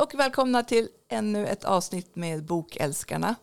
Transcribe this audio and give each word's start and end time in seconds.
och 0.00 0.14
välkomna 0.14 0.62
till 0.62 0.88
ännu 1.08 1.46
ett 1.46 1.64
avsnitt 1.64 2.16
med 2.16 2.44
Bokälskarna. 2.44 3.34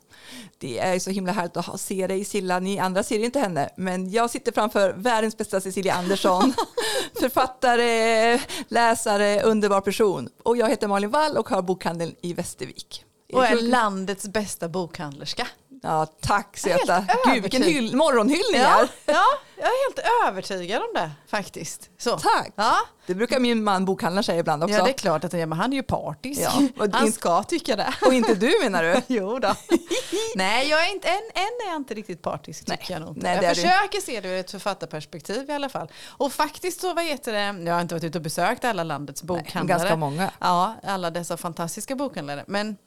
Det 0.57 0.79
är 0.79 0.99
så 0.99 1.09
himla 1.09 1.31
härligt 1.31 1.57
att 1.57 1.81
se 1.81 2.07
dig 2.07 2.25
Silla, 2.25 2.59
ni 2.59 2.79
andra 2.79 3.03
ser 3.03 3.19
inte 3.19 3.39
henne, 3.39 3.69
men 3.77 4.11
jag 4.11 4.29
sitter 4.29 4.51
framför 4.51 4.93
världens 4.93 5.37
bästa 5.37 5.61
Cecilia 5.61 5.93
Andersson, 5.93 6.53
författare, 7.19 8.39
läsare, 8.67 9.41
underbar 9.41 9.81
person. 9.81 10.29
Och 10.43 10.57
jag 10.57 10.69
heter 10.69 10.87
Malin 10.87 11.09
Wall 11.09 11.37
och 11.37 11.49
har 11.49 11.61
bokhandeln 11.61 12.15
i 12.21 12.33
Västervik. 12.33 13.05
Och 13.33 13.45
är 13.45 13.61
landets 13.61 14.27
bästa 14.27 14.69
bokhandlerska. 14.69 15.47
Ja, 15.83 16.05
tack 16.05 16.57
söta. 16.57 17.05
Gud, 17.25 17.41
vilken 17.41 17.63
hyll, 17.63 17.95
morgonhyllning 17.95 18.61
ja, 18.61 18.87
ja, 19.05 19.23
jag 19.57 19.65
är 19.65 19.87
helt 19.87 20.27
övertygad 20.27 20.81
om 20.81 20.87
det 20.93 21.11
faktiskt. 21.27 21.89
Så. 21.97 22.17
Tack. 22.19 22.53
Ja. 22.55 22.77
Det 23.05 23.15
brukar 23.15 23.39
min 23.39 23.63
man 23.63 23.85
bokhandlaren 23.85 24.23
säga 24.23 24.39
ibland 24.39 24.63
också. 24.63 24.75
Ja, 24.75 24.83
det 24.83 24.89
är 24.89 24.93
klart 24.93 25.23
att 25.23 25.31
han 25.31 25.39
gör, 25.39 25.47
men 25.47 25.57
han 25.57 25.73
är 25.73 25.77
ju 25.77 25.83
partisk. 25.83 26.41
Ja. 26.41 26.87
han 26.91 27.11
ska 27.11 27.43
tycka 27.43 27.75
det. 27.75 27.93
Och 28.05 28.13
inte 28.13 28.35
du 28.35 28.53
menar 28.63 28.83
du? 28.83 29.01
jo 29.15 29.39
då. 29.39 29.55
Nej, 30.35 30.69
jag 30.69 30.87
är 30.87 30.91
inte, 30.91 31.07
än, 31.07 31.15
än 31.15 31.67
är 31.67 31.69
jag 31.69 31.75
inte 31.75 31.93
riktigt 31.93 32.21
partisk 32.21 32.65
tycker 32.65 32.77
Nej. 32.77 32.87
jag 32.89 33.01
nog 33.01 33.17
Nej, 33.17 33.39
Jag 33.41 33.55
försöker 33.55 33.97
du. 33.97 34.01
se 34.01 34.21
det 34.21 34.29
ur 34.29 34.39
ett 34.39 34.51
författarperspektiv 34.51 35.49
i 35.49 35.53
alla 35.53 35.69
fall. 35.69 35.91
Och 36.07 36.33
faktiskt 36.33 36.81
så, 36.81 36.93
vad 36.93 37.03
heter 37.03 37.33
det, 37.33 37.63
jag 37.63 37.73
har 37.73 37.81
inte 37.81 37.95
varit 37.95 38.03
ute 38.03 38.17
och 38.17 38.23
besökt 38.23 38.65
alla 38.65 38.83
landets 38.83 39.23
bokhandlare. 39.23 39.63
Nej, 39.63 39.87
ganska 39.87 39.95
många. 39.95 40.31
Ja, 40.39 40.75
alla 40.83 41.11
dessa 41.11 41.37
fantastiska 41.37 41.95
bokhandlare. 41.95 42.43
Men 42.47 42.77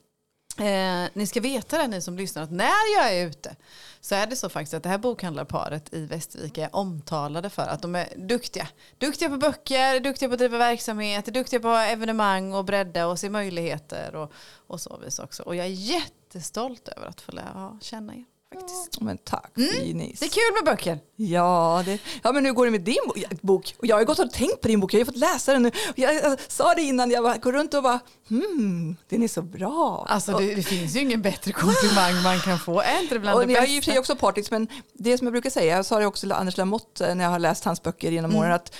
Eh, 0.58 1.10
ni 1.12 1.26
ska 1.26 1.40
veta 1.40 1.78
det 1.78 1.86
ni 1.86 2.02
som 2.02 2.16
lyssnar 2.16 2.42
att 2.42 2.50
när 2.50 2.96
jag 2.96 3.14
är 3.14 3.26
ute 3.26 3.56
så 4.00 4.14
är 4.14 4.26
det 4.26 4.36
så 4.36 4.48
faktiskt 4.48 4.74
att 4.74 4.82
det 4.82 4.88
här 4.88 4.98
bokhandlarparet 4.98 5.94
i 5.94 6.06
Västervik 6.06 6.58
är 6.58 6.76
omtalade 6.76 7.50
för 7.50 7.62
att 7.62 7.82
de 7.82 7.94
är 7.94 8.08
duktiga. 8.16 8.68
Duktiga 8.98 9.28
på 9.28 9.36
böcker, 9.36 10.00
duktiga 10.00 10.28
på 10.28 10.32
att 10.32 10.38
driva 10.38 10.58
verksamhet, 10.58 11.26
duktiga 11.26 11.60
på 11.60 11.68
evenemang 11.68 12.54
och 12.54 12.64
bredda 12.64 13.06
och 13.06 13.18
se 13.18 13.30
möjligheter 13.30 14.14
och, 14.14 14.32
och 14.66 14.80
så 14.80 14.96
vis 15.04 15.18
också. 15.18 15.42
Och 15.42 15.56
jag 15.56 15.66
är 15.66 15.70
jättestolt 15.70 16.88
över 16.88 17.06
att 17.06 17.20
få 17.20 17.32
lära 17.32 17.78
känna 17.82 18.14
er 18.14 18.24
faktiskt. 18.54 19.00
Men 19.00 19.18
tack, 19.18 19.56
mm. 19.56 19.98
Det 19.98 20.26
är 20.26 20.28
kul 20.28 20.54
med 20.54 20.64
böcker. 20.64 20.98
Ja, 21.16 21.82
det, 21.84 21.98
ja, 22.22 22.32
men 22.32 22.44
hur 22.44 22.52
går 22.52 22.64
det 22.64 22.70
med 22.70 22.80
din 22.80 22.96
bok? 23.40 23.74
Och 23.78 23.86
jag 23.86 23.96
har 23.96 24.04
gått 24.04 24.18
och 24.18 24.30
tänkt 24.30 24.60
på 24.60 24.68
din 24.68 24.80
bok, 24.80 24.94
jag 24.94 25.00
har 25.00 25.04
fått 25.04 25.16
läsa 25.16 25.52
den 25.52 25.62
nu. 25.62 25.70
Jag, 25.96 26.14
jag, 26.14 26.38
sa 26.48 26.74
det 26.74 26.82
innan, 26.82 27.10
jag 27.10 27.40
går 27.40 27.52
runt 27.52 27.74
och 27.74 27.82
bara, 27.82 28.00
hmm, 28.28 28.96
den 29.08 29.22
är 29.22 29.28
så 29.28 29.42
bra. 29.42 30.06
Alltså 30.08 30.38
det, 30.38 30.54
det 30.54 30.62
finns 30.62 30.96
ju 30.96 31.00
ingen 31.00 31.22
bättre 31.22 31.52
komplimang 31.52 32.22
man 32.22 32.40
kan 32.40 32.58
få, 32.58 32.80
är 32.80 33.02
inte 33.02 33.14
det 33.14 33.20
bland 33.20 33.38
och 33.38 33.46
det 33.46 33.52
Jag 33.52 33.68
är 33.68 33.78
och 33.78 33.84
för 33.84 33.90
sig 33.90 33.98
också 33.98 34.16
partisk, 34.16 34.50
men 34.50 34.68
det 34.94 35.18
som 35.18 35.26
jag 35.26 35.32
brukar 35.32 35.50
säga, 35.50 35.76
jag 35.76 35.86
sa 35.86 35.98
det 35.98 36.06
också 36.06 36.20
till 36.20 36.32
Anders 36.32 36.56
Lamotte 36.56 37.06
eh, 37.06 37.14
när 37.14 37.24
jag 37.24 37.30
har 37.30 37.38
läst 37.38 37.64
hans 37.64 37.82
böcker 37.82 38.10
genom 38.10 38.30
mm. 38.30 38.42
åren, 38.42 38.52
att 38.52 38.74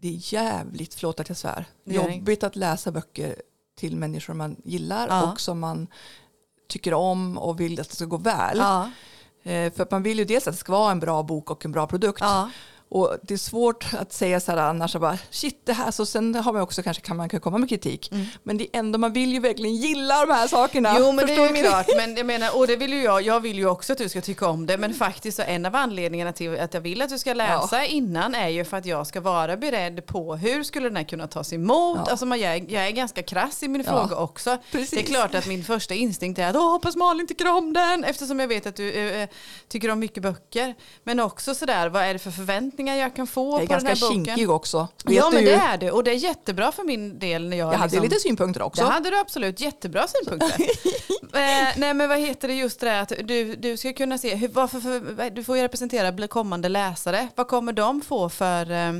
det 0.00 0.08
är 0.08 0.34
jävligt, 0.34 0.94
förlåt 0.94 1.20
att 1.20 1.28
jag 1.28 1.38
svär, 1.38 1.64
jobbigt 1.84 2.42
att 2.42 2.56
läsa 2.56 2.90
böcker 2.90 3.36
till 3.78 3.96
människor 3.96 4.34
man 4.34 4.56
gillar 4.64 5.08
ja. 5.08 5.32
och 5.32 5.40
som 5.40 5.60
man 5.60 5.86
tycker 6.68 6.94
om 6.94 7.38
och 7.38 7.60
vill 7.60 7.80
att 7.80 7.88
det 7.88 7.96
ska 7.96 8.04
gå 8.04 8.16
väl. 8.16 8.58
Ja. 8.58 8.90
Eh, 9.42 9.72
för 9.72 9.82
att 9.82 9.90
man 9.90 10.02
vill 10.02 10.18
ju 10.18 10.24
dels 10.24 10.48
att 10.48 10.54
det 10.54 10.58
ska 10.58 10.72
vara 10.72 10.92
en 10.92 11.00
bra 11.00 11.22
bok 11.22 11.50
och 11.50 11.64
en 11.64 11.72
bra 11.72 11.86
produkt. 11.86 12.20
Ja. 12.20 12.50
Och 12.94 13.16
det 13.22 13.34
är 13.34 13.38
svårt 13.38 13.86
att 13.92 14.12
säga 14.12 14.40
så 14.40 14.52
här 14.52 14.58
annars, 14.58 14.96
bara, 14.96 15.18
shit 15.30 15.60
det 15.66 15.72
här, 15.72 15.90
så 15.90 16.06
sen 16.06 16.34
har 16.34 16.52
man 16.52 16.62
också 16.62 16.82
kanske 16.82 17.02
kan 17.02 17.16
man 17.16 17.28
kan 17.28 17.40
komma 17.40 17.58
med 17.58 17.68
kritik. 17.68 18.12
Mm. 18.12 18.26
Men 18.42 18.58
det 18.58 18.64
är 18.64 18.78
ändå, 18.78 18.98
man 18.98 19.12
vill 19.12 19.32
ju 19.32 19.40
verkligen 19.40 19.76
gilla 19.76 20.26
de 20.26 20.32
här 20.32 20.48
sakerna. 20.48 20.96
Jo 20.98 21.12
men 21.12 21.26
Förstår 21.26 21.48
det 21.48 21.52
är 21.52 21.56
ju 21.56 21.68
klart, 21.68 21.86
men 21.96 22.16
jag 22.16 22.26
menar, 22.26 22.56
och 22.56 22.66
det 22.66 22.76
vill 22.76 22.92
ju 22.92 23.02
jag, 23.02 23.22
jag 23.22 23.40
vill 23.40 23.58
ju 23.58 23.66
också 23.66 23.92
att 23.92 23.98
du 23.98 24.08
ska 24.08 24.20
tycka 24.20 24.46
om 24.46 24.66
det, 24.66 24.78
men 24.78 24.94
faktiskt 24.94 25.36
så 25.36 25.42
en 25.42 25.66
av 25.66 25.76
anledningarna 25.76 26.32
till 26.32 26.60
att 26.60 26.74
jag 26.74 26.80
vill 26.80 27.02
att 27.02 27.08
du 27.08 27.18
ska 27.18 27.34
läsa 27.34 27.78
ja. 27.78 27.84
innan 27.84 28.34
är 28.34 28.48
ju 28.48 28.64
för 28.64 28.76
att 28.76 28.86
jag 28.86 29.06
ska 29.06 29.20
vara 29.20 29.56
beredd 29.56 30.06
på 30.06 30.36
hur 30.36 30.62
skulle 30.62 30.88
den 30.88 30.96
här 30.96 31.04
kunna 31.04 31.26
tas 31.26 31.52
emot. 31.52 31.98
Ja. 32.04 32.10
Alltså 32.10 32.26
man, 32.26 32.40
jag, 32.40 32.70
jag 32.70 32.86
är 32.86 32.90
ganska 32.90 33.22
krass 33.22 33.62
i 33.62 33.68
min 33.68 33.84
ja. 33.86 33.92
fråga 33.92 34.16
också. 34.16 34.58
Precis. 34.72 34.90
Det 34.90 35.00
är 35.00 35.06
klart 35.06 35.34
att 35.34 35.46
min 35.46 35.64
första 35.64 35.94
instinkt 35.94 36.38
är 36.38 36.48
att 36.48 36.56
hoppas 36.56 36.96
Malin 36.96 37.26
tycker 37.26 37.48
om 37.48 37.72
den, 37.72 38.04
eftersom 38.04 38.40
jag 38.40 38.48
vet 38.48 38.66
att 38.66 38.76
du 38.76 38.92
äh, 38.92 39.28
tycker 39.68 39.90
om 39.90 39.98
mycket 39.98 40.22
böcker. 40.22 40.74
Men 41.04 41.20
också 41.20 41.54
sådär, 41.54 41.88
vad 41.88 42.02
är 42.02 42.12
det 42.12 42.18
för 42.18 42.30
förväntningar 42.30 42.81
förväntningar 42.82 42.94
jag 42.96 43.16
kan 43.16 43.26
få 43.26 43.52
på 43.52 43.66
den 43.66 43.68
här 43.68 43.78
boken. 43.78 43.86
Jag 43.86 44.08
är 44.08 44.14
ganska 44.14 44.34
kinkig 44.34 44.50
också. 44.50 44.88
ja 45.04 45.30
men 45.32 45.44
det 45.44 45.52
är 45.52 45.78
det 45.78 45.90
och 45.90 46.04
det 46.04 46.10
är 46.10 46.14
jättebra 46.14 46.72
för 46.72 46.84
min 46.84 47.18
del. 47.18 47.48
När 47.48 47.56
jag 47.56 47.72
jag 47.72 47.78
hade 47.78 47.92
liksom, 47.92 48.02
lite 48.02 48.20
synpunkter 48.20 48.62
också. 48.62 48.84
Det 48.84 48.90
hade 48.90 49.10
du 49.10 49.18
absolut, 49.18 49.60
jättebra 49.60 50.06
synpunkter. 50.08 50.60
eh, 51.32 51.68
nej 51.76 51.94
men 51.94 52.08
vad 52.08 52.18
heter 52.18 52.48
det 52.48 52.54
just 52.54 52.80
det 52.80 53.00
att 53.00 53.12
du, 53.24 53.56
du 53.56 53.76
ska 53.76 53.92
kunna 53.92 54.18
se, 54.18 54.34
hur, 54.34 54.48
varför, 54.48 54.80
för, 54.80 55.30
du 55.30 55.44
får 55.44 55.56
ju 55.56 55.62
representera 55.62 56.28
kommande 56.28 56.68
läsare. 56.68 57.28
Vad 57.34 57.48
kommer 57.48 57.72
de 57.72 58.00
få 58.00 58.28
för 58.28 58.70
eh, 58.70 58.92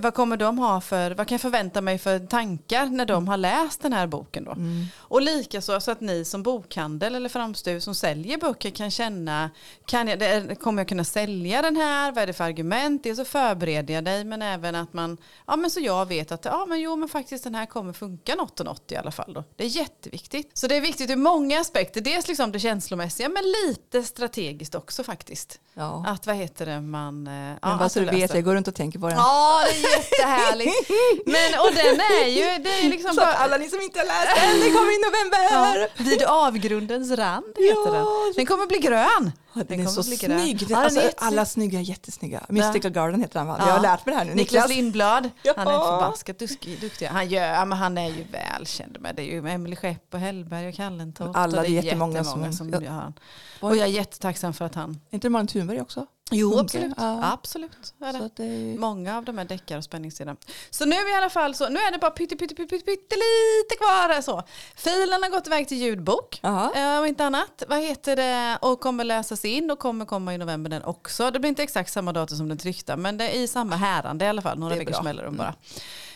vad 0.00 0.14
kommer 0.14 0.36
de 0.36 0.58
ha 0.58 0.80
för, 0.80 1.10
vad 1.10 1.28
kan 1.28 1.34
jag 1.34 1.40
förvänta 1.40 1.80
mig 1.80 1.98
för 1.98 2.18
tankar 2.18 2.86
när 2.86 3.06
de 3.06 3.28
har 3.28 3.36
läst 3.36 3.82
den 3.82 3.92
här 3.92 4.06
boken 4.06 4.44
då? 4.44 4.52
Mm. 4.52 4.86
Och 4.96 5.22
likaså 5.22 5.80
så 5.80 5.90
att 5.90 6.00
ni 6.00 6.24
som 6.24 6.42
bokhandel 6.42 7.14
eller 7.14 7.28
framstug 7.28 7.82
som 7.82 7.94
säljer 7.94 8.38
böcker 8.38 8.70
kan 8.70 8.90
känna, 8.90 9.50
kan 9.86 10.08
jag, 10.08 10.58
kommer 10.60 10.80
jag 10.80 10.88
kunna 10.88 11.04
sälja 11.04 11.62
den 11.62 11.76
här? 11.76 12.12
Vad 12.12 12.22
är 12.22 12.26
det 12.26 12.32
för 12.32 12.44
argument? 12.44 13.02
Dels 13.02 13.18
så 13.18 13.24
förbereder 13.24 13.94
jag 13.94 14.04
dig 14.04 14.24
men 14.24 14.42
även 14.42 14.74
att 14.74 14.92
man, 14.92 15.18
ja 15.46 15.56
men 15.56 15.70
så 15.70 15.80
jag 15.80 16.06
vet 16.06 16.32
att, 16.32 16.44
ja 16.44 16.66
men 16.66 16.80
jo 16.80 16.96
men 16.96 17.08
faktiskt 17.08 17.44
den 17.44 17.54
här 17.54 17.66
kommer 17.66 17.92
funka 17.92 18.34
något 18.34 18.60
och 18.60 18.66
något 18.66 18.92
i 18.92 18.96
alla 18.96 19.10
fall 19.10 19.32
då. 19.34 19.44
Det 19.56 19.64
är 19.64 19.68
jätteviktigt. 19.68 20.50
Så 20.58 20.66
det 20.66 20.76
är 20.76 20.80
viktigt 20.80 21.10
ur 21.10 21.16
många 21.16 21.60
aspekter, 21.60 22.00
dels 22.00 22.28
liksom 22.28 22.52
det 22.52 22.58
känslomässiga 22.58 23.28
men 23.28 23.42
lite 23.66 24.02
strategiskt 24.02 24.74
också 24.74 25.04
faktiskt. 25.04 25.60
Ja. 25.74 26.04
Att 26.06 26.26
vad 26.26 26.36
heter 26.36 26.66
det 26.66 26.80
man... 26.80 27.26
Eh, 27.26 27.32
men 27.32 27.58
ja, 27.62 27.76
bara 27.78 27.88
så 27.88 28.00
du 28.00 28.06
vet, 28.06 28.34
jag 28.34 28.44
går 28.44 28.54
runt 28.54 28.68
och 28.68 28.74
tänker 28.74 28.98
på 28.98 29.08
den. 29.08 29.16
Ja, 29.16 29.62
jättehärligt. 29.82 30.90
Men 31.26 31.60
och 31.60 31.72
den 31.74 32.00
är 32.00 32.28
ju, 32.28 32.62
det 32.64 32.70
är 32.70 32.88
liksom 32.88 33.14
så 33.14 33.20
bara... 33.20 33.32
alla 33.32 33.56
ni 33.56 33.68
som 33.70 33.80
inte 33.80 33.98
har 33.98 34.06
läst 34.06 34.36
den, 34.36 34.60
den 34.60 34.72
kommer 34.72 34.92
i 34.98 35.00
november. 35.08 35.42
Ja, 35.50 35.88
vid 35.96 36.22
avgrundens 36.22 37.10
rand 37.10 37.46
heter 37.56 37.86
ja. 37.86 37.92
den. 37.92 38.32
Den 38.36 38.46
kommer 38.46 38.66
bli 38.66 38.78
grön. 38.78 39.32
Den, 39.54 39.66
den 39.68 39.80
är 39.80 39.86
så 39.86 40.02
snygg. 40.02 40.68
Den, 40.68 40.78
alltså, 40.78 41.10
alla 41.16 41.44
snygga 41.44 41.78
är 41.78 41.82
jättesnygga. 41.82 42.40
Mystical 42.48 42.92
ja. 42.94 43.02
Garden 43.02 43.20
heter 43.20 43.38
han 43.38 43.48
va? 43.48 43.56
Jag 43.58 43.72
har 43.72 43.80
lärt 43.80 44.06
mig 44.06 44.12
det 44.14 44.18
här 44.18 44.24
nu. 44.24 44.34
Niklas, 44.34 44.52
Niklas 44.52 44.68
Lindblad. 44.68 45.30
Ja. 45.42 45.52
Han 45.56 45.66
är 45.66 45.72
förbaskat 45.72 46.38
duktig. 46.80 47.06
Han, 47.06 47.28
gör, 47.28 47.64
men 47.64 47.78
han 47.78 47.98
är 47.98 48.08
ju 48.08 48.24
välkänd 48.32 49.00
med 49.00 49.16
det. 49.16 49.36
är 49.36 49.46
Emelie 49.46 49.76
Schepp 49.76 50.14
och 50.14 50.20
Hellberg 50.20 50.68
och 50.68 50.74
Kallentoft. 50.74 51.36
Alla, 51.36 51.62
det 51.62 51.68
är 51.68 51.70
jättemånga, 51.70 52.18
jättemånga 52.18 52.52
som, 52.52 52.70
som 52.70 52.84
gör 52.84 52.90
han. 52.90 53.14
Och 53.60 53.76
jag 53.76 53.88
är 53.88 53.92
jättetacksam 53.92 54.54
för 54.54 54.64
att 54.64 54.74
han... 54.74 54.90
Är 54.90 55.14
inte 55.14 55.26
det 55.26 55.30
Malin 55.30 55.46
Thunberg 55.46 55.80
också? 55.80 56.06
Jo, 56.32 56.58
absolut. 56.58 56.94
Ja. 56.96 57.32
absolut 57.32 57.94
är 58.00 58.12
det. 58.12 58.30
det 58.36 58.44
är... 58.44 58.78
Många 58.78 59.16
av 59.16 59.24
de 59.24 59.38
här 59.38 59.44
deckar 59.44 59.78
och 59.78 59.84
spänningssidan. 59.84 60.36
Så 60.70 60.84
nu 60.84 60.94
i 60.94 61.14
alla 61.16 61.30
fall 61.30 61.54
så, 61.54 61.68
nu 61.68 61.78
är 61.78 61.92
det 61.92 61.98
bara 61.98 62.10
pytte, 62.10 62.36
pytte, 62.36 62.54
pytte, 62.54 62.70
pytte, 62.70 62.84
pytte 62.84 63.16
lite 63.16 63.76
kvar. 63.78 64.22
Så. 64.22 64.42
Filen 64.76 65.22
har 65.22 65.30
gått 65.30 65.46
iväg 65.46 65.68
till 65.68 65.78
ljudbok 65.78 66.40
uh, 66.44 66.98
och 67.00 67.06
inte 67.06 67.24
annat. 67.24 67.62
Vad 67.68 67.78
heter 67.78 68.16
det? 68.16 68.58
Och 68.60 68.80
kommer 68.80 69.04
läsas 69.04 69.44
in 69.44 69.70
och 69.70 69.78
kommer 69.78 70.04
komma 70.04 70.34
i 70.34 70.38
november 70.38 70.70
den 70.70 70.84
också. 70.84 71.30
Det 71.30 71.40
blir 71.40 71.48
inte 71.48 71.62
exakt 71.62 71.92
samma 71.92 72.12
datum 72.12 72.36
som 72.36 72.48
den 72.48 72.58
tryckta 72.58 72.96
men 72.96 73.16
det 73.16 73.28
är 73.28 73.40
i 73.40 73.48
samma 73.48 73.76
härande 73.76 74.24
i 74.24 74.28
alla 74.28 74.42
fall. 74.42 74.58
Några 74.58 74.76
veckors 74.76 75.02
mellanrum 75.02 75.36
bara. 75.36 75.54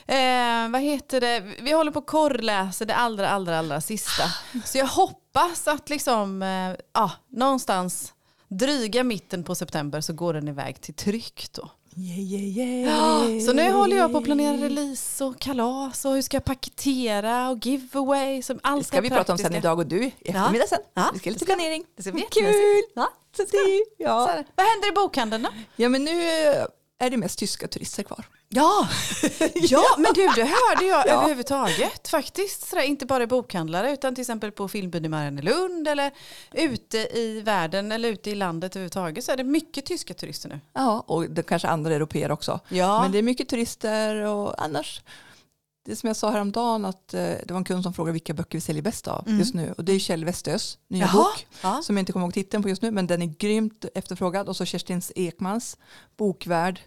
Eh, 0.09 0.69
vad 0.69 0.81
heter 0.81 1.21
det? 1.21 1.41
Vi 1.41 1.73
håller 1.73 1.91
på 1.91 1.99
att 1.99 2.07
korrläsa 2.07 2.85
det 2.85 2.95
allra, 2.95 3.29
allra, 3.29 3.59
allra 3.59 3.81
sista. 3.81 4.23
Så 4.65 4.79
jag 4.79 4.87
hoppas 4.87 5.69
att 5.69 5.89
liksom, 5.91 6.43
eh, 6.43 6.73
ah, 6.93 7.11
någonstans 7.29 8.13
dryga 8.49 9.05
mitten 9.05 9.45
på 9.45 9.55
september 9.55 10.01
så 10.01 10.13
går 10.13 10.35
den 10.35 10.49
iväg 10.49 10.81
till 10.81 10.95
tryck 10.95 11.49
då. 11.53 11.71
Yeah, 11.99 12.21
yeah, 12.21 13.29
yeah. 13.29 13.41
Så 13.41 13.53
nu 13.53 13.71
håller 13.71 13.97
jag 13.97 14.13
på 14.13 14.19
att 14.19 14.25
planera 14.25 14.57
release 14.57 15.25
och 15.25 15.39
kalas 15.39 16.05
och 16.05 16.15
hur 16.15 16.23
ska 16.23 16.37
jag 16.37 16.45
paketera 16.45 17.51
och 17.51 17.67
giveaway. 17.67 18.43
Som 18.43 18.61
allt 18.63 18.83
det 18.83 18.87
ska 18.87 19.01
vi 19.01 19.11
prata 19.11 19.33
om 19.33 19.39
sen 19.39 19.55
idag 19.55 19.79
och 19.79 19.87
du 19.87 20.05
i 20.05 20.13
eftermiddag 20.25 20.67
sen. 20.69 20.79
Ja. 20.95 21.11
Vi 21.13 21.19
ska 21.19 21.31
lite 21.31 21.45
planering. 21.45 21.85
Det 21.97 22.03
ska 22.03 22.13
bli 22.13 22.27
Kul! 22.31 22.83
Ja. 22.95 23.13
Så 23.37 23.43
ja. 23.99 24.45
Vad 24.55 24.67
händer 24.67 24.89
i 24.89 24.93
bokhandeln 24.93 25.43
då? 25.43 25.49
Ja 25.77 25.89
men 25.89 26.05
nu 26.05 26.13
är 26.99 27.11
det 27.11 27.17
mest 27.17 27.39
tyska 27.39 27.69
turister 27.69 28.03
kvar. 28.03 28.27
Ja, 28.49 28.89
ja 29.55 29.85
men 29.99 30.13
du 30.15 30.27
det 30.37 30.43
hörde 30.43 30.85
jag 30.85 31.07
ja. 31.07 31.13
överhuvudtaget 31.13 32.09
faktiskt. 32.09 32.69
Sådär, 32.69 32.83
inte 32.83 33.07
bara 33.07 33.27
bokhandlare 33.27 33.93
utan 33.93 34.15
till 34.15 34.23
exempel 34.23 34.53
på 34.53 34.69
filmbyn 34.69 35.05
i 35.05 35.09
Mariannelund 35.09 35.89
eller 35.89 36.11
ute 36.53 36.99
i 36.99 37.41
världen 37.45 37.93
eller 37.93 38.09
ute 38.09 38.31
i 38.31 38.35
landet 38.35 38.77
överhuvudtaget 38.77 39.25
så 39.25 39.33
är 39.33 39.37
det 39.37 39.45
mycket 39.45 39.87
tyska 39.87 40.15
turister 40.15 40.49
nu. 40.49 40.61
Ja, 40.73 41.05
och 41.07 41.31
det 41.31 41.43
kanske 41.43 41.69
andra 41.69 41.95
europeer 41.95 42.31
också. 42.31 42.61
Ja. 42.69 43.03
Men 43.03 43.13
det 43.13 43.19
är 43.19 43.23
mycket 43.23 43.49
turister 43.49 44.17
och 44.17 44.63
annars 44.63 45.01
det 45.87 45.97
som 45.97 46.07
jag 46.07 46.17
sa 46.17 46.31
häromdagen 46.31 46.85
att 46.85 47.15
eh, 47.15 47.21
det 47.21 47.51
var 47.51 47.57
en 47.57 47.65
kund 47.65 47.83
som 47.83 47.95
frågade 47.95 48.13
vilka 48.13 48.35
böcker 48.35 48.59
vi 48.59 48.61
säljer 48.61 48.83
bäst 48.83 49.09
av 49.09 49.27
mm. 49.27 49.39
just 49.39 49.55
nu 49.55 49.75
och 49.77 49.85
det 49.85 49.93
är 49.93 49.99
Kjell 49.99 50.25
Westös 50.25 50.79
nya 50.89 51.05
Jaha. 51.05 51.13
bok 51.13 51.47
ja. 51.63 51.83
som 51.83 51.97
jag 51.97 52.03
inte 52.03 52.13
kommer 52.13 52.27
ihåg 52.27 52.35
titeln 52.35 52.63
på 52.63 52.69
just 52.69 52.83
nu 52.83 52.91
men 52.91 53.07
den 53.07 53.23
är 53.23 53.27
grymt 53.27 53.85
efterfrågad 53.95 54.49
och 54.49 54.57
så 54.57 54.65
Kerstin 54.65 55.03
Ekmans 55.15 55.79
Bokvärld 56.17 56.81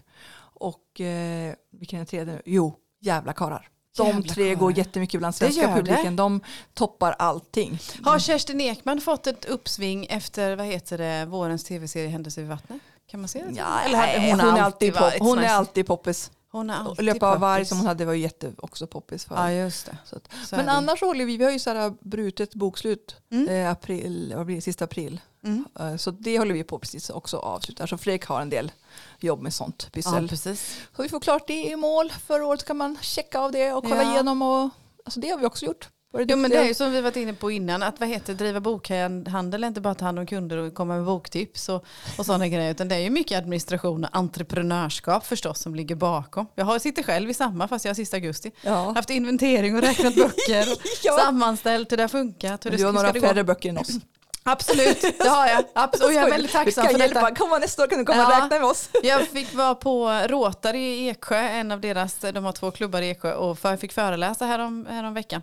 och 0.54 1.00
eh, 1.00 1.54
vilken 1.72 2.00
är 2.00 2.04
tredje? 2.04 2.42
Jo, 2.44 2.76
Jävla 3.00 3.32
karar. 3.32 3.68
De 3.96 4.06
Jävla 4.06 4.34
tre 4.34 4.44
karar. 4.44 4.54
går 4.54 4.78
jättemycket 4.78 5.20
bland 5.20 5.34
svenska 5.34 5.76
publiken. 5.76 6.16
De 6.16 6.40
toppar 6.74 7.12
allting. 7.18 7.78
Har 8.02 8.18
Kerstin 8.18 8.60
Ekman 8.60 9.00
fått 9.00 9.26
ett 9.26 9.44
uppsving 9.44 10.06
efter 10.06 10.56
vad 10.56 10.66
heter 10.66 10.98
det, 10.98 11.26
vårens 11.26 11.64
tv-serie 11.64 12.08
Händelser 12.08 12.42
vid 12.42 12.50
vattnet? 12.50 12.80
Kan 13.10 13.20
man 13.20 13.28
se 13.28 13.44
det? 13.44 13.54
Ja, 13.56 13.80
Eller 13.80 14.30
hon, 14.30 14.40
hon, 14.40 14.56
är 14.56 14.62
alltid 14.62 14.94
pop, 14.94 15.12
hon 15.18 15.38
är 15.38 15.48
alltid 15.48 15.86
poppis. 15.86 16.30
Hon 16.52 16.70
är 16.70 16.74
alltid 16.74 17.04
Löpa 17.04 17.32
av 17.34 17.40
varg 17.40 17.64
som 17.64 17.78
hon 17.78 17.86
hade 17.86 18.04
var 18.04 18.12
ju 18.12 18.20
jätte 18.20 18.52
också 18.58 18.86
poppis 18.86 19.24
för. 19.24 19.34
Ja, 19.34 19.52
just 19.52 19.86
det. 19.86 19.98
Så 20.04 20.16
att, 20.16 20.28
Så 20.46 20.56
men 20.56 20.68
annars 20.68 21.00
håller 21.00 21.24
vi, 21.24 21.36
vi 21.36 21.44
har 21.44 21.50
ju 21.50 21.58
så 21.58 21.70
här 21.70 21.94
brutet 22.00 22.54
bokslut 22.54 23.16
Mm. 23.30 23.48
eh, 23.48 23.70
april, 23.70 24.32
vad 24.36 24.46
blir 24.46 24.56
det, 24.56 24.62
sista 24.62 24.84
april. 24.84 25.20
Mm. 25.44 25.64
Eh, 25.80 25.96
så 25.96 26.10
det 26.10 26.38
håller 26.38 26.54
vi 26.54 26.64
på 26.64 26.78
precis 26.78 27.10
också 27.10 27.36
avslutar. 27.36 27.86
Så 27.86 27.98
Fredrik 27.98 28.24
har 28.26 28.40
en 28.40 28.50
del 28.50 28.72
jobb 29.20 29.40
med 29.42 29.54
sånt 29.54 29.82
Ja, 29.84 29.90
pyssel. 29.92 30.28
precis. 30.28 30.76
så 30.96 31.02
vi 31.02 31.08
får 31.08 31.20
klart 31.20 31.46
det 31.46 31.64
i 31.66 31.76
mål. 31.76 32.10
Förra 32.26 32.46
året 32.46 32.64
kan 32.64 32.76
man 32.76 32.98
checka 33.00 33.40
av 33.40 33.52
det 33.52 33.72
och 33.72 33.84
kolla 33.84 34.02
Ja. 34.02 34.12
igenom. 34.12 34.42
Och, 34.42 34.70
alltså 35.04 35.20
det 35.20 35.28
har 35.28 35.38
vi 35.38 35.46
också 35.46 35.66
gjort. 35.66 35.88
Jo 36.18 36.36
men 36.36 36.50
det 36.50 36.56
är 36.56 36.64
ju 36.64 36.74
som 36.74 36.92
vi 36.92 37.00
varit 37.00 37.16
inne 37.16 37.32
på 37.32 37.50
innan, 37.50 37.82
att 37.82 38.00
vad 38.00 38.08
heter 38.08 38.34
driva 38.34 38.60
bokhandel 38.60 39.64
är 39.64 39.68
inte 39.68 39.80
bara 39.80 39.90
att 39.90 39.98
ta 39.98 40.04
hand 40.04 40.18
om 40.18 40.26
kunder 40.26 40.56
och 40.56 40.74
komma 40.74 40.94
med 40.96 41.04
boktips 41.04 41.68
och, 41.68 41.84
och 42.18 42.26
sådana 42.26 42.48
grejer, 42.48 42.70
utan 42.70 42.88
det 42.88 42.94
är 42.94 42.98
ju 42.98 43.10
mycket 43.10 43.38
administration 43.38 44.04
och 44.04 44.10
entreprenörskap 44.16 45.26
förstås 45.26 45.58
som 45.60 45.74
ligger 45.74 45.94
bakom. 45.94 46.46
Jag 46.54 46.64
har, 46.64 46.78
sitter 46.78 47.02
själv 47.02 47.30
i 47.30 47.34
samma 47.34 47.68
fast 47.68 47.84
jag 47.84 47.90
har 47.90 47.94
sista 47.94 48.16
augusti. 48.16 48.50
Ja. 48.62 48.92
Haft 48.96 49.10
inventering 49.10 49.74
och 49.76 49.80
räknat 49.82 50.14
böcker 50.14 50.60
och 50.72 50.78
Ja. 51.02 51.18
sammanställt 51.18 51.92
hur 51.92 51.96
det 51.96 52.02
har 52.02 52.08
funkat. 52.08 52.66
Hur 52.66 52.70
det, 52.70 52.76
Du 52.76 52.84
har 52.84 52.92
några 52.92 53.12
färre 53.12 53.44
böcker 53.44 53.68
än 53.68 53.78
oss. 53.78 53.88
Absolut, 54.42 55.00
det 55.18 55.28
har 55.28 55.46
jag. 55.46 55.64
Absolut. 55.74 56.06
Och 56.08 56.12
jag 56.14 56.26
är 56.26 56.30
väldigt 56.30 56.52
tacksam 56.52 56.84
för 56.84 56.90
kan 56.92 57.00
detta. 57.00 57.14
hjälpa. 57.20 57.34
Komma 57.34 57.58
nästa 57.58 57.82
år 57.82 57.86
kan 57.86 57.98
du 57.98 58.04
komma 58.04 58.26
och 58.26 58.32
Ja. 58.32 58.36
räkna 58.44 58.58
med 58.58 58.64
oss. 58.64 58.88
Jag 59.02 59.22
fick 59.28 59.54
vara 59.54 59.74
på 59.74 60.08
Rotary 60.28 60.78
i 60.78 61.08
Eksjö, 61.08 61.36
en 61.38 61.72
av 61.72 61.80
deras, 61.80 62.16
de 62.34 62.44
har 62.44 62.52
två 62.52 62.70
klubbar 62.70 63.02
i 63.02 63.10
Eksjö 63.10 63.32
och 63.34 63.58
jag 63.62 63.80
fick 63.80 63.92
föreläsa 63.92 64.44
härom, 64.46 64.86
härom 64.90 65.14
veckan. 65.14 65.42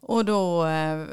Och 0.00 0.24
då 0.24 0.66
eh, 0.66 1.04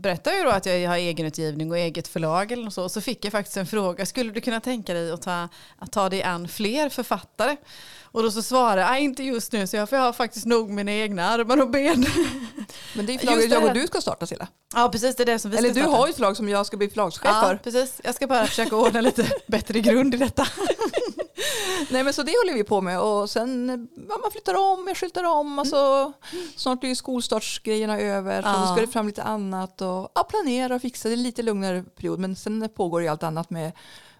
berättade 0.00 0.36
jag 0.36 0.46
då 0.46 0.50
att 0.50 0.66
jag 0.66 0.88
har 0.88 0.96
egenutgivning 0.96 1.70
och 1.70 1.78
eget 1.78 2.08
förlag 2.08 2.52
eller 2.52 2.70
så. 2.70 2.88
Så 2.88 3.00
fick 3.00 3.24
jag 3.24 3.32
faktiskt 3.32 3.56
en 3.56 3.66
fråga, 3.66 4.06
skulle 4.06 4.32
du 4.32 4.40
kunna 4.40 4.60
tänka 4.60 4.94
dig 4.94 5.10
att 5.12 5.22
ta, 5.22 5.48
att 5.78 5.92
ta 5.92 6.08
dig 6.08 6.22
an 6.22 6.48
fler 6.48 6.88
författare? 6.88 7.56
Och 8.02 8.22
då 8.22 8.30
så 8.30 8.42
svarade 8.42 8.80
jag, 8.82 8.90
"Nej, 8.90 9.04
inte 9.04 9.22
just 9.22 9.52
nu, 9.52 9.66
så 9.66 9.76
jag, 9.76 9.88
för 9.88 9.96
jag 9.96 10.04
har 10.04 10.12
faktiskt 10.12 10.46
nog 10.46 10.70
mina 10.70 10.92
egna 10.92 11.28
armar 11.28 11.60
och 11.62 11.70
ben. 11.70 12.06
Men 12.94 13.06
det 13.06 13.14
är 13.14 13.18
förlaget 13.18 13.50
jag 13.50 13.64
och 13.64 13.74
du 13.74 13.86
ska 13.86 14.00
starta 14.00 14.26
Silla. 14.26 14.46
Ja, 14.74 14.88
precis, 14.92 15.16
det 15.16 15.22
är 15.22 15.26
det 15.26 15.38
som 15.38 15.50
vi 15.50 15.56
Eller 15.56 15.68
ska 15.68 15.74
du 15.74 15.80
starta. 15.80 15.96
har 15.96 16.06
ju 16.06 16.10
ett 16.10 16.16
förlag 16.16 16.36
som 16.36 16.48
jag 16.48 16.66
ska 16.66 16.76
bli 16.76 16.88
förlagschef 16.88 17.22
Ja, 17.24 17.40
för. 17.42 17.56
precis. 17.56 18.00
Jag 18.04 18.14
ska 18.14 18.26
bara 18.26 18.46
försöka 18.46 18.76
ordna 18.76 19.00
lite 19.00 19.26
bättre 19.46 19.80
grund 19.80 20.14
i 20.14 20.18
detta. 20.18 20.46
Nej 21.90 22.04
men 22.04 22.12
så 22.14 22.22
det 22.22 22.32
håller 22.44 22.54
vi 22.54 22.64
på 22.64 22.80
med 22.80 23.00
och 23.00 23.30
sen 23.30 23.68
ja, 24.08 24.18
man 24.22 24.30
flyttar 24.30 24.54
om, 24.54 24.84
jag 24.88 24.96
skyltar 24.96 25.24
om. 25.24 25.58
Alltså, 25.58 26.12
Snart 26.56 26.84
är 26.84 26.88
ju 26.88 26.94
skolstartsgrejerna 26.94 27.98
över 28.00 28.42
så 28.42 28.48
Ja. 28.48 28.56
då 28.60 28.66
ska 28.66 28.80
det 28.80 28.92
fram 28.92 29.06
lite 29.06 29.22
annat 29.22 29.80
och 29.80 30.10
ja, 30.14 30.24
planera 30.28 30.74
och 30.74 30.82
fixa. 30.82 31.08
Det 31.08 31.14
är 31.14 31.16
lite 31.16 31.42
lugnare 31.42 31.82
period 31.82 32.18
men 32.18 32.36
sen 32.36 32.68
pågår 32.74 33.02
ju 33.02 33.08
allt 33.08 33.22
annat 33.22 33.50
med 33.50 33.72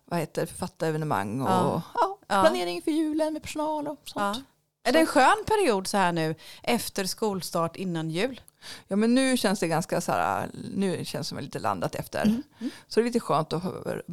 vad 0.05 0.21
heter 0.21 0.47
författarevenemang 0.47 1.41
och 1.41 1.49
Ja. 1.51 1.83
ja. 1.95 2.19
Planering 2.43 2.83
för 2.83 2.91
julen 2.91 3.33
med 3.33 3.43
personal 3.43 3.89
och 3.89 4.01
sånt. 4.05 4.39
Är 4.85 4.93
det 4.93 4.99
en 4.99 5.07
skön 5.07 5.45
period 5.47 5.87
så 5.87 5.97
här 5.97 6.13
nu 6.13 6.35
efter 6.63 7.05
skolstart 7.05 7.77
innan 7.77 8.11
jul? 8.11 8.41
Ja 8.89 8.97
men 8.97 9.15
nu 9.15 9.37
känns 9.37 9.61
det 9.61 9.69
ganska 9.69 10.01
så 10.01 10.13
här, 10.13 10.51
nu 10.75 11.05
känns 11.05 11.27
det 11.27 11.29
som 11.29 11.39
lite 11.39 11.59
landat 11.59 11.95
efter. 11.95 12.23
Mm. 12.23 12.43
Så 12.89 13.01
det 13.01 13.05
är 13.05 13.05
lite 13.05 13.21
skönt 13.21 13.53
att 13.53 13.63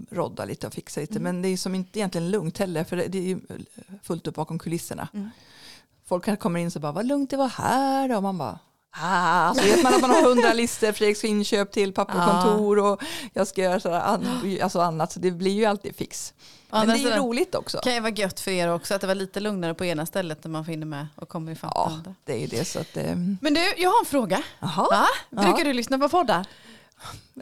rodda 0.09 0.45
lite 0.45 0.67
och 0.67 0.73
fixa 0.73 1.01
lite. 1.01 1.19
Men 1.19 1.41
det 1.41 1.47
är 1.47 1.57
som 1.57 1.75
inte 1.75 1.99
egentligen 1.99 2.31
lugnt 2.31 2.57
heller 2.57 2.83
för 2.83 2.95
det 2.95 3.31
är 3.31 3.39
fullt 4.03 4.27
upp 4.27 4.35
bakom 4.35 4.59
kulisserna. 4.59 5.07
Mm. 5.13 5.29
Folk 6.05 6.39
komma 6.39 6.59
in 6.59 6.71
och 6.75 6.81
bara, 6.81 6.91
vad 6.91 7.05
lugnt 7.05 7.29
det 7.29 7.37
var 7.37 7.47
här 7.47 8.15
och 8.15 8.23
man 8.23 8.37
bara 8.37 8.59
Ah, 9.01 9.53
så 9.53 9.61
vet 9.61 9.83
man 9.83 9.93
att 9.93 10.01
man 10.01 10.09
har 10.09 10.21
hundra 10.21 10.53
listor, 10.53 10.91
Fredrik 10.91 11.17
ska 11.17 11.27
inköp 11.27 11.71
till 11.71 11.93
pappa 11.93 12.13
och 12.25 12.31
kontor 12.31 12.79
och 12.79 13.01
jag 13.33 13.47
ska 13.47 13.61
göra 13.61 13.79
så 13.79 13.93
an, 13.93 14.57
alltså 14.63 14.79
annat. 14.81 15.11
Så 15.11 15.19
det 15.19 15.31
blir 15.31 15.51
ju 15.51 15.65
alltid 15.65 15.95
fix. 15.95 16.33
Ja, 16.69 16.77
Men 16.79 16.87
men 16.87 16.97
det 16.97 17.09
är 17.09 17.15
ju 17.15 17.19
roligt 17.23 17.55
också. 17.55 17.77
kan 17.77 17.93
ju 17.93 17.99
vara 17.99 18.11
gött 18.11 18.39
för 18.39 18.51
er 18.51 18.73
också 18.73 18.93
att 18.93 19.01
det 19.01 19.07
var 19.07 19.15
lite 19.15 19.39
lugnare 19.39 19.73
på 19.73 19.85
ena 19.85 20.05
stället 20.05 20.43
när 20.43 20.51
man 20.51 20.65
får 20.65 20.85
med 20.85 21.07
och 21.15 21.29
kommer 21.29 21.51
ifatt 21.51 21.71
Ja, 21.75 21.91
det 22.25 22.33
är 22.33 22.37
ju 22.37 22.47
det. 22.47 22.65
Så 22.65 22.79
att, 22.79 22.97
eh, 22.97 23.15
Men 23.41 23.53
du, 23.53 23.73
jag 23.77 23.89
har 23.89 23.99
en 23.99 24.05
fråga. 24.05 24.43
Jaha. 24.59 24.87
Va? 24.91 25.05
Brukar 25.43 25.65
du 25.65 25.73
lyssna 25.73 25.99
på 25.99 26.09
poddar? 26.09 26.45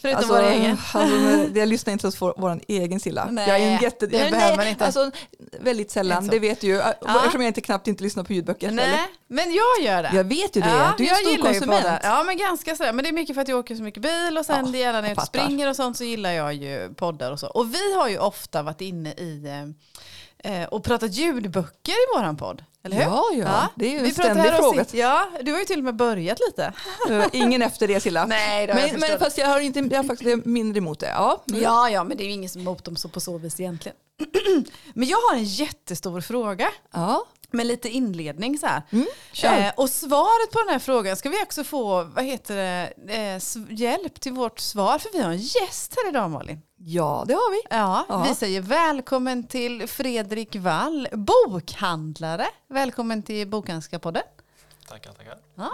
Förutom 0.02 0.18
Alltså, 0.18 0.34
vår 0.34 0.44
egen. 0.44 0.78
alltså, 0.94 1.60
jag 1.60 1.70
lyssnar 1.70 1.94
inte 1.94 2.12
på 2.12 2.34
vår 2.38 2.60
egen 2.68 3.00
Silla. 3.00 3.28
Nej, 3.32 3.50
jag 3.50 3.60
är 3.60 3.72
en 3.72 3.82
jätte, 3.82 4.08
det 4.08 4.20
nej, 4.20 4.32
behöver 4.32 4.58
man 4.58 4.68
inte. 4.68 4.86
Alltså, 4.86 5.12
väldigt 5.60 5.92
sällan, 5.92 6.28
det 6.28 6.40
vet 6.40 6.62
du 6.62 6.68
ju. 6.68 6.74
Ja. 6.74 6.94
Eftersom 7.16 7.42
jag 7.42 7.50
inte 7.50 7.62
knappt 7.62 7.88
inte 7.88 8.04
lyssnar 8.04 8.24
på 8.24 8.34
ljudböcker. 8.34 8.68
eller? 8.68 8.88
Nej, 8.88 9.08
men 9.28 9.54
jag 9.54 9.86
gör 9.86 10.04
det. 10.04 10.12
Jag 10.14 10.24
vet 10.24 10.56
ju 10.56 10.62
det. 10.62 10.70
Ja, 10.70 10.94
du 10.98 11.04
är 11.04 11.08
jag 11.08 11.20
en 11.24 11.34
stor 11.34 11.44
konsument. 11.44 12.00
Ja, 12.04 12.24
men 12.24 12.38
ganska 12.38 12.76
sådär. 12.76 12.94
Men 12.94 13.04
det 13.04 13.10
är 13.10 13.14
mycket 13.14 13.36
för 13.36 13.42
att 13.42 13.48
jag 13.48 13.60
åker 13.60 13.76
så 13.76 13.84
mycket 13.84 14.04
bil 14.04 14.38
och 14.38 14.46
sen 14.46 14.74
Ja, 14.74 14.80
gäller 14.80 15.02
när 15.02 15.10
jag 15.10 15.18
jag 15.18 15.28
springer 15.28 15.70
och 15.70 15.76
sånt 15.76 15.98
så 15.98 16.04
gillar 16.04 16.32
jag 16.32 16.54
ju 16.54 16.94
poddar 16.94 17.32
och 17.32 17.40
så. 17.40 17.48
Och 17.48 17.74
vi 17.74 17.94
har 17.94 18.10
ju 18.10 18.18
ofta 18.18 18.64
varit 18.64 18.82
inne 18.82 19.10
i 19.14 19.48
eh, 20.44 20.64
och 20.64 20.84
pratat 20.84 21.12
ljudböcker 21.12 21.92
i 21.92 22.18
våran 22.18 22.38
podd. 22.38 22.64
Eller 22.84 22.96
hur? 22.96 23.04
Ja, 23.04 23.26
ja, 23.34 23.68
det 23.76 23.86
är 23.86 23.92
ju 23.92 24.06
en 24.06 24.12
ständig 24.12 24.54
fråga. 24.54 24.86
Ja, 24.92 25.30
du 25.42 25.52
har 25.52 25.60
ju 25.60 25.66
till 25.66 25.78
och 25.78 25.84
med 25.84 25.96
börjat 25.96 26.40
lite. 26.48 26.74
Ingen 27.32 27.62
efter 27.62 27.88
det 27.88 28.00
Silla. 28.00 28.26
Nej, 28.26 28.68
det 28.68 28.74
har 28.74 28.80
jag 28.80 28.92
men, 28.92 29.00
men 29.00 29.10
förstått. 29.10 29.20
fast 29.24 29.38
jag 29.38 29.48
har, 29.48 29.60
inte, 29.60 29.80
jag 29.80 29.98
har 29.98 30.04
faktiskt 30.04 30.46
mindre 30.46 30.78
emot 30.78 31.00
det. 31.00 31.08
Ja, 31.08 31.44
mm. 31.50 31.62
Ja, 31.62 31.90
ja, 31.90 32.04
men 32.04 32.18
det 32.18 32.24
är 32.24 32.26
ju 32.26 32.32
ingen 32.32 32.50
som 32.50 32.62
är 32.62 32.64
emot 32.64 32.84
dem 32.84 32.96
så 32.96 33.10
på 33.10 33.20
så 33.20 33.38
vis 33.38 33.60
egentligen. 33.60 33.98
men 34.94 35.08
jag 35.08 35.18
har 35.18 35.36
en 35.36 35.44
jättestor 35.44 36.22
fråga 36.22 36.68
ja. 36.92 37.26
med 37.52 37.66
lite 37.66 37.90
inledning 37.90 38.58
så 38.58 38.66
här. 38.66 38.82
Mm. 38.92 39.06
Eh, 39.44 39.74
och 39.78 39.90
svaret 39.90 40.52
på 40.52 40.60
den 40.60 40.70
här 40.70 40.80
frågan 40.80 41.18
ska 41.18 41.30
vi 41.30 41.44
också 41.44 41.64
få, 41.64 42.04
vad 42.04 42.24
heter 42.24 42.56
det, 42.56 42.94
eh, 43.08 43.42
hjälp 43.70 44.20
till 44.20 44.34
vårt 44.34 44.60
svar 44.60 45.00
för 45.00 45.10
vi 45.14 45.22
har 45.22 45.32
en 45.32 45.38
gäst 45.38 45.96
här 45.96 46.10
idag 46.10 46.30
Malin. 46.30 46.62
Ja, 46.86 47.24
det 47.28 47.34
har 47.34 47.52
vi. 47.52 47.62
Ja, 47.70 48.06
Ja. 48.10 48.24
vi 48.30 48.36
säger 48.36 48.62
välkommen 48.62 49.48
till 49.48 49.88
Fredrik 49.88 50.56
Wall, 50.56 51.08
bokhandlare. 51.12 52.46
Välkommen 52.70 53.24
till 53.24 53.48
Bokhandlarpodden. 53.48 54.24
Tackar, 54.92 55.12
tackar. 55.12 55.38
Ja, 55.56 55.72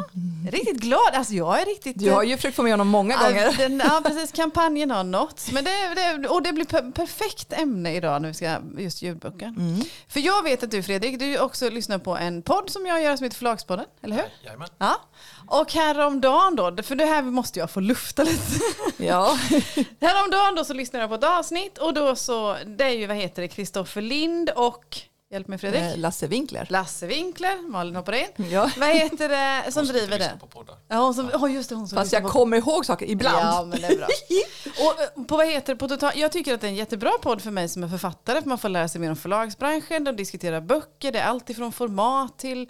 riktigt 0.51 0.77
glad, 0.77 1.13
alltså 1.13 1.33
jag 1.33 1.61
är 1.61 1.65
riktigt... 1.65 1.99
Du 1.99 2.11
har 2.11 2.23
ju 2.23 2.35
försökt 2.35 2.55
få 2.55 2.63
med 2.63 2.73
honom 2.73 2.87
många 2.87 3.13
Ja, 3.13 3.27
gånger. 3.27 3.57
Den, 3.57 3.81
ja, 3.85 4.01
precis. 4.05 4.31
Kampanjen 4.31 4.91
har 4.91 5.03
nått. 5.03 5.49
Men 5.51 5.63
det, 5.63 5.71
det, 5.95 6.27
och 6.27 6.43
det 6.43 6.53
blir 6.53 6.65
per, 6.65 6.91
perfekt 6.91 7.53
ämne 7.53 7.95
idag 7.95 8.21
när 8.21 8.27
vi 8.27 8.33
ska 8.33 8.57
just 8.77 9.01
ljudböcker. 9.01 9.45
Mm. 9.45 9.81
För 10.07 10.19
jag 10.19 10.43
vet 10.43 10.63
att 10.63 10.71
du 10.71 10.83
Fredrik, 10.83 11.19
du 11.19 11.39
också 11.39 11.69
lyssnar 11.69 11.97
på 11.99 12.17
en 12.17 12.41
podd 12.41 12.69
som 12.69 12.85
jag 12.85 13.03
gör 13.03 13.17
som 13.17 13.23
heter 13.23 13.37
Förlagspodden, 13.37 13.85
eller 14.01 14.15
hur? 14.15 14.25
Jajamän. 14.43 14.69
Ja. 14.77 15.01
Och 15.47 15.73
häromdagen 15.73 16.55
då, 16.55 16.83
för 16.83 16.95
det 16.95 17.05
här 17.05 17.21
måste 17.21 17.59
jag 17.59 17.71
få 17.71 17.79
lufta 17.79 18.23
lite. 18.23 18.59
Ja. 18.97 19.37
häromdagen 20.01 20.55
då 20.55 20.65
så 20.65 20.73
lyssnade 20.73 21.03
jag 21.03 21.09
på 21.09 21.15
ett 21.15 21.37
avsnitt 21.39 21.77
och 21.77 21.93
då 21.93 22.15
så, 22.15 22.57
det 22.65 22.83
är 22.83 22.89
ju 22.89 23.07
vad 23.07 23.17
heter 23.17 23.41
det, 23.41 23.47
Kristoffer 23.47 24.01
Lind 24.01 24.49
och, 24.49 24.97
hjälp 25.29 25.47
mig 25.47 25.57
Fredrik, 25.57 25.81
Eh, 25.81 25.97
Lasse 25.97 26.27
Winkler. 26.27 26.67
Lasse 26.69 27.07
Winkler, 27.07 27.69
Malin 27.69 27.95
hoppar 27.95 28.13
in. 28.13 28.49
Ja. 28.51 28.69
Vad 28.77 28.89
heter 28.89 29.29
det 29.65 29.71
som 29.71 29.85
driver 29.85 30.19
det? 30.19 30.31
På 30.39 30.47
poddar. 30.47 30.75
Ja, 30.87 30.97
hon 30.97 31.13
som, 31.13 31.29
oh, 31.33 31.53
just 31.53 31.69
det, 31.69 31.75
hon 31.75 31.87
som 31.87 31.95
Fast 31.95 32.13
jag 32.13 32.23
på- 32.23 32.29
kommer 32.29 32.57
ihåg 32.57 32.85
saker 32.85 33.05
ibland. 33.09 33.37
Ja, 33.37 33.65
men 33.69 33.81
det 33.81 33.87
är 33.87 33.97
bra. 33.97 34.07
Och 34.85 35.01
eh, 35.21 35.25
på 35.25 35.37
vad 35.37 35.47
heter 35.47 35.73
det, 35.73 35.77
på 35.79 35.87
total, 35.87 36.11
jag 36.15 36.31
tycker 36.31 36.53
att 36.53 36.61
det 36.61 36.67
är 36.67 36.69
en 36.69 36.75
jättebra 36.75 37.11
podd 37.21 37.41
för 37.41 37.51
mig 37.51 37.69
som 37.69 37.83
är 37.83 37.87
författare, 37.87 38.41
för 38.41 38.49
man 38.49 38.57
får 38.57 38.69
lära 38.69 38.87
sig 38.87 39.01
mer 39.01 39.09
om 39.09 39.15
förlagsbranschen, 39.15 40.03
de 40.03 40.15
diskuterar 40.15 40.61
böcker, 40.61 41.11
det 41.11 41.19
är 41.19 41.25
allt 41.25 41.49
ifrån 41.49 41.71
format 41.71 42.37
till 42.39 42.69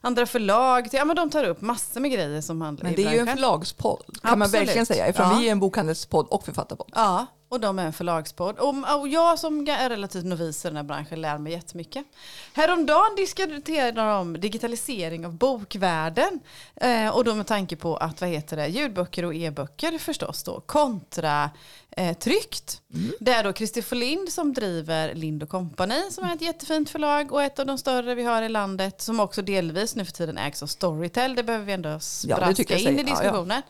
andra 0.00 0.26
förlag, 0.26 0.90
till, 0.90 0.98
ja 0.98 1.04
men 1.04 1.16
de 1.16 1.30
tar 1.30 1.44
upp 1.44 1.60
massor 1.60 2.00
med 2.00 2.10
grejer 2.10 2.40
som 2.40 2.60
handlar 2.60 2.84
Men 2.84 2.92
i 2.92 2.96
det 2.96 3.04
är 3.04 3.12
ju 3.12 3.18
en 3.18 3.26
förlagspodd 3.26 4.02
kan 4.22 4.38
man 4.38 4.42
Absolut. 4.42 4.66
verkligen 4.68 4.86
säga. 4.86 5.06
Eftersom 5.06 5.30
Ja. 5.32 5.38
vi 5.38 5.48
är 5.48 5.52
en 5.52 5.60
bokhandelspodd 5.60 6.26
och 6.30 6.44
författarpodd. 6.44 6.90
Ja, 6.94 7.26
och 7.48 7.60
de 7.60 7.78
är 7.78 7.86
en 7.86 7.92
förlagspodd. 7.92 8.58
Och, 8.58 8.98
och 9.00 9.08
jag 9.08 9.38
som 9.38 9.68
är 9.68 9.88
relativt 9.88 10.24
novis 10.24 10.64
i 10.64 10.68
den 10.68 10.76
här 10.76 10.82
branschen 10.82 11.20
lär 11.20 11.38
mig 11.38 11.52
jättemycket. 11.52 12.06
Häromdagen 12.52 13.16
diskuterade 13.16 14.00
de 14.00 14.40
digitalisering 14.40 15.26
av 15.26 15.34
bokvärlden. 15.34 16.40
Eh, 16.76 17.08
och 17.08 17.24
då 17.24 17.34
med 17.34 17.46
tanke 17.46 17.76
på 17.76 17.96
att 17.96 18.20
vad 18.20 18.30
heter 18.30 18.56
det, 18.56 18.66
ljudböcker 18.66 19.24
och 19.24 19.34
e-böcker 19.34 19.98
förstås 19.98 20.42
då, 20.42 20.60
kontra 20.60 21.50
eh, 21.90 22.16
tryckt. 22.16 22.82
Det 23.20 23.32
är 23.32 23.44
då 23.44 23.52
Kristoffer 23.52 23.96
Lind 23.96 24.32
som 24.32 24.52
driver 24.52 25.14
Lind 25.14 25.48
Company 25.48 26.02
som 26.10 26.24
är 26.24 26.34
ett 26.34 26.42
jättefint 26.42 26.90
förlag 26.90 27.32
och 27.32 27.42
ett 27.42 27.58
av 27.58 27.66
de 27.66 27.78
större 27.78 28.14
vi 28.14 28.22
har 28.22 28.42
i 28.42 28.48
landet 28.48 29.00
som 29.00 29.20
också 29.20 29.42
delvis 29.42 29.96
nu 29.96 30.04
för 30.04 30.12
tiden 30.12 30.38
ägs 30.38 30.62
av 30.62 30.66
Storytel. 30.66 31.34
Det 31.34 31.42
behöver 31.42 31.64
vi 31.64 31.72
ändå 31.72 31.88
Ja, 31.88 32.00
spraska 32.00 32.64
jag 32.68 32.80
in 32.80 32.88
i 32.88 32.88
säger. 32.88 32.92
Ja, 32.92 33.04
ja. 33.06 33.14
diskussionen. 33.14 33.62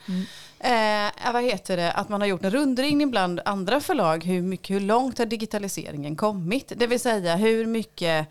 Eh, 0.60 1.32
vad 1.32 1.42
heter 1.42 1.76
det? 1.76 1.92
Att 1.92 2.08
man 2.08 2.20
har 2.20 2.28
gjort 2.28 2.44
en 2.44 2.50
rundringning 2.50 3.10
bland 3.10 3.40
andra 3.44 3.80
förlag. 3.80 4.24
Hur, 4.24 4.42
mycket, 4.42 4.70
hur 4.76 4.80
långt 4.80 5.18
har 5.18 5.26
digitaliseringen 5.26 6.16
kommit? 6.16 6.72
Det 6.76 6.86
vill 6.86 7.00
säga 7.00 7.36
hur 7.36 7.66
mycket 7.66 8.28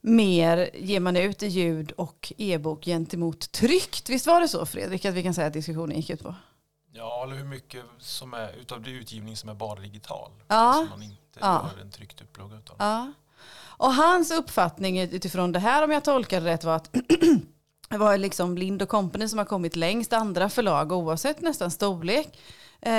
mer 0.00 0.70
ger 0.74 1.00
man 1.00 1.16
ut 1.16 1.42
i 1.42 1.46
ljud 1.46 1.92
och 1.92 2.32
e-bok 2.38 2.84
gentemot 2.84 3.52
tryckt? 3.52 4.08
Visst 4.10 4.26
var 4.26 4.40
det 4.40 4.48
så 4.48 4.66
Fredrik 4.66 5.04
att 5.04 5.14
vi 5.14 5.22
kan 5.22 5.34
säga 5.34 5.46
att 5.46 5.52
diskussionen 5.52 5.96
gick 5.96 6.10
ut 6.10 6.22
på? 6.22 6.34
Ja, 6.92 7.22
eller 7.24 7.36
hur 7.36 7.44
mycket 7.44 7.82
som 7.98 8.34
är 8.34 8.52
utav 8.60 8.82
det 8.82 8.90
utgivning 8.90 9.36
som 9.36 9.48
är 9.48 9.54
bara 9.54 9.80
digital. 9.80 10.30
Ja. 10.48 10.72
Som 10.72 10.88
man 10.90 11.02
inte 11.02 11.18
Ja. 11.40 11.70
gör 11.76 11.82
en 11.82 11.90
tryckt 11.90 12.20
upplaga 12.22 12.56
utav. 12.56 12.76
Ja. 12.78 13.12
Och 13.76 13.94
hans 13.94 14.30
uppfattning 14.30 15.00
utifrån 15.00 15.52
det 15.52 15.58
här, 15.58 15.84
om 15.84 15.90
jag 15.90 16.04
tolkar 16.04 16.40
det 16.40 16.46
rätt, 16.46 16.64
var 16.64 16.76
att 16.76 16.90
det 17.88 17.98
var 17.98 18.18
liksom 18.18 18.58
Lind 18.58 18.88
Company 18.88 19.28
som 19.28 19.38
har 19.38 19.46
kommit 19.46 19.76
längst. 19.76 20.12
Andra 20.12 20.48
förlag, 20.48 20.92
oavsett 20.92 21.40
nästan 21.40 21.70
storlek, 21.70 22.38
eh, 22.80 22.92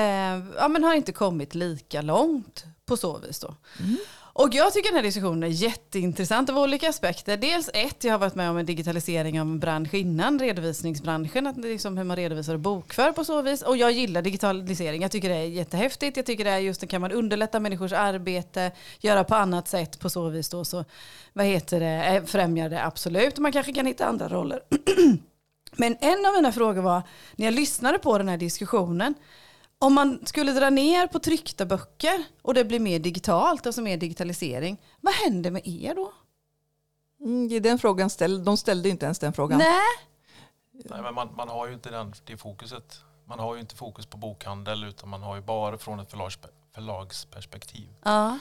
ja, 0.58 0.68
men 0.70 0.84
har 0.84 0.94
inte 0.94 1.12
kommit 1.12 1.56
lika 1.56 2.02
långt 2.02 2.66
på 2.86 2.98
så 2.98 3.18
vis. 3.18 3.40
Då. 3.40 3.56
Mm. 3.80 3.98
Och 4.38 4.54
jag 4.54 4.74
tycker 4.74 4.90
den 4.90 4.96
här 4.96 5.04
diskussionen 5.04 5.44
är 5.44 5.48
jätteintressant 5.48 6.50
av 6.50 6.58
olika 6.58 6.90
aspekter. 6.90 7.38
Dels 7.38 7.70
ett, 7.74 8.04
jag 8.04 8.14
har 8.14 8.20
varit 8.20 8.36
med 8.36 8.50
om 8.50 8.58
en 8.58 8.66
digitalisering 8.66 9.42
av 9.42 9.48
en 9.48 9.60
bransch 9.60 9.94
innan, 9.94 10.40
redovisningsbranschen, 10.40 11.48
att 11.48 11.58
liksom 11.58 11.98
hur 11.98 12.04
man 12.04 12.16
redovisar 12.16 12.54
och 12.54 12.60
bokför 12.60 13.12
på 13.12 13.26
så 13.26 13.42
vis. 13.42 13.62
Och 13.62 13.78
jag 13.78 13.92
gillar 13.92 14.22
digitalisering, 14.22 15.02
jag 15.02 15.12
tycker 15.12 15.30
det 15.30 15.36
är 15.36 15.44
jättehäftigt. 15.44 16.18
Jag 16.18 16.26
tycker 16.26 16.44
det 16.44 16.50
är 16.50 16.60
just 16.60 16.82
det, 16.82 16.88
kan 16.88 17.02
man 17.02 17.12
underlätta 17.12 17.60
människors 17.60 17.94
arbete, 17.94 18.72
göra 19.00 19.24
på 19.24 19.36
annat 19.36 19.68
sätt 19.68 20.00
på 20.00 20.10
så 20.10 20.30
vis 20.30 20.50
då, 20.50 20.66
så 20.66 20.86
vad 21.34 21.46
heter 21.46 21.80
det, 21.80 22.06
eh, 22.06 22.24
främjar 22.24 22.70
det 22.70 22.86
absolut. 22.86 23.38
Man 23.38 23.52
kanske 23.52 23.74
kan 23.74 23.86
hitta 23.86 24.06
andra 24.06 24.30
roller. 24.30 24.60
Men 25.78 25.98
en 26.02 26.26
av 26.26 26.34
mina 26.34 26.52
frågor 26.52 26.82
var, 26.82 27.02
när 27.36 27.46
jag 27.46 27.54
lyssnade 27.54 28.00
på 28.00 28.18
den 28.18 28.30
här 28.30 28.38
diskussionen, 28.38 29.14
om 29.86 29.94
man 29.94 30.26
skulle 30.26 30.52
dra 30.52 30.70
ner 30.70 31.08
på 31.08 31.20
tryckta 31.20 31.66
böcker 31.66 32.24
och 32.42 32.54
det 32.54 32.66
blir 32.66 32.80
mer 32.80 33.00
digitalt, 33.00 33.66
alltså 33.66 33.82
mer 33.82 33.98
digitalisering, 33.98 34.82
vad 35.02 35.14
händer 35.14 35.52
med 35.52 35.68
er 35.68 35.96
då? 35.96 36.14
Mm, 37.22 37.62
den 37.62 37.80
frågan 37.80 38.10
ställ, 38.10 38.44
de 38.44 38.58
ställde 38.58 38.90
inte 38.90 39.06
ens 39.06 39.20
den 39.20 39.34
frågan. 39.34 39.58
Nej. 39.58 39.82
Nej 40.72 41.02
men 41.02 41.14
man, 41.14 41.36
man 41.36 41.50
har 41.50 41.68
ju 41.68 41.74
inte 41.74 41.90
den, 41.90 42.14
det 42.24 42.38
fokuset. 42.38 43.02
Man 43.26 43.40
har 43.40 43.56
ju 43.56 43.62
inte 43.62 43.76
fokus 43.76 44.06
på 44.06 44.18
bokhandel 44.18 44.84
utan 44.84 45.10
man 45.10 45.24
har 45.24 45.36
ju 45.36 45.42
bara 45.42 45.78
från 45.78 46.00
ett 46.00 46.12
förlags, 46.12 46.40
förlagsperspektiv. 46.76 47.90
Ja. 48.04 48.40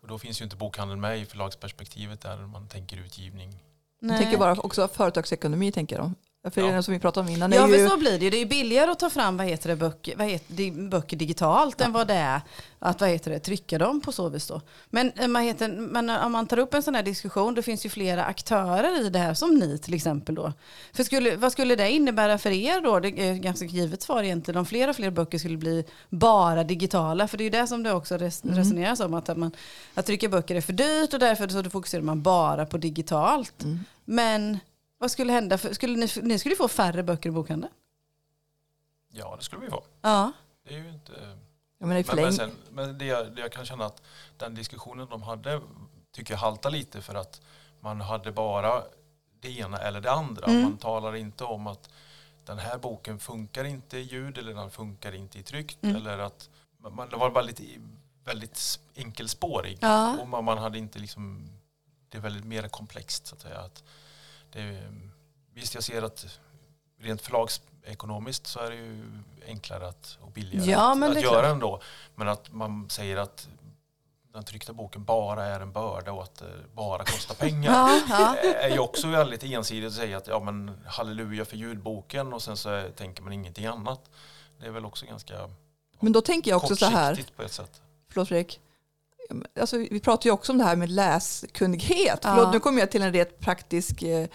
Och 0.00 0.08
då 0.08 0.18
finns 0.18 0.40
ju 0.40 0.44
inte 0.44 0.56
bokhandeln 0.56 1.00
med 1.00 1.18
i 1.18 1.26
förlagsperspektivet 1.26 2.20
där 2.20 2.36
man 2.36 2.68
tänker 2.68 2.96
utgivning. 2.96 3.64
Jag 4.00 4.18
tänker 4.18 4.38
bara 4.38 4.60
också 4.60 4.88
företagsekonomi 4.88 5.72
tänker 5.72 5.98
de. 5.98 6.14
För 6.50 6.60
ja. 6.60 6.82
som 6.82 6.94
vi 6.94 7.00
pratade 7.00 7.28
om 7.28 7.34
innan. 7.34 7.52
Ja, 7.52 7.68
ju... 7.68 7.88
så 7.88 7.96
blir 7.96 8.18
det 8.18 8.24
ju. 8.24 8.30
Det 8.30 8.42
är 8.42 8.46
billigare 8.46 8.90
att 8.90 8.98
ta 8.98 9.10
fram 9.10 9.36
vad 9.36 9.46
heter 9.46 9.68
det, 9.68 9.76
böcker, 9.76 10.16
vad 10.16 10.26
heter, 10.26 10.88
böcker 10.88 11.16
digitalt 11.16 11.76
ja. 11.78 11.86
än 11.86 11.92
vad 11.92 12.06
det 12.06 12.14
är 12.14 12.40
att 12.78 13.00
vad 13.00 13.10
heter 13.10 13.30
det, 13.30 13.38
trycka 13.38 13.78
dem 13.78 14.00
på 14.00 14.12
så 14.12 14.28
vis. 14.28 14.46
Då. 14.46 14.60
Men, 14.90 15.12
eh, 15.16 15.28
vad 15.28 15.42
heter, 15.42 15.68
men 15.68 16.10
om 16.10 16.32
man 16.32 16.46
tar 16.46 16.58
upp 16.58 16.74
en 16.74 16.82
sån 16.82 16.94
här 16.94 17.02
diskussion, 17.02 17.54
det 17.54 17.62
finns 17.62 17.86
ju 17.86 17.88
flera 17.88 18.24
aktörer 18.24 19.06
i 19.06 19.10
det 19.10 19.18
här, 19.18 19.34
som 19.34 19.54
ni 19.54 19.78
till 19.78 19.94
exempel. 19.94 20.34
Då. 20.34 20.52
För 20.92 21.04
skulle, 21.04 21.36
vad 21.36 21.52
skulle 21.52 21.76
det 21.76 21.90
innebära 21.90 22.38
för 22.38 22.50
er 22.50 22.80
då? 22.80 23.00
Det 23.00 23.08
är 23.08 23.34
ganska 23.34 23.66
givet 23.66 24.02
svar 24.02 24.22
egentligen. 24.22 24.58
Om 24.58 24.66
fler 24.66 24.88
och 24.88 24.96
fler 24.96 25.10
böcker 25.10 25.38
skulle 25.38 25.56
bli 25.56 25.84
bara 26.08 26.64
digitala, 26.64 27.28
för 27.28 27.38
det 27.38 27.42
är 27.42 27.44
ju 27.44 27.50
det 27.50 27.66
som 27.66 27.82
det 27.82 27.92
också 27.92 28.14
mm. 28.14 28.30
resoneras 28.42 29.00
om, 29.00 29.14
att, 29.14 29.36
man, 29.36 29.52
att 29.94 30.06
trycka 30.06 30.28
böcker 30.28 30.54
är 30.54 30.60
för 30.60 30.72
dyrt 30.72 31.14
och 31.14 31.20
därför 31.20 31.48
så 31.48 31.70
fokuserar 31.70 32.02
man 32.02 32.22
bara 32.22 32.66
på 32.66 32.78
digitalt. 32.78 33.62
Mm. 33.62 33.78
Men 34.04 34.58
vad 34.98 35.10
skulle 35.10 35.32
hända? 35.32 35.58
För, 35.58 35.72
skulle 35.72 35.96
ni, 35.96 36.08
ni 36.22 36.38
skulle 36.38 36.56
få 36.56 36.68
färre 36.68 37.02
böcker 37.02 37.28
i 37.28 37.32
bokhandeln? 37.32 37.72
Ja, 39.08 39.36
det 39.36 39.44
skulle 39.44 39.62
vi 39.62 39.70
få. 39.70 39.84
Ja. 40.00 40.32
Det 40.68 40.74
är 40.74 40.78
ju 40.78 40.88
inte... 40.88 41.12
Ja, 41.78 41.86
men, 41.86 42.04
men, 42.06 42.16
men, 42.16 42.32
sen, 42.32 42.50
men 42.70 42.98
det, 42.98 43.04
jag, 43.04 43.34
det 43.34 43.40
jag 43.40 43.52
kan 43.52 43.64
känna 43.64 43.84
att 43.84 44.02
den 44.36 44.54
diskussionen 44.54 45.08
de 45.10 45.22
hade 45.22 45.60
tycker 46.12 46.34
jag 46.34 46.38
haltar 46.38 46.70
lite 46.70 47.02
för 47.02 47.14
att 47.14 47.40
man 47.80 48.00
hade 48.00 48.32
bara 48.32 48.82
det 49.40 49.58
ena 49.58 49.78
eller 49.78 50.00
det 50.00 50.12
andra. 50.12 50.46
Mm. 50.46 50.62
Man 50.62 50.76
talar 50.76 51.16
inte 51.16 51.44
om 51.44 51.66
att 51.66 51.90
den 52.44 52.58
här 52.58 52.78
boken 52.78 53.18
funkar 53.18 53.64
inte 53.64 53.98
i 53.98 54.00
ljud 54.00 54.38
eller 54.38 54.54
den 54.54 54.70
funkar 54.70 55.14
inte 55.14 55.38
i 55.38 55.42
tryckt. 55.42 55.82
Mm. 55.82 55.96
Eller 55.96 56.18
att 56.18 56.50
man, 56.78 57.08
det 57.08 57.16
var 57.16 57.30
bara 57.30 57.44
lite 57.44 57.62
väldigt 58.24 58.80
enkelspårig. 58.94 59.78
Ja. 59.80 60.18
Och 60.18 60.28
man, 60.28 60.44
man, 60.44 60.58
hade 60.58 60.78
inte 60.78 60.98
liksom, 60.98 61.50
det 62.08 62.18
är 62.18 62.22
väldigt 62.22 62.44
mer 62.44 62.68
komplext 62.68 63.26
så 63.26 63.34
att 63.34 63.40
säga. 63.40 63.58
Att, 63.58 63.84
det, 64.52 64.82
visst, 65.54 65.74
jag 65.74 65.84
ser 65.84 66.02
att 66.02 66.38
rent 67.00 67.22
förlagsekonomiskt 67.22 68.46
så 68.46 68.60
är 68.60 68.70
det 68.70 68.76
ju 68.76 69.04
enklare 69.46 69.88
att, 69.88 70.18
och 70.20 70.30
billigare 70.30 70.70
ja, 70.70 70.92
att, 70.92 71.16
att 71.16 71.22
göra 71.22 71.48
ändå. 71.48 71.80
Men 72.14 72.28
att 72.28 72.52
man 72.52 72.90
säger 72.90 73.16
att 73.16 73.48
den 74.32 74.44
tryckta 74.44 74.72
boken 74.72 75.04
bara 75.04 75.44
är 75.44 75.60
en 75.60 75.72
börda 75.72 76.12
och 76.12 76.22
att 76.22 76.34
det 76.34 76.52
bara 76.74 77.04
kostar 77.04 77.34
pengar 77.34 77.72
ja, 77.72 78.00
ja. 78.08 78.36
är 78.36 78.68
ju 78.68 78.78
också 78.78 79.08
väldigt 79.08 79.44
ensidigt 79.44 79.88
att 79.88 79.94
säga 79.94 80.16
att 80.16 80.26
ja 80.26 80.40
men 80.40 80.80
halleluja 80.86 81.44
för 81.44 81.56
ljudboken 81.56 82.32
och 82.32 82.42
sen 82.42 82.56
så 82.56 82.82
tänker 82.96 83.22
man 83.22 83.32
ingenting 83.32 83.66
annat. 83.66 84.10
Det 84.60 84.66
är 84.66 84.70
väl 84.70 84.84
också 84.84 85.06
ganska 85.06 85.50
Men 86.00 86.12
då 86.12 86.20
tänker 86.20 86.50
jag 86.50 86.62
också 86.64 86.76
så 86.76 86.86
här. 86.86 87.24
på 87.36 87.42
ett 87.42 87.52
sätt. 87.52 87.82
Förlåt 88.08 88.28
Fredrik 88.28 88.60
alltså, 89.60 89.76
vi 89.76 90.00
pratar 90.00 90.26
ju 90.26 90.30
också 90.30 90.52
om 90.52 90.58
det 90.58 90.64
här 90.64 90.76
med 90.76 90.90
läskunnighet. 90.90 92.20
Ja. 92.22 92.34
Förlåt, 92.34 92.52
nu 92.52 92.60
kommer 92.60 92.80
jag 92.80 92.90
till 92.90 93.02
en 93.02 93.12
rätt 93.12 93.40
praktisk, 93.40 94.02
eh, 94.02 94.28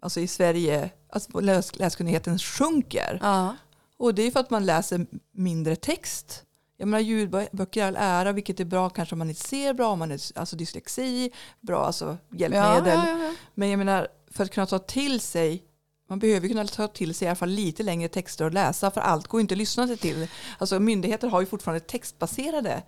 alltså 0.00 0.20
i 0.20 0.26
Sverige, 0.26 0.90
alltså 1.12 1.40
läs, 1.40 1.78
läskunnigheten 1.78 2.38
sjunker. 2.38 3.18
Ja. 3.22 3.56
Och 3.96 4.14
det 4.14 4.22
är 4.22 4.30
för 4.30 4.40
att 4.40 4.50
man 4.50 4.66
läser 4.66 5.06
mindre 5.32 5.76
text. 5.76 6.44
Jag 6.76 6.88
menar 6.88 7.00
ljudböcker 7.00 7.82
är 7.82 7.86
all 7.86 7.96
ära, 7.98 8.32
vilket 8.32 8.60
är 8.60 8.64
bra 8.64 8.90
kanske 8.90 9.14
om 9.14 9.18
man 9.18 9.28
inte 9.28 9.48
ser 9.48 9.74
bra, 9.74 9.88
om 9.88 9.98
man 9.98 10.10
är 10.10 10.20
alltså 10.38 10.56
dyslexi, 10.56 11.30
bra 11.60 11.84
alltså 11.84 12.16
hjälpmedel. 12.30 13.00
Ja, 13.06 13.34
Men 13.54 13.68
jag 13.68 13.78
menar, 13.78 14.08
för 14.30 14.44
att 14.44 14.50
kunna 14.50 14.66
ta 14.66 14.78
till 14.78 15.20
sig 15.20 15.68
man 16.08 16.18
behöver 16.18 16.48
kunna 16.48 16.66
ta 16.66 16.88
till 16.88 17.14
sig 17.14 17.26
i 17.26 17.28
alla 17.28 17.36
fall 17.36 17.48
lite 17.48 17.82
längre 17.82 18.08
texter 18.08 18.44
att 18.44 18.54
läsa 18.54 18.90
för 18.90 19.00
allt 19.00 19.26
går 19.26 19.40
inte 19.40 19.54
att 19.54 19.58
lyssna 19.58 19.96
till. 19.96 20.28
Alltså 20.58 20.80
myndigheter 20.80 21.28
har 21.28 21.40
ju 21.40 21.46
fortfarande 21.46 21.80
textbaserade 21.80 22.82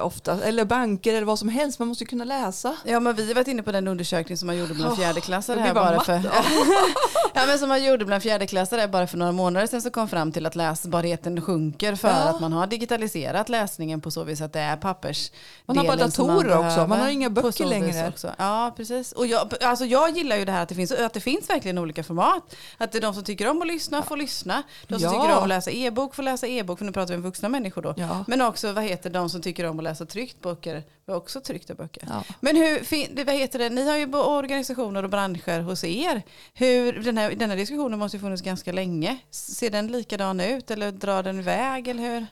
ofta, 0.00 0.44
eller 0.44 0.64
banker 0.64 1.14
eller 1.14 1.26
vad 1.26 1.38
som 1.38 1.48
helst. 1.48 1.78
Man 1.78 1.88
måste 1.88 2.04
kunna 2.04 2.24
läsa. 2.24 2.76
Ja 2.84 3.00
men 3.00 3.14
vi 3.14 3.26
har 3.26 3.34
varit 3.34 3.48
inne 3.48 3.62
på 3.62 3.72
den 3.72 3.88
undersökning 3.88 4.38
som 4.38 4.46
man 4.46 4.58
gjorde 4.58 4.74
bland 4.74 4.96
fjärdeklassare 4.96 5.60
här 5.60 5.74
bara 5.74 6.00
för 6.00 6.12
ja, 7.34 7.46
men 7.46 7.58
som 7.58 7.68
man 7.68 7.84
gjorde 7.84 8.04
bland 8.04 8.22
fjärdeklassare 8.22 8.88
bara 8.88 9.06
för 9.06 9.18
några 9.18 9.32
månader 9.32 9.66
sedan 9.66 9.82
så 9.82 9.90
kom 9.90 10.08
fram 10.08 10.32
till 10.32 10.46
att 10.46 10.56
läsbarheten 10.56 11.42
sjunker 11.42 11.94
för 11.94 12.08
ja. 12.08 12.14
att 12.14 12.40
man 12.40 12.52
har 12.52 12.66
digitaliserat 12.66 13.48
läsningen 13.48 14.00
på 14.00 14.10
så 14.10 14.24
vis 14.24 14.40
att 14.40 14.52
det 14.52 14.60
är 14.60 14.76
pappers. 14.76 15.30
Man 15.66 15.78
har 15.78 15.84
bara 15.84 15.96
datorer 15.96 16.66
också, 16.66 16.86
man 16.86 17.00
har 17.00 17.08
inga 17.08 17.30
böcker 17.30 17.66
längre. 17.66 18.08
Också. 18.08 18.32
Ja 18.38 18.74
precis. 18.76 19.12
Och 19.12 19.26
jag, 19.26 19.54
alltså 19.60 19.84
jag 19.84 20.16
gillar 20.16 20.36
ju 20.36 20.44
det 20.44 20.52
här 20.52 20.62
att 20.62 20.68
det, 20.68 20.74
finns, 20.74 20.92
att 20.92 21.12
det 21.12 21.20
finns 21.20 21.50
verkligen 21.50 21.78
olika 21.78 22.04
format. 22.04 22.56
Att 22.78 22.92
det 22.92 22.98
är 22.98 23.02
de 23.02 23.14
som 23.14 23.24
tycker 23.24 23.50
om 23.50 23.62
att 23.62 23.68
lyssna 23.68 24.02
får 24.02 24.16
lyssna. 24.16 24.62
De 24.86 24.98
som 24.98 25.02
ja. 25.02 25.10
tycker 25.10 25.36
om 25.36 25.42
att 25.42 25.48
läsa 25.48 25.70
e-bok 25.70 26.14
får 26.14 26.22
läsa 26.22 26.46
e-bok, 26.46 26.78
för 26.78 26.84
nu 26.84 26.92
pratar 26.92 27.14
vi 27.14 27.16
om 27.16 27.22
vuxna 27.22 27.48
människor 27.48 27.82
då. 27.82 27.94
Ja. 27.96 28.24
Men 28.26 28.42
också 28.42 28.72
vad 28.72 28.84
heter 28.84 29.10
de 29.10 29.30
som 29.30 29.42
tycker 29.42 29.67
om 29.70 29.78
att 29.78 29.84
läsa 29.84 30.06
tryckt 30.06 30.42
böcker. 30.42 30.84
Vi 31.06 31.12
har 31.12 31.18
också 31.18 31.40
tryckta 31.40 31.74
böcker. 31.74 32.02
Ja. 32.06 32.24
Men 32.40 32.56
hur, 32.56 33.24
vad 33.24 33.34
heter 33.34 33.58
det, 33.58 33.70
ni 33.70 33.88
har 33.88 33.96
ju 33.96 34.06
organisationer 34.16 35.02
och 35.02 35.10
branscher 35.10 35.60
hos 35.60 35.84
er. 35.84 36.22
Hur, 36.54 36.92
den, 36.92 37.18
här, 37.18 37.30
den 37.30 37.50
här 37.50 37.56
diskussionen 37.56 37.98
måste 37.98 38.16
ju 38.16 38.20
funnits 38.20 38.42
ganska 38.42 38.72
länge. 38.72 39.18
Ser 39.30 39.70
den 39.70 39.86
likadan 39.86 40.40
ut 40.40 40.70
eller 40.70 40.92
drar 40.92 41.22
den 41.22 41.38
iväg? 41.38 41.88
Eller 41.88 42.02
hur? 42.02 42.26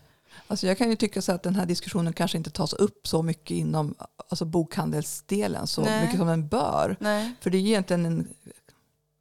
Alltså 0.47 0.67
jag 0.67 0.79
kan 0.79 0.91
ju 0.91 0.97
tycka 0.97 1.23
så 1.23 1.33
att 1.33 1.43
den 1.43 1.55
här 1.55 1.67
diskussionen 1.67 2.13
kanske 2.13 2.39
inte 2.39 2.51
tas 2.51 2.73
upp 2.73 3.09
så 3.09 3.23
mycket 3.23 3.51
inom 3.51 3.95
alltså 4.29 4.45
bokhandelsdelen 4.45 5.67
så 5.67 5.83
Nej. 5.83 6.03
mycket 6.03 6.19
som 6.19 6.29
den 6.29 6.49
bör. 6.49 6.97
Nej. 7.01 7.33
För 7.41 7.51
det 7.51 7.59
är 7.59 7.61
egentligen 7.61 8.07
en 8.07 8.29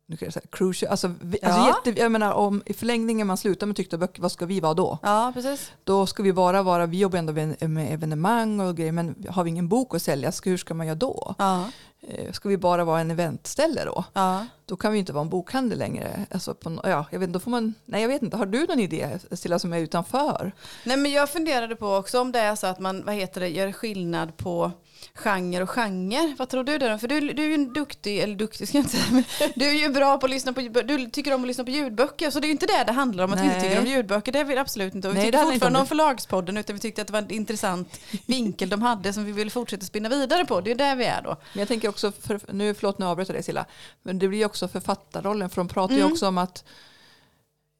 nu 0.07 0.17
kan 0.17 0.25
jag 0.25 0.33
säga, 0.33 0.45
crucial, 0.51 0.91
alltså, 0.91 1.11
ja. 1.41 1.47
alltså 1.47 1.67
jätte, 1.67 2.01
jag 2.01 2.11
menar 2.11 2.33
om 2.33 2.63
i 2.65 2.73
förlängningen 2.73 3.27
man 3.27 3.37
slutar 3.37 3.67
med 3.67 3.75
tryckta 3.75 3.97
böcker, 3.97 4.21
vad 4.21 4.31
ska 4.31 4.45
vi 4.45 4.59
vara 4.59 4.73
då? 4.73 4.99
Ja, 5.01 5.31
precis. 5.33 5.71
Då 5.83 6.05
ska 6.05 6.23
vi 6.23 6.33
bara 6.33 6.63
vara, 6.63 6.85
vi 6.85 6.99
jobbar 6.99 7.19
ändå 7.19 7.33
med 7.33 7.93
evenemang 7.93 8.59
och 8.59 8.77
grejer, 8.77 8.91
men 8.91 9.25
har 9.29 9.43
vi 9.43 9.49
ingen 9.49 9.67
bok 9.67 9.95
att 9.95 10.01
sälja, 10.01 10.31
hur 10.43 10.57
ska 10.57 10.73
man 10.73 10.87
göra 10.87 10.95
då? 10.95 11.35
Ja. 11.37 11.69
Eh, 12.07 12.31
ska 12.31 12.49
vi 12.49 12.57
bara 12.57 12.83
vara 12.83 13.01
en 13.01 13.11
eventställe 13.11 13.85
då? 13.85 14.03
Ja. 14.13 14.45
Då 14.65 14.75
kan 14.77 14.93
vi 14.93 14.99
inte 14.99 15.13
vara 15.13 15.21
en 15.21 15.29
bokhandel 15.29 15.79
längre. 15.79 16.25
Alltså 16.31 16.53
på, 16.55 16.79
ja, 16.83 17.05
jag 17.11 17.19
vet, 17.19 17.33
då 17.33 17.39
får 17.39 17.51
man, 17.51 17.73
nej, 17.85 18.01
jag 18.01 18.09
vet 18.09 18.21
inte, 18.21 18.37
har 18.37 18.45
du 18.45 18.65
någon 18.65 18.79
idé 18.79 19.19
Stilla 19.31 19.59
som 19.59 19.73
är 19.73 19.79
utanför? 19.79 20.51
Nej, 20.83 20.97
men 20.97 21.11
jag 21.11 21.29
funderade 21.29 21.75
på 21.75 21.95
också 21.95 22.21
om 22.21 22.31
det 22.31 22.39
är 22.39 22.55
så 22.55 22.67
att 22.67 22.79
man 22.79 23.05
vad 23.05 23.15
heter 23.15 23.41
det, 23.41 23.49
gör 23.49 23.71
skillnad 23.71 24.37
på 24.37 24.71
genre 25.13 25.63
och 25.63 25.69
genre. 25.69 26.35
Vad 26.37 26.49
tror 26.49 26.63
du 26.63 26.77
då? 26.77 26.97
För 26.97 27.07
du, 27.07 27.19
du 27.19 27.43
är 27.43 27.47
ju 27.47 27.53
en 27.53 27.73
duktig, 27.73 28.19
eller 28.19 28.35
duktig 28.35 28.67
ska 28.67 28.77
jag 28.77 28.85
inte 28.85 28.97
säga, 28.97 29.23
du 29.55 29.65
är 29.65 29.73
ju 29.73 29.89
bra 29.89 30.17
på 30.17 30.25
att 30.25 30.29
lyssna 30.29 30.53
på, 30.53 30.61
du 30.61 31.09
tycker 31.09 31.33
om 31.33 31.41
att 31.41 31.47
lyssna 31.47 31.63
på 31.63 31.69
ljudböcker. 31.69 32.31
Så 32.31 32.39
det 32.39 32.45
är 32.45 32.47
ju 32.47 32.53
inte 32.53 32.65
det 32.65 32.83
det 32.85 32.91
handlar 32.91 33.23
om, 33.23 33.33
att 33.33 33.39
Nej. 33.39 33.47
vi 33.47 33.55
inte 33.55 33.67
tycker 33.67 33.81
om 33.81 33.87
ljudböcker. 33.87 34.31
Det 34.31 34.39
är 34.39 34.43
vi 34.43 34.57
absolut 34.57 34.95
inte. 34.95 35.07
Och 35.07 35.13
vi 35.13 35.17
Nej, 35.17 35.31
tycker 35.31 35.43
fortfarande 35.43 35.79
om 35.79 35.87
Förlagspodden, 35.87 36.57
utan 36.57 36.75
vi 36.75 36.79
tyckte 36.79 37.01
att 37.01 37.07
det 37.07 37.13
var 37.13 37.21
en 37.21 37.31
intressant 37.31 37.99
vinkel 38.25 38.69
de 38.69 38.81
hade 38.81 39.13
som 39.13 39.25
vi 39.25 39.31
ville 39.31 39.51
fortsätta 39.51 39.85
spinna 39.85 40.09
vidare 40.09 40.45
på. 40.45 40.61
Det 40.61 40.71
är 40.71 40.75
där 40.75 40.95
vi 40.95 41.05
är 41.05 41.21
då. 41.21 41.37
Men 41.53 41.59
jag 41.59 41.67
tänker 41.67 41.89
också, 41.95 42.11
för, 42.11 42.41
nu, 42.53 42.73
förlåt 42.73 42.99
nu 42.99 43.05
avbryter 43.05 43.33
jag 43.33 43.35
dig 43.35 43.43
Silla, 43.43 43.65
men 44.01 44.19
det 44.19 44.27
blir 44.27 44.45
också 44.45 44.67
författarrollen, 44.67 45.49
för 45.49 45.55
de 45.55 45.67
pratar 45.67 45.95
mm. 45.95 46.07
ju 46.07 46.11
också 46.11 46.27
om 46.27 46.37
att 46.37 46.63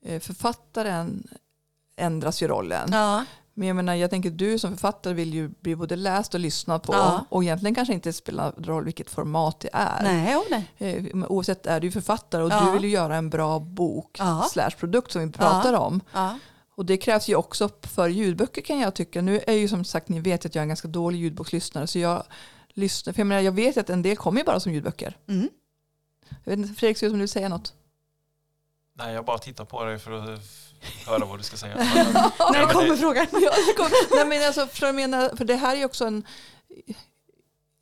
eh, 0.05 0.19
författaren 0.19 1.27
ändras 1.95 2.43
ju 2.43 2.48
rollen. 2.48 2.89
Ja. 2.91 3.25
Men 3.53 3.67
jag 3.67 3.75
menar, 3.75 3.93
jag 3.93 4.10
tänker 4.10 4.29
du 4.29 4.60
som 4.60 4.72
författare 4.72 5.13
vill 5.13 5.34
ju 5.34 5.48
bli 5.48 5.75
både 5.75 5.95
läst 5.95 6.34
och 6.34 6.39
lyssnad 6.39 6.84
på. 6.84 6.93
Ja. 6.93 7.25
Och 7.29 7.43
egentligen 7.43 7.75
kanske 7.75 7.93
inte 7.93 8.13
spelar 8.13 8.53
roll 8.57 8.86
vilket 8.86 9.10
format 9.10 9.60
det 9.60 9.69
är. 9.74 10.03
Nej, 10.03 10.36
oh 10.36 10.43
nej. 10.50 10.72
Eh, 10.77 11.25
oavsett 11.27 11.65
är 11.65 11.79
du 11.79 11.91
författare 11.91 12.43
och 12.43 12.51
ja. 12.51 12.65
du 12.65 12.72
vill 12.72 12.84
ju 12.84 12.89
göra 12.89 13.15
en 13.15 13.29
bra 13.29 13.60
bok 13.60 14.15
ja. 14.19 14.48
slash 14.51 14.72
produkt 14.79 15.12
som 15.12 15.27
vi 15.27 15.31
pratar 15.31 15.74
om. 15.74 16.01
Och 16.75 16.86
det 16.86 16.98
krävs 16.98 17.27
ju 17.27 17.36
också 17.36 17.69
för 17.81 18.07
ljudböcker 18.07 18.62
kan 18.62 18.79
jag 18.79 18.93
tycka. 18.93 19.22
Nu 19.22 19.39
är 19.48 19.53
ju 19.53 19.67
som 19.67 19.86
sagt, 19.86 20.10
ni 20.10 20.19
vet 20.19 20.45
att 20.45 20.55
jag 20.55 20.62
är 20.62 20.63
en 20.63 20.69
ganska 20.69 20.88
dålig 20.88 21.19
ljudbokslyssnare. 21.19 21.88
Så 21.88 22.00
jag 22.00 22.24
lyssnar, 22.75 23.13
för 23.13 23.20
jag 23.20 23.27
menar 23.27 23.41
jag 23.41 23.51
vet 23.51 23.77
att 23.77 23.89
en 23.89 24.01
del 24.01 24.17
kommer 24.17 24.44
bara 24.44 24.60
som 24.60 24.74
ljudböcker. 24.74 25.17
Mm. 25.27 25.50
Jag 26.44 26.51
vet 26.51 26.60
inte, 26.60 26.74
Fredrik 26.79 26.98
ser 26.98 27.08
ut 27.08 27.12
som 27.12 27.20
du 27.20 27.22
vill 27.24 27.29
säga 27.29 27.50
något. 27.50 27.74
Nej, 28.94 29.13
jag 29.13 29.25
bara 29.25 29.38
tittar 29.38 29.65
på 29.65 29.84
dig 29.84 30.00
för 30.00 30.12
att 30.12 30.39
höra 31.08 31.25
vad 31.25 31.39
du 31.39 31.44
ska 31.44 31.58
säga. 31.58 31.75
När 32.53 32.74
kommer 32.74 32.96
frågan? 32.96 33.27
Nej, 34.12 34.27
men 34.27 34.48
alltså, 34.48 34.67
för, 34.67 34.86
jag 34.86 34.96
menar, 34.96 35.36
för 35.36 35.46
det 35.46 35.55
här 35.55 35.75
är 35.77 35.86
också 35.86 36.05
en... 36.05 36.24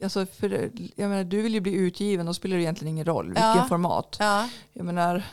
Alltså 0.04 0.26
för, 0.26 0.72
jag 0.96 1.10
menar, 1.10 1.24
du 1.24 1.42
vill 1.42 1.54
ju 1.54 1.60
bli 1.60 1.74
utgiven, 1.74 2.26
då 2.26 2.34
spelar 2.34 2.56
det 2.58 2.64
egentligen 2.64 2.90
ingen 2.94 3.06
roll 3.06 3.26
vilken 3.26 3.44
Ja. 3.58 3.66
format. 3.70 4.16
Ja. 4.20 4.50
Jag 4.74 4.86
menar, 4.86 5.24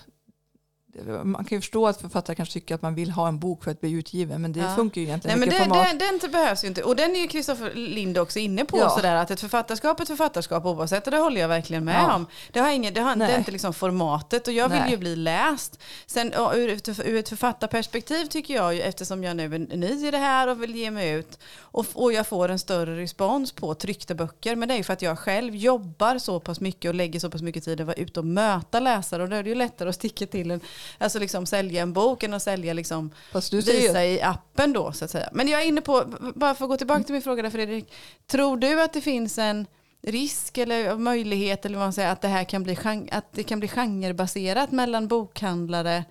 man 1.25 1.45
kan 1.45 1.57
ju 1.57 1.61
förstå 1.61 1.87
att 1.87 2.01
författare 2.01 2.37
kanske 2.37 2.53
tycker 2.53 2.75
att 2.75 2.83
man 2.83 2.95
vill 2.95 3.11
ha 3.11 3.29
en 3.29 3.39
bok 3.39 3.65
för 3.65 3.71
att 3.71 3.81
bli 3.81 3.91
utgiven, 3.93 4.43
men 4.43 4.53
det 4.53 4.61
Ja. 4.61 4.75
funkar 4.77 5.01
ju 5.01 5.07
egentligen 5.07 5.39
Nej, 5.39 5.49
men 5.49 5.59
det, 5.59 5.65
format. 5.65 5.99
den, 5.99 6.19
den 6.21 6.31
behövs 6.31 6.65
ju 6.65 6.69
inte. 6.69 6.83
Och 6.83 6.97
den 6.97 7.17
är 7.17 7.21
ju 7.21 7.29
Kristoffer 7.29 7.75
Lind 7.75 8.19
också 8.19 8.39
inne 8.39 8.65
på. 8.65 8.79
Ja. 8.79 8.91
Sådär, 8.91 9.15
att 9.15 9.31
ett 9.31 9.41
författarskap 9.41 9.99
är 9.99 10.03
ett 10.03 10.09
författarskap 10.09 10.65
oavsett. 10.67 11.07
Och 11.07 11.11
det 11.11 11.19
håller 11.19 11.41
jag 11.41 11.49
verkligen 11.49 11.85
med 11.85 11.95
Ja. 12.03 12.15
om. 12.15 12.27
Det, 12.53 12.61
har 12.61 12.71
ingen, 12.71 12.95
det, 12.95 13.01
har, 13.01 13.17
det 13.17 13.37
inte 13.39 13.51
liksom 13.51 13.75
formatet. 13.75 14.47
Och 14.49 14.53
jag 14.55 14.69
vill 14.69 14.79
Nej. 14.81 14.91
ju 14.91 14.97
bli 14.97 15.17
läst. 15.17 15.79
Sen 16.07 16.33
ur, 16.55 17.01
ur 17.09 17.19
ett 17.19 17.29
författarperspektiv 17.29 18.27
tycker 18.27 18.55
jag 18.55 18.75
ju, 18.75 18.81
eftersom 18.81 19.25
jag 19.25 19.37
nu 19.37 19.45
är 19.55 19.59
ny 19.77 20.07
i 20.07 20.11
det 20.11 20.19
här 20.19 20.49
och 20.49 20.63
vill 20.63 20.75
ge 20.77 20.91
mig 20.91 21.11
ut. 21.11 21.39
Och, 21.61 21.87
och 21.95 22.13
jag 22.13 22.27
får 22.27 22.49
en 22.49 22.59
större 22.59 22.97
respons 23.03 23.53
på 23.53 23.75
tryckta 23.75 24.15
böcker. 24.15 24.57
Men 24.57 24.69
det 24.69 24.75
är 24.75 24.79
ju 24.79 24.85
för 24.85 24.93
att 24.93 25.03
jag 25.03 25.19
själv 25.19 25.57
jobbar 25.57 26.19
så 26.19 26.41
pass 26.41 26.61
mycket 26.61 26.89
och 26.89 26.95
lägger 26.95 27.21
så 27.21 27.31
pass 27.31 27.43
mycket 27.43 27.65
tid 27.65 27.81
att 27.81 27.87
vara 27.87 27.97
ute 27.97 28.21
och 28.21 28.27
möta 28.27 28.81
läsare. 28.81 29.23
Och 29.23 29.29
då 29.29 29.37
är 29.37 29.43
det 29.43 29.49
ju 29.49 29.55
lättare 29.55 29.89
att 29.89 29.95
sticka 29.95 30.27
till 30.27 30.51
en, 30.51 30.61
alltså 30.99 31.19
liksom 31.19 31.47
sälja 31.47 31.83
en 31.83 31.93
bok 31.93 32.23
än 32.23 32.35
att 32.35 32.43
sälja 32.43 32.73
liksom 32.73 33.11
Fast 33.33 33.51
du 33.51 33.63
säger 33.63 33.81
visa 33.81 34.05
i 34.05 34.23
appen 34.23 34.73
då 34.73 34.93
så 34.93 35.05
att 35.05 35.11
säga. 35.11 35.29
Men 35.33 35.49
jag 35.49 35.63
är 35.63 35.67
inne 35.67 35.81
på, 35.81 36.05
bara 36.35 36.55
för 36.55 36.65
att 36.65 36.71
gå 36.71 36.77
tillbaka 36.77 37.03
till 37.03 37.13
min 37.13 37.23
fråga 37.23 37.43
där 37.43 37.51
Fredrik. 37.51 37.93
Tror 38.27 38.57
du 38.57 38.83
att 38.83 38.93
det 38.93 39.01
finns 39.01 39.39
en 39.39 39.67
risk 40.03 40.59
eller 40.59 40.97
möjlighet 40.97 41.67
eller 41.67 41.79
vad 41.79 41.87
man 41.87 41.93
säger 41.93 42.13
att 42.13 42.21
det 42.21 42.29
här 42.29 42.45
kan 42.45 42.63
bli, 42.63 42.79
att 43.11 43.33
det 43.33 43.43
kan 43.43 43.59
bli 43.59 43.69
genrebaserat 43.69 44.73
mellan 44.73 45.09
bokhandlare 45.09 46.05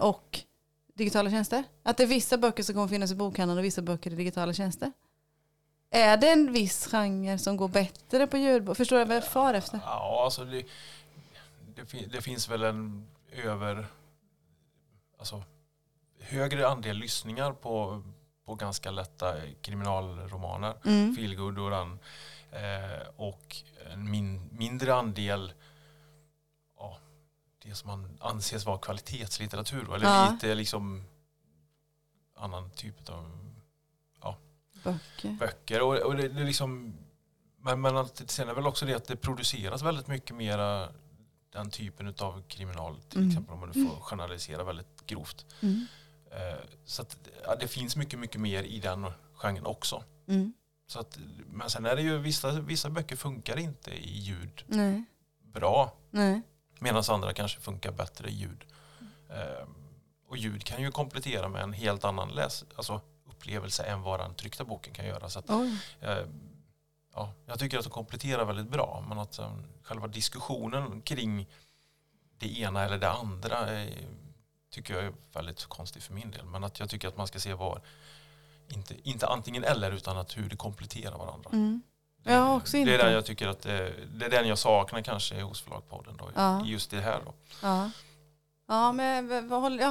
och 0.00 0.40
digitala 0.94 1.30
tjänster? 1.30 1.64
Att 1.82 1.96
det 1.96 2.02
är 2.02 2.06
vissa 2.06 2.36
böcker 2.36 2.62
som 2.62 2.74
kommer 2.74 2.88
finnas 2.88 3.12
i 3.12 3.14
bokhandeln 3.14 3.58
och 3.58 3.64
vissa 3.64 3.82
böcker 3.82 4.12
i 4.12 4.14
digitala 4.14 4.52
tjänster? 4.52 4.92
Är 5.90 6.16
det 6.16 6.30
en 6.30 6.52
viss 6.52 6.86
genre 6.86 7.38
som 7.38 7.56
går 7.56 7.68
bättre 7.68 8.26
på 8.26 8.36
ljudbok? 8.36 8.76
Förstår 8.76 8.98
du 8.98 9.04
vad 9.04 9.16
jag 9.16 9.24
far 9.24 9.54
efter? 9.54 9.80
Ja, 9.84 10.22
alltså 10.24 10.44
det, 10.44 10.64
det, 11.74 12.06
det 12.12 12.22
finns 12.22 12.48
väl 12.48 12.62
en 12.62 13.06
över... 13.44 13.86
Alltså, 15.22 15.42
högre 16.20 16.68
andel 16.68 16.96
lyssningar 16.96 17.52
på, 17.52 18.02
på 18.44 18.54
ganska 18.54 18.90
lätta 18.90 19.34
kriminalromaner. 19.60 20.74
Mm. 20.84 21.16
Feelgood 21.16 21.58
och 21.58 21.70
den. 21.70 21.98
Eh, 22.52 23.08
och 23.16 23.56
en 23.92 24.10
min, 24.10 24.48
mindre 24.52 24.94
andel 24.94 25.52
ja, 26.78 26.98
det 27.62 27.74
som 27.74 27.88
man 27.90 28.18
anses 28.20 28.66
vara 28.66 28.78
kvalitetslitteratur. 28.78 29.94
Eller 29.94 30.06
Ja. 30.06 30.30
lite 30.32 30.54
liksom 30.54 31.04
annan 32.36 32.70
typ 32.70 33.08
av 33.08 34.34
Böcker. 34.84 35.30
böcker. 35.30 35.82
Och, 35.82 35.96
och 35.96 36.16
det, 36.16 36.28
det 36.28 36.40
är 36.40 36.44
liksom, 36.44 36.94
men, 37.56 37.80
men 37.80 38.06
sen 38.26 38.48
är 38.48 38.54
väl 38.54 38.66
också 38.66 38.86
det 38.86 38.94
att 38.94 39.04
det 39.06 39.16
produceras 39.16 39.82
väldigt 39.82 40.06
mycket 40.06 40.36
mera 40.36 40.88
den 41.52 41.70
typen 41.70 42.14
av 42.18 42.42
kriminal. 42.48 43.00
Till 43.08 43.18
Mm. 43.18 43.30
exempel 43.30 43.54
om 43.54 43.60
man 43.60 43.72
får 43.74 44.00
generalisera 44.00 44.64
väldigt 44.64 45.06
grovt. 45.06 45.46
Mm. 45.60 45.86
Eh, 46.30 46.58
så 46.84 47.02
att, 47.02 47.18
ja, 47.44 47.56
det 47.56 47.68
finns 47.68 47.96
mycket, 47.96 48.18
mycket 48.18 48.40
mer 48.40 48.62
i 48.62 48.80
den 48.80 49.06
genren 49.34 49.66
också. 49.66 50.04
Mm. 50.28 50.52
Så 50.86 51.00
att, 51.00 51.18
men 51.46 51.70
sen 51.70 51.86
är 51.86 51.96
det 51.96 52.02
ju 52.02 52.18
vissa, 52.18 52.50
vissa 52.60 52.90
böcker 52.90 53.16
funkar 53.16 53.58
inte 53.58 53.90
i 53.90 54.18
ljud 54.18 54.64
Nej. 54.66 55.04
bra. 55.42 55.92
Medan 56.78 57.02
andra 57.08 57.32
kanske 57.32 57.60
funkar 57.60 57.92
bättre 57.92 58.28
i 58.28 58.34
ljud. 58.34 58.64
Eh, 59.30 59.66
och 60.28 60.36
ljud 60.36 60.64
kan 60.64 60.82
ju 60.82 60.90
komplettera 60.90 61.48
med 61.48 61.62
en 61.62 61.72
helt 61.72 62.04
annan 62.04 62.28
läs, 62.28 62.64
alltså 62.76 63.00
upplevelse 63.30 63.82
än 63.82 64.02
vad 64.02 64.20
den 64.20 64.34
tryckta 64.34 64.64
boken 64.64 64.94
kan 64.94 65.06
göra. 65.06 65.28
Så 65.28 65.38
att, 65.38 65.50
eh, 66.00 66.18
ja, 67.14 67.32
jag 67.46 67.58
tycker 67.58 67.78
att 67.78 67.84
de 67.84 67.90
kompletterar 67.90 68.44
väldigt 68.44 68.68
bra. 68.68 69.04
Men 69.08 69.18
att 69.18 69.38
um, 69.38 69.64
själva 69.82 70.06
diskussionen 70.06 71.02
kring 71.02 71.46
det 72.38 72.58
ena 72.58 72.82
eller 72.84 72.98
det 72.98 73.10
andra 73.10 73.72
eh, 73.82 73.88
tycker 74.70 74.94
jag 74.94 75.04
är 75.04 75.12
väldigt 75.32 75.64
konstig 75.64 76.02
för 76.02 76.14
min 76.14 76.30
del. 76.30 76.44
Men 76.44 76.64
att 76.64 76.80
jag 76.80 76.90
tycker 76.90 77.08
att 77.08 77.16
man 77.16 77.26
ska 77.26 77.38
se 77.38 77.54
var, 77.54 77.80
inte, 78.68 78.94
inte 79.08 79.26
antingen 79.26 79.64
eller, 79.64 79.92
utan 79.92 80.18
att 80.18 80.36
hur 80.36 80.48
det 80.48 80.56
kompletterar 80.56 81.18
varandra. 81.18 81.50
Mm. 81.52 81.82
Det, 82.22 82.32
Jag 82.32 82.48
är 82.48 82.56
också 82.56 82.76
det 82.76 82.94
är 82.94 82.98
där 82.98 83.10
jag 83.12 83.24
tycker 83.24 83.48
att 83.48 83.62
det, 83.62 83.94
det 84.14 84.26
är 84.26 84.30
den 84.30 84.48
jag 84.48 84.58
saknar 84.58 85.02
kanske 85.02 85.42
hos 85.42 85.60
Förlagspodden. 85.60 86.16
Då, 86.16 86.30
Ja. 86.34 86.64
Just 86.66 86.90
det 86.90 87.00
här 87.00 87.20
då. 87.24 87.34
Ja. 87.62 87.90
Ja, 88.68 88.92
men 88.92 89.30
jag- 89.30 89.42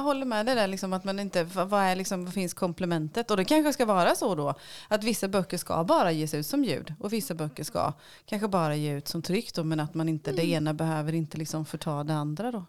håller- 0.02 0.24
med 0.24 0.46
det 0.46 0.54
där 0.54 0.66
liksom 0.66 0.92
att 0.92 1.04
man 1.04 1.18
inte, 1.18 1.44
vad 1.44 1.72
är 1.82 1.96
liksom, 1.96 2.24
vad 2.24 2.34
finns 2.34 2.54
komplementet? 2.54 3.30
Och 3.30 3.36
det 3.36 3.44
kanske 3.44 3.72
ska 3.72 3.84
vara 3.84 4.14
så 4.14 4.34
då 4.34 4.54
att 4.88 5.04
vissa 5.04 5.28
böcker 5.28 5.58
ska 5.58 5.84
bara 5.84 6.12
ges 6.12 6.34
ut 6.34 6.46
som 6.46 6.64
ljud 6.64 6.94
och 7.00 7.12
vissa 7.12 7.34
böcker 7.34 7.64
ska 7.64 7.92
kanske 8.24 8.48
bara 8.48 8.76
ge 8.76 8.92
ut 8.92 9.08
som 9.08 9.22
tryck 9.22 9.54
då, 9.54 9.64
men 9.64 9.80
att 9.80 9.94
man 9.94 10.08
inte, 10.08 10.32
det 10.32 10.44
ena 10.46 10.74
behöver 10.74 11.12
inte 11.12 11.38
liksom 11.38 11.64
förta 11.64 12.04
det 12.04 12.14
andra 12.14 12.52
då. 12.52 12.64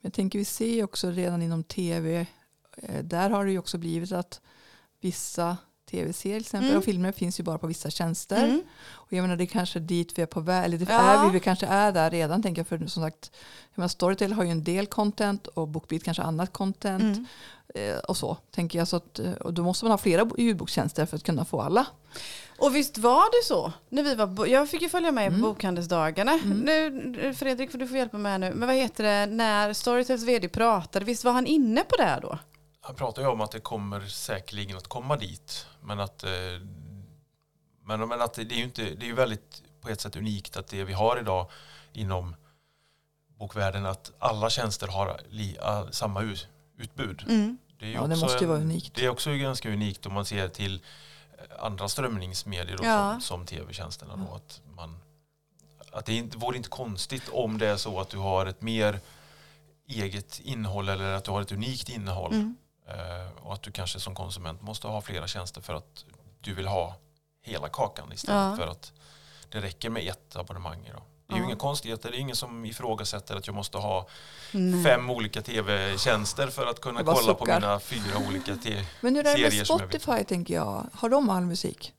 jag 0.00 0.12
tänker 0.12 0.38
vi 0.38 0.44
ser 0.44 0.84
också 0.84 1.10
redan 1.10 1.42
inom 1.42 1.62
tv, 1.64 2.26
eh, 2.76 3.04
där 3.04 3.30
har 3.30 3.44
det 3.44 3.50
ju 3.50 3.58
också 3.58 3.78
blivit 3.78 4.12
att 4.12 4.40
vissa 5.00 5.56
tv-serier 5.90 6.36
till 6.40 6.46
exempel 6.46 6.68
Mm. 6.68 6.78
och 6.78 6.84
filmer 6.84 7.12
finns 7.12 7.40
ju 7.40 7.44
bara 7.44 7.58
på 7.58 7.66
vissa 7.66 7.90
tjänster. 7.90 8.44
Mm. 8.44 8.62
Och 8.92 9.12
jag 9.12 9.22
menar 9.22 9.36
det 9.36 9.44
är 9.44 9.46
kanske 9.46 9.78
dit 9.78 10.18
vi 10.18 10.22
är 10.22 10.26
på 10.26 10.40
väg, 10.40 10.64
eller 10.64 10.78
det 10.78 10.86
Ja. 10.92 11.00
är 11.00 11.26
vi, 11.26 11.32
vi 11.32 11.40
kanske 11.40 11.66
är 11.66 11.92
där 11.92 12.10
redan 12.10 12.42
tänker 12.42 12.60
jag. 12.60 12.66
För 12.66 12.78
som 12.86 13.02
sagt, 13.02 13.30
jag 13.74 13.78
menar, 13.78 13.88
Storytel 13.88 14.32
har 14.32 14.44
ju 14.44 14.50
en 14.50 14.64
del 14.64 14.86
content 14.86 15.46
och 15.46 15.68
Bookbeat 15.68 16.02
kanske 16.04 16.22
annat 16.22 16.52
content. 16.52 17.02
Mm. 17.02 17.26
Eh, 17.74 17.98
och 17.98 18.16
så 18.16 18.36
tänker 18.50 18.78
jag. 18.78 18.88
Så 18.88 18.96
att, 18.96 19.18
eh, 19.18 19.32
och 19.32 19.52
då 19.54 19.62
måste 19.62 19.84
man 19.84 19.90
ha 19.92 19.98
flera 19.98 20.30
ljudbokstjänster 20.38 21.06
för 21.06 21.16
att 21.16 21.22
kunna 21.24 21.44
få 21.44 21.60
alla. 21.60 21.86
Och 22.58 22.76
visst 22.76 22.98
var 22.98 23.24
det 23.40 23.46
så? 23.46 23.72
När 23.88 24.02
vi 24.02 24.14
var, 24.14 24.46
jag 24.46 24.68
fick 24.70 24.82
ju 24.82 24.88
följa 24.88 25.12
med 25.12 25.28
på 25.30 25.34
Mm. 25.34 25.42
bokhandelsdagarna. 25.42 26.32
Mm. 26.32 26.58
Nu, 26.60 27.34
Fredrik, 27.34 27.70
för 27.70 27.78
du 27.78 27.86
får 27.88 27.96
hjälpa 27.96 28.18
mig 28.18 28.32
här 28.32 28.38
nu. 28.38 28.52
Men 28.54 28.68
vad 28.68 28.76
heter 28.76 29.04
det, 29.04 29.26
när 29.34 29.72
Storytels 29.72 30.22
vd 30.22 30.48
pratade, 30.48 31.04
visst 31.04 31.24
var 31.24 31.32
han 31.32 31.46
inne 31.46 31.80
på 31.80 31.96
det 31.96 32.18
då? 32.22 32.38
Han 32.80 32.94
pratar 32.94 33.22
ju 33.22 33.28
om 33.28 33.40
att 33.40 33.50
det 33.50 33.60
kommer 33.60 34.00
säkerligen 34.00 34.76
att 34.76 34.88
komma 34.88 35.16
dit. 35.16 35.66
Men 35.86 36.00
att, 36.00 36.24
eh, 36.24 36.30
men, 37.84 38.08
men 38.08 38.20
att 38.20 38.34
det, 38.34 38.42
är 38.42 38.56
ju 38.56 38.64
inte, 38.64 38.94
det 38.94 39.08
är 39.08 39.12
väldigt 39.14 39.62
på 39.80 39.88
ett 39.88 40.00
sätt 40.00 40.16
unikt 40.16 40.56
att 40.56 40.66
det 40.68 40.84
vi 40.84 40.92
har 40.92 41.18
idag 41.20 41.50
inom 41.92 42.36
bokvärlden 43.38 43.86
att 43.86 44.12
alla 44.18 44.50
tjänster 44.50 44.86
har 44.88 45.20
li, 45.30 45.58
all, 45.58 45.92
samma 45.92 46.22
ut, 46.22 46.48
utbud. 46.78 47.24
Mm. 47.28 47.58
Det, 47.78 47.84
är 47.84 47.88
ju 47.88 47.94
Ja, 47.94 48.00
det 48.06 48.12
också 48.14 48.24
måste 48.24 48.38
ju 48.38 48.44
en- 48.44 48.48
vara 48.48 48.60
unikt. 48.60 48.94
Det 48.94 49.04
är 49.04 49.08
också 49.08 49.30
ganska 49.34 49.70
unikt 49.72 50.06
om 50.06 50.12
man 50.12 50.24
ser 50.24 50.48
till 50.48 50.74
eh, 51.38 51.64
andra 51.64 51.88
strömningsmedier 51.88 52.76
då, 52.76 52.84
Ja. 52.84 53.12
som, 53.12 53.20
som 53.20 53.46
tv-tjänsterna. 53.46 54.16
Då, 54.16 54.34
att 54.34 54.60
man, 54.74 54.98
att 55.92 56.06
det 56.06 56.14
inte, 56.14 56.38
vore 56.38 56.56
inte 56.56 56.68
konstigt 56.68 57.28
om 57.28 57.58
det 57.58 57.66
är 57.66 57.76
så 57.76 58.00
att 58.00 58.08
du 58.08 58.18
har 58.18 58.46
ett 58.46 58.62
mer 58.62 59.00
eget 59.88 60.40
innehåll 60.40 60.88
eller 60.88 61.12
att 61.12 61.24
du 61.24 61.30
har 61.30 61.42
ett 61.42 61.52
unikt 61.52 61.88
innehåll. 61.88 62.32
Mm. 62.34 62.56
Eh, 62.86 63.44
och 63.46 63.54
att 63.54 63.62
du 63.62 63.70
kanske 63.72 64.00
som 64.00 64.14
konsument 64.14 64.62
måste 64.62 64.86
ha 64.86 65.00
flera 65.00 65.26
tjänster 65.26 65.60
för 65.60 65.74
att 65.74 66.04
du 66.40 66.54
vill 66.54 66.66
ha 66.66 66.96
hela 67.42 67.68
kakan 67.68 68.12
istället 68.12 68.58
Ja. 68.58 68.64
för 68.64 68.66
att 68.72 68.92
det 69.48 69.60
räcker 69.60 69.90
med 69.90 70.08
ett 70.08 70.36
abonnemang. 70.36 70.90
Då. 70.94 71.02
Det 71.26 71.32
är 71.32 71.36
ju 71.36 71.42
Ja. 71.42 71.46
inga 71.48 71.56
konstigheter, 71.56 72.10
det 72.10 72.16
är 72.16 72.20
ingen 72.20 72.36
som 72.36 72.64
ifrågasätter 72.64 73.36
att 73.36 73.46
jag 73.46 73.54
måste 73.56 73.78
ha 73.78 74.08
Nej. 74.52 74.84
fem 74.84 75.10
olika 75.10 75.42
tv-tjänster 75.42 76.48
för 76.48 76.66
att 76.66 76.80
kunna 76.80 77.04
kolla 77.04 77.34
på 77.34 77.44
suckar. 77.44 77.60
mina 77.60 77.80
fyra 77.80 78.18
olika 78.28 78.56
tv. 78.56 78.86
Men 79.00 79.14
hur 79.16 79.26
är 79.26 79.36
det 79.36 79.42
med 79.42 79.50
serier 79.52 79.64
som 79.64 79.78
jag. 79.80 79.90
Spotify 80.00 80.24
tänker 80.24 80.54
jag? 80.54 80.86
Har 80.92 81.08
de 81.08 81.30
all 81.30 81.42
musik? 81.44 81.92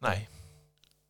Nej, 0.00 0.28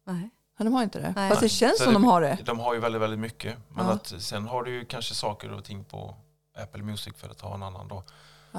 Nej. 0.07 0.31
Ja, 0.59 0.65
de 0.65 0.75
har 0.75 0.83
inte 0.83 0.99
det. 1.01 1.13
Nej. 1.17 1.29
Fast 1.31 1.41
det 1.43 1.49
känns 1.49 1.79
Så 1.79 1.85
som 1.85 1.93
det- 1.93 1.99
de 2.01 2.05
har 2.05 2.21
det. 2.21 2.39
de 2.45 2.59
har 2.59 2.75
ju 2.75 2.81
väldigt, 2.81 3.03
väldigt 3.03 3.19
mycket. 3.19 3.57
Men 3.69 3.87
Ja. 3.87 3.93
att 3.93 4.07
sen 4.19 4.47
har 4.49 4.63
du 4.63 4.71
ju 4.71 4.85
kanske 4.85 5.15
saker 5.15 5.53
och 5.53 5.65
ting 5.65 5.85
på 5.85 6.15
Apple 6.59 6.83
Music 6.83 7.15
för 7.17 7.29
att 7.29 7.41
ha 7.41 7.55
en 7.55 7.63
annan 7.63 7.89
då. 7.89 8.03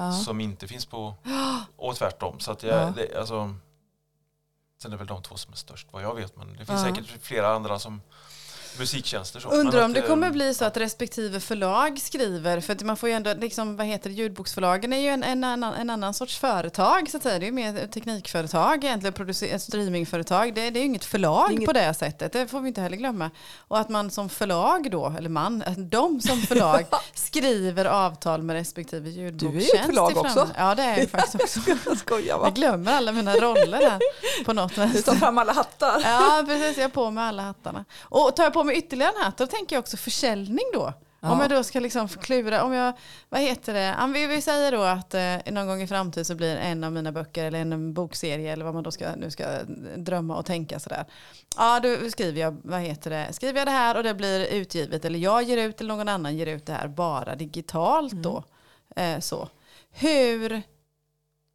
Ja. 0.00 0.12
Som 0.12 0.40
inte 0.40 0.68
finns 0.68 0.86
på, 0.86 1.14
och 1.76 1.96
tvärtom. 1.96 2.40
Så 2.40 2.52
att 2.52 2.62
jag, 2.62 2.82
Ja. 2.82 2.92
det, 2.96 3.18
alltså, 3.18 3.54
sen 4.82 4.90
är 4.92 4.96
det 4.96 4.98
väl 4.98 5.06
de 5.06 5.22
två 5.22 5.36
som 5.36 5.52
är 5.52 5.56
störst 5.56 5.88
vad 5.90 6.02
jag 6.02 6.14
vet. 6.14 6.36
Men 6.36 6.48
det 6.52 6.56
finns 6.66 6.68
Ja. 6.68 6.94
säkert 6.94 7.06
flera 7.22 7.48
andra 7.54 7.78
som 7.78 8.00
musiktjänster. 8.80 9.40
Så. 9.40 9.48
Undrar 9.48 9.84
om 9.84 9.90
att, 9.90 9.94
det 9.94 10.00
eh, 10.00 10.06
kommer 10.06 10.30
bli 10.30 10.54
så 10.54 10.64
att 10.64 10.76
respektive 10.76 11.40
förlag 11.40 11.98
skriver, 12.00 12.60
för 12.60 12.72
att 12.72 12.82
man 12.82 12.96
får 12.96 13.08
ju 13.08 13.14
ändå, 13.14 13.34
liksom, 13.34 13.76
vad 13.76 13.86
heter 13.86 14.10
det, 14.10 14.16
ljudboksförlagen 14.16 14.92
är 14.92 14.98
ju 14.98 15.08
en, 15.08 15.22
en, 15.22 15.44
annan, 15.44 15.74
en 15.74 15.90
annan 15.90 16.14
sorts 16.14 16.38
företag 16.38 17.10
så 17.10 17.16
att 17.16 17.22
säga. 17.22 17.38
Det 17.38 17.44
är 17.44 17.46
ju 17.46 17.52
mer 17.52 17.86
teknikföretag 17.86 18.84
egentligen, 18.84 19.12
producer, 19.12 19.54
ett 19.54 19.62
streamingföretag. 19.62 20.54
Det, 20.54 20.70
det 20.70 20.78
är 20.78 20.80
ju 20.80 20.86
inget 20.86 21.04
förlag 21.04 21.48
Det 21.48 21.54
inget- 21.54 21.66
på 21.66 21.72
det 21.72 21.94
sättet, 21.94 22.32
det 22.32 22.46
får 22.46 22.60
vi 22.60 22.68
inte 22.68 22.80
heller 22.80 22.96
glömma. 22.96 23.30
Och 23.68 23.78
att 23.78 23.88
man 23.88 24.10
som 24.10 24.28
förlag 24.28 24.90
då, 24.90 25.14
eller 25.18 25.28
man, 25.28 25.62
att 25.66 25.76
de 25.90 26.20
som 26.20 26.40
förlag 26.40 26.86
skriver 27.14 27.84
avtal 27.84 28.42
med 28.42 28.54
respektive 28.56 29.10
ljudbokstjänst. 29.10 29.70
Du 29.72 29.76
är 29.78 29.82
ju 29.82 29.86
förlag 29.86 30.16
också. 30.16 30.48
Ja 30.58 30.74
det 30.74 30.82
är 30.82 30.98
jag 30.98 31.10
faktiskt 31.10 31.34
också. 31.34 31.60
Jag 31.86 31.98
skojar 31.98 32.26
Jag 32.26 32.38
va? 32.38 32.50
glömmer 32.50 32.92
alla 32.92 33.12
mina 33.12 33.34
roller 33.34 33.90
här 33.90 34.00
på 34.44 34.52
något 34.52 34.74
Du 34.74 35.02
tar 35.02 35.14
fram 35.14 35.38
alla 35.38 35.52
hattar. 35.52 36.00
Ja, 36.04 36.44
precis. 36.46 36.76
Jag 36.76 36.84
har 36.84 36.88
på 36.88 37.10
mig 37.10 37.24
alla 37.24 37.42
hattarna. 37.42 37.84
Och 38.02 38.36
tar 38.36 38.44
jag 38.44 38.52
på 38.52 38.64
mig 38.64 38.69
ytterligare 38.72 39.12
en 39.16 39.24
hatt, 39.24 39.38
då 39.38 39.46
tänker 39.46 39.76
jag 39.76 39.80
också 39.80 39.96
försäljning 39.96 40.64
då. 40.72 40.92
Ja. 41.20 41.32
Om 41.32 41.40
jag 41.40 41.50
då 41.50 41.64
ska 41.64 41.80
liksom 41.80 42.08
klura, 42.08 42.64
om 42.64 42.72
jag, 42.72 42.92
vad 43.28 43.40
heter 43.40 43.74
det, 43.74 44.12
vi, 44.14 44.26
vi 44.26 44.40
säger 44.40 44.72
då 44.72 44.82
att 44.82 45.14
eh, 45.14 45.52
någon 45.52 45.66
gång 45.66 45.82
i 45.82 45.86
framtiden 45.86 46.24
så 46.24 46.34
blir 46.34 46.56
en 46.56 46.84
av 46.84 46.92
mina 46.92 47.12
böcker 47.12 47.44
eller 47.44 47.58
en 47.58 47.94
bokserie 47.94 48.52
eller 48.52 48.64
vad 48.64 48.74
man 48.74 48.82
då 48.82 48.90
ska, 48.90 49.16
nu 49.16 49.30
ska 49.30 49.44
drömma 49.96 50.36
och 50.36 50.46
tänka 50.46 50.80
sådär. 50.80 51.04
Ja, 51.56 51.80
då 51.80 52.10
skriver 52.10 52.40
jag, 52.40 52.56
vad 52.62 52.80
heter 52.80 53.10
det, 53.10 53.32
skriver 53.32 53.60
jag 53.60 53.66
det 53.66 53.72
här 53.72 53.96
och 53.96 54.02
det 54.02 54.14
blir 54.14 54.46
utgivet 54.46 55.04
eller 55.04 55.18
jag 55.18 55.42
ger 55.42 55.56
ut 55.56 55.80
eller 55.80 55.96
någon 55.96 56.08
annan 56.08 56.36
ger 56.36 56.46
ut 56.46 56.66
det 56.66 56.72
här 56.72 56.88
bara 56.88 57.36
digitalt 57.36 58.12
då. 58.12 58.44
Mm. 58.96 59.14
Eh, 59.14 59.20
så. 59.20 59.48
Hur, 59.90 60.62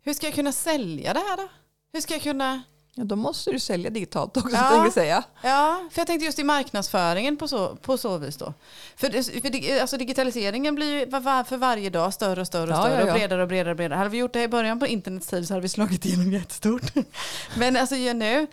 hur 0.03 0.13
ska 0.13 0.27
jag 0.27 0.35
kunna 0.35 0.51
sälja 0.51 1.13
det 1.13 1.19
här 1.19 1.37
då? 1.37 1.47
Hur 1.93 2.01
ska 2.01 2.13
jag 2.13 2.23
kunna 2.23 2.63
Ja, 2.97 3.03
då 3.03 3.15
måste 3.15 3.51
du 3.51 3.59
sälja 3.59 3.89
digitalt 3.89 4.37
också, 4.37 4.55
ja. 4.55 4.83
jag 4.83 4.93
säga. 4.93 5.23
Ja, 5.41 5.87
för 5.91 5.99
jag 5.99 6.07
tänkte 6.07 6.25
just 6.25 6.39
i 6.39 6.43
marknadsföringen 6.43 7.37
på 7.37 7.47
så, 7.47 7.75
på 7.75 7.97
så 7.97 8.17
vis 8.17 8.37
då. 8.37 8.53
För, 8.95 9.09
för 9.41 9.81
alltså 9.81 9.97
digitaliseringen 9.97 10.75
blir 10.75 10.99
ju 10.99 11.11
för 11.45 11.57
varje 11.57 11.89
dag 11.89 12.13
större 12.13 12.41
och 12.41 12.47
större 12.47 12.71
och 12.71 12.77
större 12.77 12.93
ja, 12.93 12.99
ja. 12.99 13.07
och 13.07 13.13
bredare 13.13 13.41
och 13.41 13.47
bredare 13.47 13.71
och 13.71 13.77
bredare. 13.77 13.97
Hade 13.97 14.09
vi 14.09 14.17
gjort 14.17 14.33
det 14.33 14.43
i 14.43 14.47
början 14.47 14.79
på 14.79 14.87
internets 14.87 15.27
tid 15.27 15.47
så 15.47 15.53
hade 15.53 15.61
vi 15.61 15.69
slagit 15.69 16.05
igenom 16.05 16.31
jättestort. 16.31 16.93
Men 17.57 17.77
alltså 17.77 17.95
nu, 17.95 18.47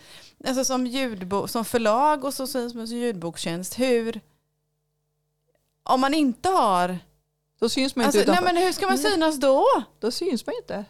alltså 0.46 0.64
som, 0.64 0.86
ljudbo, 0.86 1.48
som 1.48 1.64
förlag 1.64 2.24
och 2.24 2.34
så, 2.34 2.46
som 2.46 2.84
ljudbokstjänst, 2.84 3.78
hur... 3.78 4.20
Om 5.82 6.00
man 6.00 6.14
inte 6.14 6.48
har... 6.48 6.98
Då 7.60 7.68
syns 7.68 7.96
man 7.96 8.06
inte 8.06 8.18
alltså, 8.18 8.32
Nej 8.32 8.42
men 8.42 8.56
hur 8.56 8.72
ska 8.72 8.86
man 8.86 8.98
synas 8.98 9.40
då? 9.40 9.64
Då 9.98 10.10
syns 10.10 10.46
man 10.46 10.54
inte. 10.62 10.84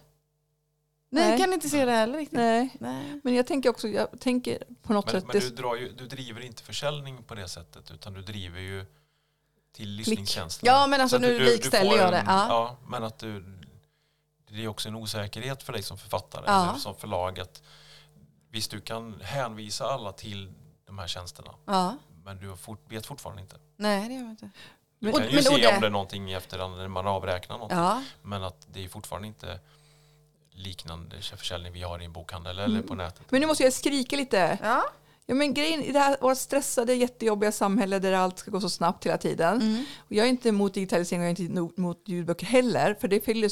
Nej, 1.13 1.29
jag 1.29 1.39
kan 1.39 1.53
inte 1.53 1.69
se 1.69 1.85
det 1.85 1.91
heller 1.91 2.17
riktigt. 2.17 2.37
Nej. 2.39 2.75
Nej. 2.79 3.19
Men 3.23 3.33
jag 3.33 3.47
tänker 3.47 3.69
också, 3.69 3.87
jag 3.87 4.19
tänker 4.19 4.63
på 4.81 4.93
något 4.93 5.05
men, 5.05 5.21
sätt. 5.21 5.33
Men 5.33 5.41
du, 5.41 5.49
drar 5.49 5.75
ju, 5.75 5.91
du 5.91 6.07
driver 6.07 6.41
inte 6.41 6.63
försäljning 6.63 7.23
på 7.23 7.35
det 7.35 7.47
sättet 7.47 7.91
utan 7.91 8.13
du 8.13 8.21
driver 8.21 8.59
ju 8.59 8.85
till 9.71 9.89
lyssningstjänsten. 9.89 10.67
Ja 10.67 10.87
men 10.87 11.01
alltså 11.01 11.17
nu 11.17 11.39
likställer 11.39 11.97
jag 11.97 12.11
det. 12.11 12.23
Ja. 12.27 12.47
ja. 12.49 12.77
men 12.87 13.03
att 13.03 13.19
du, 13.19 13.45
det 14.47 14.63
är 14.63 14.67
också 14.67 14.89
en 14.89 14.95
osäkerhet 14.95 15.63
för 15.63 15.73
dig 15.73 15.83
som 15.83 15.97
författare, 15.97 16.43
ja. 16.47 16.69
eller 16.69 16.79
som 16.79 16.95
förlag. 16.95 17.39
Att, 17.39 17.61
visst 18.49 18.71
du 18.71 18.81
kan 18.81 19.21
hänvisa 19.21 19.85
alla 19.85 20.11
till 20.11 20.53
de 20.85 20.99
här 20.99 21.07
tjänsterna. 21.07 21.51
Ja. 21.65 21.97
Men 22.23 22.37
du 22.37 22.55
vet 22.89 23.05
fortfarande 23.05 23.41
inte. 23.41 23.55
Nej 23.75 24.07
det 24.07 24.13
gör 24.13 24.21
jag 24.21 24.31
inte. 24.31 24.49
Du 24.99 25.11
kan 25.11 25.23
ju 25.23 25.33
men, 25.33 25.43
se 25.43 25.57
det... 25.57 25.75
om 25.75 25.81
det 25.81 25.87
är 25.87 25.91
någonting 25.91 26.31
i 26.31 26.33
efterhand 26.33 26.77
när 26.77 26.87
man 26.87 27.07
avräknar 27.07 27.55
någonting. 27.55 27.77
Ja. 27.77 28.03
Men 28.21 28.43
att 28.43 28.67
det 28.73 28.83
är 28.83 28.89
fortfarande 28.89 29.27
inte 29.27 29.59
liknande 30.55 31.21
försäljning 31.21 31.73
vi 31.73 31.81
har 31.81 32.01
i 32.01 32.05
en 32.05 32.13
bokhandel 32.13 32.59
eller 32.59 32.75
mm. 32.75 32.87
på 32.87 32.95
nätet. 32.95 33.31
Men 33.31 33.41
nu 33.41 33.47
måste 33.47 33.63
jag 33.63 33.73
skrika 33.73 34.15
lite. 34.15 34.57
Ja. 34.61 34.83
Ja, 35.25 35.35
men 35.35 35.53
grejen 35.53 35.81
i 35.81 35.91
det 35.91 35.99
här 35.99 36.17
vårt 36.21 36.37
stressade, 36.37 36.93
jättejobbiga 36.93 37.51
samhälle 37.51 37.99
där 37.99 38.13
allt 38.13 38.39
ska 38.39 38.51
gå 38.51 38.61
så 38.61 38.69
snabbt 38.69 39.05
hela 39.05 39.17
tiden. 39.17 39.61
Mm. 39.61 39.85
Och 39.97 40.11
jag 40.11 40.25
är 40.25 40.29
inte 40.29 40.49
emot 40.49 40.73
digitalisering 40.73 41.21
och 41.21 41.29
jag 41.29 41.39
är 41.39 41.43
inte 41.43 41.81
emot 41.81 42.03
ljudböcker 42.05 42.45
heller. 42.45 42.97
För 43.01 43.07
det 43.07 43.25
fyller 43.25 43.49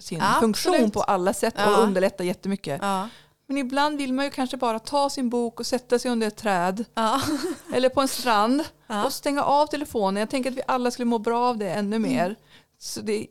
sin 0.00 0.18
ja, 0.18 0.36
funktion 0.40 0.74
absolut. 0.74 0.92
på 0.92 1.02
alla 1.02 1.34
sätt 1.34 1.54
och 1.54 1.60
ja. 1.60 1.76
underlättar 1.76 2.24
jättemycket. 2.24 2.78
Ja. 2.82 3.08
Men 3.46 3.58
ibland 3.58 3.98
vill 3.98 4.12
man 4.12 4.24
ju 4.24 4.30
kanske 4.30 4.56
bara 4.56 4.78
ta 4.78 5.10
sin 5.10 5.30
bok 5.30 5.60
och 5.60 5.66
sätta 5.66 5.98
sig 5.98 6.10
under 6.10 6.26
ett 6.26 6.36
träd. 6.36 6.84
Ja. 6.94 7.22
Eller 7.74 7.88
på 7.88 8.00
en 8.00 8.08
strand. 8.08 8.64
Och 9.04 9.12
stänga 9.12 9.42
av 9.42 9.66
telefonen. 9.66 10.20
Jag 10.20 10.30
tänker 10.30 10.50
att 10.50 10.56
vi 10.56 10.62
alla 10.66 10.90
skulle 10.90 11.06
må 11.06 11.18
bra 11.18 11.48
av 11.48 11.58
det 11.58 11.70
ännu 11.70 11.98
mer. 11.98 12.24
Mm. 12.24 12.36
Så 12.78 13.00
det! 13.00 13.26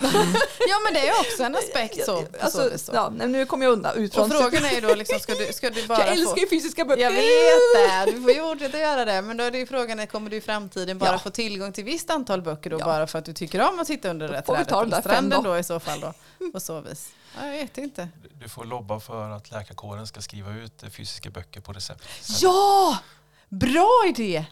ja 0.68 0.78
men 0.84 0.94
det 0.94 1.08
är 1.08 1.20
också 1.20 1.42
en 1.42 1.56
aspekt 1.56 2.04
så. 2.04 2.24
Alltså, 2.40 2.78
så, 2.78 2.92
Ja, 2.94 3.10
nu 3.10 3.46
kommer 3.46 3.66
jag 3.66 3.72
undan 3.72 3.96
ut 3.96 4.14
från... 4.14 4.32
Och 4.32 4.38
frågan 4.38 4.64
är 4.64 4.70
ju 4.70 4.80
då, 4.80 4.94
liksom, 4.94 5.18
ska, 5.18 5.34
du, 5.34 5.52
ska 5.52 5.70
du 5.70 5.86
bara 5.86 5.98
Jag 5.98 6.08
älskar 6.08 6.40
ju 6.40 6.48
fysiska 6.48 6.84
böcker. 6.84 7.02
Jag 7.02 7.10
vet 7.10 8.06
det, 8.06 8.12
du 8.12 8.22
får 8.22 8.30
ju 8.30 8.40
fortsätta 8.40 8.78
göra 8.78 9.04
det. 9.04 9.22
Men 9.22 9.36
då 9.36 9.44
är 9.44 9.50
det 9.50 9.58
ju 9.58 9.66
frågan, 9.66 10.06
kommer 10.06 10.30
du 10.30 10.36
i 10.36 10.40
framtiden 10.40 10.98
bara 10.98 11.12
ja. 11.12 11.18
få 11.18 11.30
tillgång 11.30 11.72
till 11.72 11.84
visst 11.84 12.10
antal 12.10 12.42
böcker 12.42 12.70
då 12.70 12.78
ja. 12.78 12.84
bara 12.84 13.06
för 13.06 13.18
att 13.18 13.24
du 13.24 13.32
tycker 13.32 13.68
om 13.68 13.78
att 13.78 13.86
sitta 13.86 14.10
under 14.10 14.28
det 14.28 14.42
trädet 14.42 14.68
på 14.68 15.00
stranden 15.00 15.42
då. 15.42 15.50
då 15.50 15.58
i 15.58 15.64
så 15.64 15.80
fall 15.80 16.00
då. 16.00 16.12
På 16.52 16.60
så 16.60 16.80
vis. 16.80 17.10
Ja, 17.38 17.46
jag 17.46 17.52
vet 17.52 17.78
inte. 17.78 18.08
Du 18.32 18.48
får 18.48 18.64
lobba 18.64 19.00
för 19.00 19.30
att 19.30 19.50
läkarkåren 19.50 20.06
ska 20.06 20.20
skriva 20.20 20.50
ut 20.50 20.84
fysiska 20.90 21.30
böcker 21.30 21.60
på 21.60 21.72
recept. 21.72 22.08
Ja! 22.40 22.98
Bra 23.48 24.04
idé! 24.08 24.44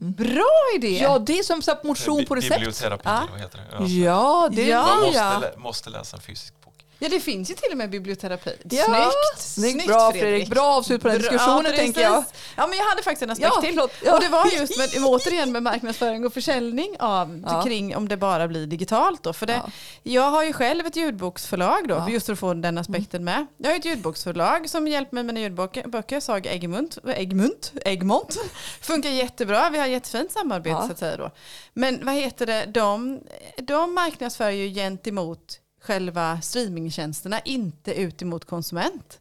Bra 0.00 0.50
idé! 0.76 0.98
Ja, 0.98 1.18
det 1.18 1.38
är 1.38 1.42
som 1.42 1.62
så 1.62 1.76
motion 1.82 2.24
på 2.24 2.34
recept. 2.34 2.54
Biblioterapi, 2.54 3.02
ja. 3.04 3.28
vad 3.30 3.40
heter 3.40 3.58
det? 3.58 3.86
Ja, 3.86 4.48
det 4.52 4.62
ja. 4.62 4.86
Man 4.86 5.02
måste, 5.02 5.52
måste 5.56 5.90
läsa 5.90 6.16
en 6.16 6.22
fysisk 6.22 6.54
Ja 6.98 7.08
det 7.08 7.20
finns 7.20 7.50
ju 7.50 7.54
till 7.54 7.72
och 7.72 7.78
med 7.78 7.90
biblioterapi. 7.90 8.56
Ja. 8.70 8.84
Snyggt! 8.84 9.38
Snyggt 9.38 9.86
bra 9.86 10.10
Fredrik. 10.10 10.22
Fredrik. 10.22 10.48
Bra 10.48 10.62
avslut 10.62 11.02
på 11.02 11.08
den 11.08 11.18
diskussionen 11.18 11.64
ja, 11.64 11.76
tänker 11.76 12.00
jag. 12.00 12.24
Ja 12.56 12.66
men 12.66 12.78
jag 12.78 12.84
hade 12.84 13.02
faktiskt 13.02 13.22
en 13.22 13.30
aspekt 13.30 13.52
ja, 13.54 13.60
till. 13.60 13.80
Ja. 14.04 14.14
Och 14.14 14.20
det 14.20 14.28
var 14.28 14.46
just 14.46 14.78
med, 14.78 15.04
återigen 15.04 15.52
med 15.52 15.62
marknadsföring 15.62 16.26
och 16.26 16.32
försäljning 16.32 16.96
av, 16.98 17.42
ja. 17.46 17.62
kring 17.62 17.96
om 17.96 18.08
det 18.08 18.16
bara 18.16 18.48
blir 18.48 18.66
digitalt 18.66 19.22
då. 19.22 19.32
För 19.32 19.46
det, 19.46 19.62
Jag 20.02 20.30
har 20.30 20.44
ju 20.44 20.52
själv 20.52 20.86
ett 20.86 20.96
ljudboksförlag 20.96 21.88
då, 21.88 22.06
just 22.08 22.26
för 22.26 22.32
att 22.32 22.38
få 22.38 22.54
den 22.54 22.78
aspekten 22.78 23.24
med. 23.24 23.46
Jag 23.56 23.70
har 23.70 23.76
ett 23.76 23.84
ljudboksförlag 23.84 24.70
som 24.70 24.88
hjälper 24.88 25.14
mig 25.14 25.24
med 25.24 25.34
mina 25.34 25.44
ljudböcker, 25.44 26.20
Sag 26.20 26.46
Egmont, 26.46 26.98
Egmont, 27.06 27.72
Egmont. 27.84 28.36
Funkar 28.80 29.10
jättebra, 29.10 29.70
vi 29.70 29.78
har 29.78 29.86
jättefint 29.86 30.32
samarbete 30.32 30.82
så 30.86 30.92
att 30.92 30.98
säga 30.98 31.16
då. 31.16 31.30
Men 31.72 32.04
vad 32.04 32.14
heter 32.14 32.46
det, 32.46 32.64
de, 32.66 33.20
de 33.58 33.94
marknadsför 33.94 34.50
ju 34.50 34.74
gentemot 34.74 35.60
själva 35.88 36.40
streamingtjänsterna, 36.40 37.40
inte 37.40 37.94
ut 37.94 38.22
emot 38.22 38.44
konsument. 38.44 39.20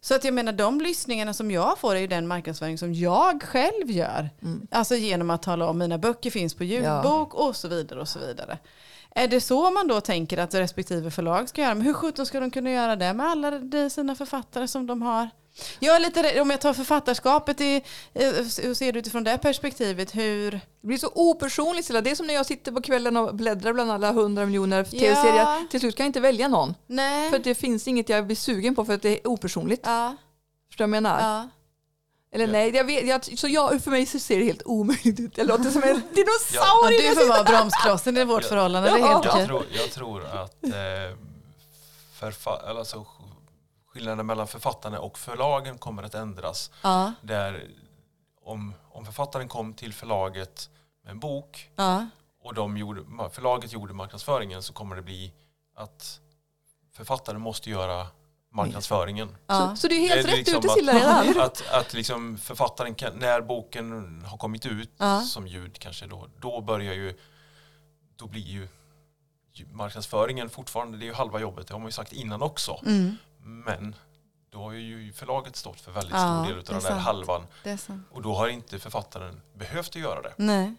Så 0.00 0.14
att 0.14 0.24
jag 0.24 0.34
menar 0.34 0.52
de 0.52 0.80
lyssningarna 0.80 1.34
som 1.34 1.50
jag 1.50 1.78
får 1.78 1.94
är 1.94 2.00
ju 2.00 2.06
den 2.06 2.26
marknadsföring 2.26 2.78
som 2.78 2.94
jag 2.94 3.42
själv 3.42 3.90
gör. 3.90 4.30
Mm. 4.42 4.66
Alltså 4.70 4.94
genom 4.94 5.30
att 5.30 5.42
tala 5.42 5.68
om 5.68 5.78
mina 5.78 5.98
böcker 5.98 6.30
finns 6.30 6.54
på 6.54 6.64
ljudbok 6.64 7.34
ja. 7.34 7.48
och 7.48 7.56
så 7.56 7.68
vidare 7.68 8.00
och 8.00 8.08
så 8.08 8.18
vidare. 8.18 8.58
Är 9.14 9.28
det 9.28 9.40
så 9.40 9.70
man 9.70 9.88
då 9.88 10.00
tänker 10.00 10.38
att 10.38 10.54
respektive 10.54 11.10
förlag 11.10 11.48
ska 11.48 11.62
göra? 11.62 11.74
Men 11.74 11.86
hur 11.86 11.92
sjutton 11.92 12.26
ska 12.26 12.40
de 12.40 12.50
kunna 12.50 12.70
göra 12.70 12.96
det 12.96 13.12
med 13.12 13.26
alla 13.26 13.50
sina 13.90 14.14
författare 14.14 14.68
som 14.68 14.86
de 14.86 15.02
har? 15.02 15.28
Jag 15.78 15.96
är 15.96 16.00
lite 16.00 16.40
om 16.40 16.50
jag 16.50 16.60
tar 16.60 16.74
författarskapet 16.74 17.60
i, 17.60 17.82
och 18.70 18.76
ser 18.76 18.96
utifrån 18.96 19.24
det 19.24 19.38
perspektivet, 19.38 20.14
hur... 20.14 20.50
Det 20.50 20.86
blir 20.86 20.98
så 20.98 21.12
opersonligt 21.14 21.88
Det 22.04 22.10
är 22.10 22.14
som 22.14 22.26
när 22.26 22.34
jag 22.34 22.46
sitter 22.46 22.72
på 22.72 22.82
kvällen 22.82 23.16
och 23.16 23.34
bläddrar 23.34 23.72
bland 23.72 23.90
alla 23.90 24.12
hundra 24.12 24.46
miljoner 24.46 24.84
tv-serier. 24.84 25.36
Ja. 25.36 25.64
Till 25.70 25.80
slut 25.80 25.96
kan 25.96 26.04
jag 26.04 26.08
inte 26.08 26.20
välja 26.20 26.48
någon. 26.48 26.74
Nej. 26.86 27.30
För 27.30 27.38
det 27.38 27.54
finns 27.54 27.88
inget 27.88 28.08
jag 28.08 28.26
blir 28.26 28.36
sugen 28.36 28.74
på 28.74 28.84
för 28.84 28.94
att 28.94 29.02
det 29.02 29.20
är 29.20 29.26
opersonligt. 29.26 29.82
Ja. 29.84 30.16
Förstår 30.68 30.84
du 30.84 30.90
vad 30.90 30.96
jag 30.96 31.02
menar? 31.02 31.20
Ja. 31.20 31.48
Eller 32.32 32.46
ja. 32.46 32.52
nej, 32.52 32.76
jag 32.76 32.84
vet, 32.84 33.06
jag, 33.06 33.38
så 33.38 33.48
jag, 33.48 33.82
för 33.82 33.90
mig 33.90 34.06
så 34.06 34.18
ser 34.18 34.38
det 34.38 34.44
helt 34.44 34.62
omöjligt 34.64 35.20
ut. 35.20 35.38
Jag 35.38 35.46
låter 35.46 35.70
som 35.70 35.82
en 35.82 36.02
dinosaurie. 36.14 37.02
Ja. 37.02 37.10
Du 37.10 37.16
får 37.16 37.28
vara 37.28 37.44
bromsklossen 37.44 38.16
i 38.16 38.24
vårt 38.24 38.44
förhållande. 38.44 38.88
Ja. 38.88 38.94
Det 38.96 39.02
är 39.02 39.06
helt 39.08 39.24
jag, 39.24 39.46
tror, 39.46 39.64
jag 39.72 39.90
tror 39.90 40.24
att 40.24 40.64
eh, 40.64 41.16
förfa- 42.20 42.78
alltså, 42.78 43.06
skillnaden 43.92 44.26
mellan 44.26 44.46
författarna 44.46 45.00
och 45.00 45.18
förlagen 45.18 45.78
kommer 45.78 46.02
att 46.02 46.14
ändras. 46.14 46.70
Ja. 46.82 47.12
Där 47.22 47.68
om, 48.42 48.74
om 48.90 49.04
författaren 49.04 49.48
kom 49.48 49.74
till 49.74 49.92
förlaget 49.92 50.70
med 51.04 51.10
en 51.10 51.20
bok 51.20 51.70
ja. 51.76 52.06
och 52.42 52.54
de 52.54 52.76
gjorde, 52.76 53.04
förlaget 53.32 53.72
gjorde 53.72 53.94
marknadsföringen 53.94 54.62
så 54.62 54.72
kommer 54.72 54.96
det 54.96 55.02
bli 55.02 55.32
att 55.76 56.20
författaren 56.92 57.40
måste 57.40 57.70
göra 57.70 58.06
marknadsföringen. 58.52 59.36
Ja. 59.46 59.70
Så, 59.70 59.76
så, 59.76 59.88
det 59.88 59.94
är 59.94 60.08
helt 60.08 60.26
det 60.26 60.32
är 60.32 60.36
rätt 60.36 60.36
liksom 60.36 60.58
ute 60.58 60.68
Silla 60.68 60.94
redan? 60.94 61.40
Att, 61.46 61.70
att 61.72 61.92
liksom 61.92 62.38
författaren, 62.38 62.94
kan, 62.94 63.18
när 63.18 63.40
boken 63.40 64.22
har 64.26 64.38
kommit 64.38 64.66
ut 64.66 64.90
ja. 64.96 65.20
som 65.20 65.46
ljud 65.46 65.78
kanske 65.78 66.06
då, 66.06 66.28
då 66.40 66.60
börjar 66.60 66.94
ju, 66.94 67.18
då 68.16 68.26
blir 68.26 68.42
ju 68.46 68.68
marknadsföringen 69.72 70.50
fortfarande, 70.50 70.98
det 70.98 71.04
är 71.04 71.06
ju 71.06 71.14
halva 71.14 71.40
jobbet, 71.40 71.66
det 71.66 71.74
har 71.74 71.78
man 71.78 71.88
ju 71.88 71.92
sagt 71.92 72.12
innan 72.12 72.42
också. 72.42 72.80
Mm. 72.86 73.16
Men 73.42 73.94
då 74.50 74.62
har 74.62 74.72
ju 74.72 75.12
förlaget 75.12 75.56
stått 75.56 75.80
för 75.80 75.92
väldigt 75.92 76.12
ja, 76.12 76.44
stor 76.44 76.54
del 76.54 76.58
av 76.58 76.64
den 76.64 76.82
där 76.82 77.00
halvan. 77.00 77.46
Och 78.10 78.22
då 78.22 78.34
har 78.34 78.48
inte 78.48 78.78
författaren 78.78 79.40
behövt 79.54 79.88
att 79.88 80.02
göra 80.02 80.22
det. 80.22 80.34
Nej. 80.36 80.74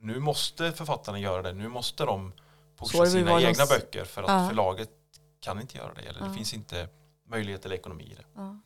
Nu 0.00 0.18
måste 0.18 0.72
författarna 0.72 1.18
göra 1.18 1.42
det. 1.42 1.52
Nu 1.52 1.68
måste 1.68 2.04
de 2.04 2.32
pusha 2.78 3.06
sina 3.06 3.40
egna 3.40 3.48
något... 3.50 3.68
böcker 3.68 4.04
för 4.04 4.22
att 4.22 4.28
ja. 4.28 4.48
förlaget 4.48 4.90
kan 5.40 5.60
inte 5.60 5.78
göra 5.78 5.94
det. 5.94 6.00
Eller 6.00 6.20
ja. 6.20 6.26
det 6.26 6.34
finns 6.34 6.54
inte 6.54 6.88
möjlighet 7.28 7.64
eller 7.64 7.76
ekonomi 7.76 8.04
i 8.04 8.14
det. 8.14 8.24
Ja. 8.34 8.60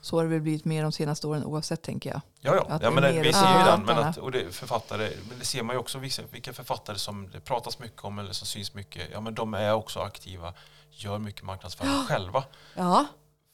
Så 0.00 0.16
har 0.16 0.22
det 0.22 0.30
väl 0.30 0.40
blivit 0.40 0.64
mer 0.64 0.82
de 0.82 0.92
senaste 0.92 1.26
åren 1.26 1.44
oavsett 1.44 1.82
tänker 1.82 2.10
jag. 2.10 2.20
Ja, 2.40 2.54
ja. 2.54 2.78
ja 2.82 2.90
men 2.90 3.02
det, 3.02 3.22
vi 3.22 3.32
ser 3.32 3.58
ju 3.58 3.64
den. 3.64 3.82
Men, 3.82 3.98
att, 3.98 4.16
och 4.16 4.32
det, 4.32 4.54
författare, 4.54 5.10
men 5.28 5.38
det 5.38 5.44
ser 5.44 5.62
man 5.62 5.76
ju 5.76 5.80
också 5.80 5.98
vilka 5.98 6.52
författare 6.52 6.98
som 6.98 7.30
det 7.30 7.40
pratas 7.40 7.78
mycket 7.78 8.04
om 8.04 8.18
eller 8.18 8.32
som 8.32 8.46
syns 8.46 8.74
mycket. 8.74 9.08
Ja 9.12 9.20
men 9.20 9.34
de 9.34 9.54
är 9.54 9.72
också 9.72 10.00
aktiva 10.00 10.54
gör 10.92 11.18
mycket 11.18 11.42
marknadsföring 11.42 11.92
ja. 11.92 12.04
själva. 12.08 12.44
Ja. 12.74 13.06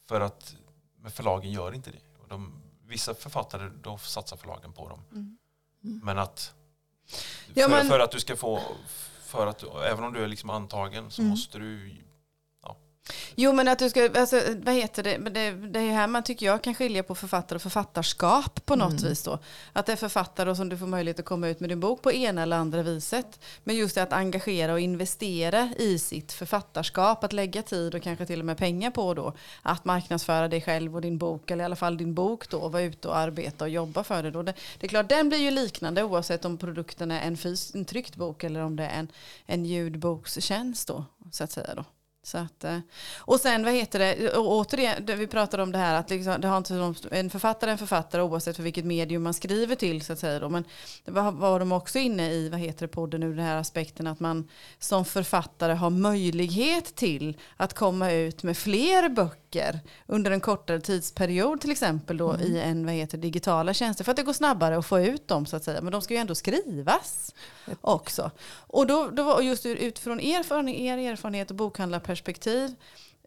För 0.09 0.20
att 0.20 0.57
men 1.03 1.11
förlagen 1.11 1.53
gör 1.53 1.74
inte 1.74 1.90
det. 1.90 2.29
De, 2.29 2.62
vissa 2.87 3.14
författare, 3.14 3.70
då 3.83 3.98
satsar 3.98 4.37
förlagen 4.37 4.72
på 4.72 4.88
dem. 4.88 5.05
Mm. 5.12 5.38
Mm. 5.85 6.01
Men 6.05 6.18
att 6.18 6.55
för, 7.07 7.61
ja, 7.61 7.68
men... 7.68 7.88
för, 7.88 8.01
att 8.01 8.11
du 8.11 8.20
ska 8.20 8.37
få, 8.37 8.62
för 9.22 9.46
att 9.46 9.62
även 9.62 10.05
om 10.05 10.12
du 10.12 10.24
är 10.24 10.29
liksom 10.29 10.51
antagen 10.51 11.11
så 11.11 11.22
mm. 11.22 11.31
måste 11.31 11.59
du 11.59 11.96
Jo 13.35 13.53
men 13.53 13.68
att 13.68 13.79
du 13.79 13.90
ska, 13.90 14.11
alltså, 14.21 14.40
vad 14.57 14.75
heter 14.75 15.03
det, 15.03 15.18
det, 15.18 15.51
det 15.51 15.81
är 15.81 15.92
här 15.92 16.07
man 16.07 16.23
tycker 16.23 16.47
jag 16.47 16.62
kan 16.62 16.75
skilja 16.75 17.03
på 17.03 17.14
författare 17.14 17.57
och 17.57 17.62
författarskap 17.62 18.66
på 18.66 18.77
något 18.77 19.01
mm. 19.01 19.05
vis 19.05 19.23
då. 19.23 19.38
Att 19.73 19.87
det 19.87 19.92
är 19.92 19.97
författare 19.97 20.51
och 20.51 20.57
som 20.57 20.68
du 20.68 20.79
får 20.79 20.87
möjlighet 20.87 21.18
att 21.18 21.25
komma 21.25 21.49
ut 21.49 21.61
med 21.61 21.71
din 21.71 21.81
bok 21.81 22.03
på 22.03 22.12
ena 22.12 22.42
eller 22.42 22.57
andra 22.57 22.83
viset. 22.83 23.40
Men 23.64 23.77
just 23.77 23.94
det 23.94 24.03
att 24.03 24.12
engagera 24.12 24.73
och 24.73 24.81
investera 24.81 25.68
i 25.79 25.99
sitt 25.99 26.33
författarskap, 26.33 27.25
att 27.25 27.33
lägga 27.33 27.62
tid 27.62 27.94
och 27.94 28.03
kanske 28.03 28.27
till 28.27 28.40
och 28.40 28.47
med 28.47 28.59
pengar 28.59 28.90
på 28.90 29.14
då. 29.14 29.33
Att 29.62 29.85
marknadsföra 29.85 30.49
dig 30.49 30.61
själv 30.61 30.94
och 30.94 31.01
din 31.01 31.18
bok, 31.18 31.51
eller 31.51 31.64
i 31.64 31.64
alla 31.64 31.77
fall 31.77 31.97
din 31.97 32.14
bok 32.14 32.51
då, 32.51 32.68
vara 32.68 32.83
ute 32.83 33.09
och 33.09 33.16
arbeta 33.16 33.64
och 33.64 33.71
jobba 33.71 34.05
för 34.05 34.23
det 34.23 34.31
då. 34.31 34.42
Det, 34.42 34.55
det 34.79 34.87
är 34.87 34.88
klart, 34.88 35.09
den 35.09 35.29
blir 35.29 35.38
ju 35.38 35.51
liknande 35.51 36.03
oavsett 36.03 36.44
om 36.44 36.59
produkten 36.59 37.11
är 37.11 37.21
en, 37.21 37.37
fys, 37.37 37.75
en 37.75 37.85
tryckt 37.85 38.16
bok 38.16 38.44
eller 38.44 38.61
om 38.61 38.77
det 38.77 38.85
är 38.85 38.99
en, 38.99 39.09
en 39.47 39.64
ljudbokstjänst 39.64 40.88
då, 40.88 41.05
så 41.33 41.44
att 41.44 41.53
säga 41.53 41.75
då. 41.75 41.85
Så 42.29 42.38
att, 42.38 42.64
eh, 42.64 42.79
och 43.19 43.41
sen 43.41 43.64
vad 43.64 43.73
heter 43.73 43.99
det, 43.99 44.37
återigen, 44.37 45.07
vi 45.07 45.27
pratade 45.27 45.62
om 45.62 45.73
det 45.73 45.79
här 45.79 45.95
att 45.95 46.11
liksom, 46.11 46.41
det 46.41 46.49
har 46.49 46.59
inte 46.59 46.75
en 47.11 47.31
författare 47.31 47.71
en 47.71 47.79
författare 47.79 48.23
oavsett 48.23 48.57
för 48.57 48.62
vilket 48.62 48.85
medium 48.85 49.23
man 49.23 49.35
skriver 49.35 49.75
till 49.75 50.03
så 50.03 50.12
att 50.12 50.19
säga. 50.19 50.41
Då. 50.41 50.49
Men 50.49 50.64
det 51.05 51.11
var, 51.11 51.33
var 51.33 51.59
de 51.59 51.73
också 51.73 51.99
inne 51.99 52.33
i, 52.33 52.49
vad 52.49 52.61
heter 52.61 52.87
det, 52.87 52.93
podden 52.93 53.21
nu, 53.21 53.35
den 53.35 53.45
här 53.45 53.57
aspekten 53.57 54.07
att 54.07 54.21
man 54.21 54.49
som 54.79 55.05
författare 55.05 55.73
har 55.73 55.91
möjlighet 55.91 56.95
till 56.95 57.37
att 57.57 57.75
komma 57.75 58.12
ut 58.12 58.43
med 58.43 58.57
fler 58.57 59.09
böcker 59.09 59.38
under 60.06 60.30
en 60.30 60.40
kortare 60.40 60.80
tidsperiod 60.80 61.61
till 61.61 61.70
exempel 61.70 62.16
då 62.16 62.32
mm. 62.32 62.46
i 62.46 62.58
en 62.58 62.87
vad 62.87 62.94
heter, 62.94 63.18
digitala 63.18 63.74
tjänster 63.74 64.04
för 64.04 64.11
att 64.11 64.16
det 64.16 64.22
går 64.22 64.32
snabbare 64.32 64.78
att 64.78 64.87
få 64.87 65.00
ut 65.00 65.28
dem 65.28 65.46
så 65.46 65.56
att 65.56 65.64
säga. 65.64 65.80
Men 65.80 65.92
de 65.92 66.02
ska 66.02 66.14
ju 66.14 66.20
ändå 66.20 66.34
skrivas 66.34 67.34
också. 67.80 68.30
Och 68.50 68.87
då, 68.87 69.11
då 69.11 69.22
var 69.22 69.40
just 69.40 69.66
utifrån 69.66 70.20
erfarenhet, 70.20 70.80
er 70.80 71.12
erfarenhet 71.12 71.50
och 71.50 71.56
bokhandlarperspektiv 71.56 72.74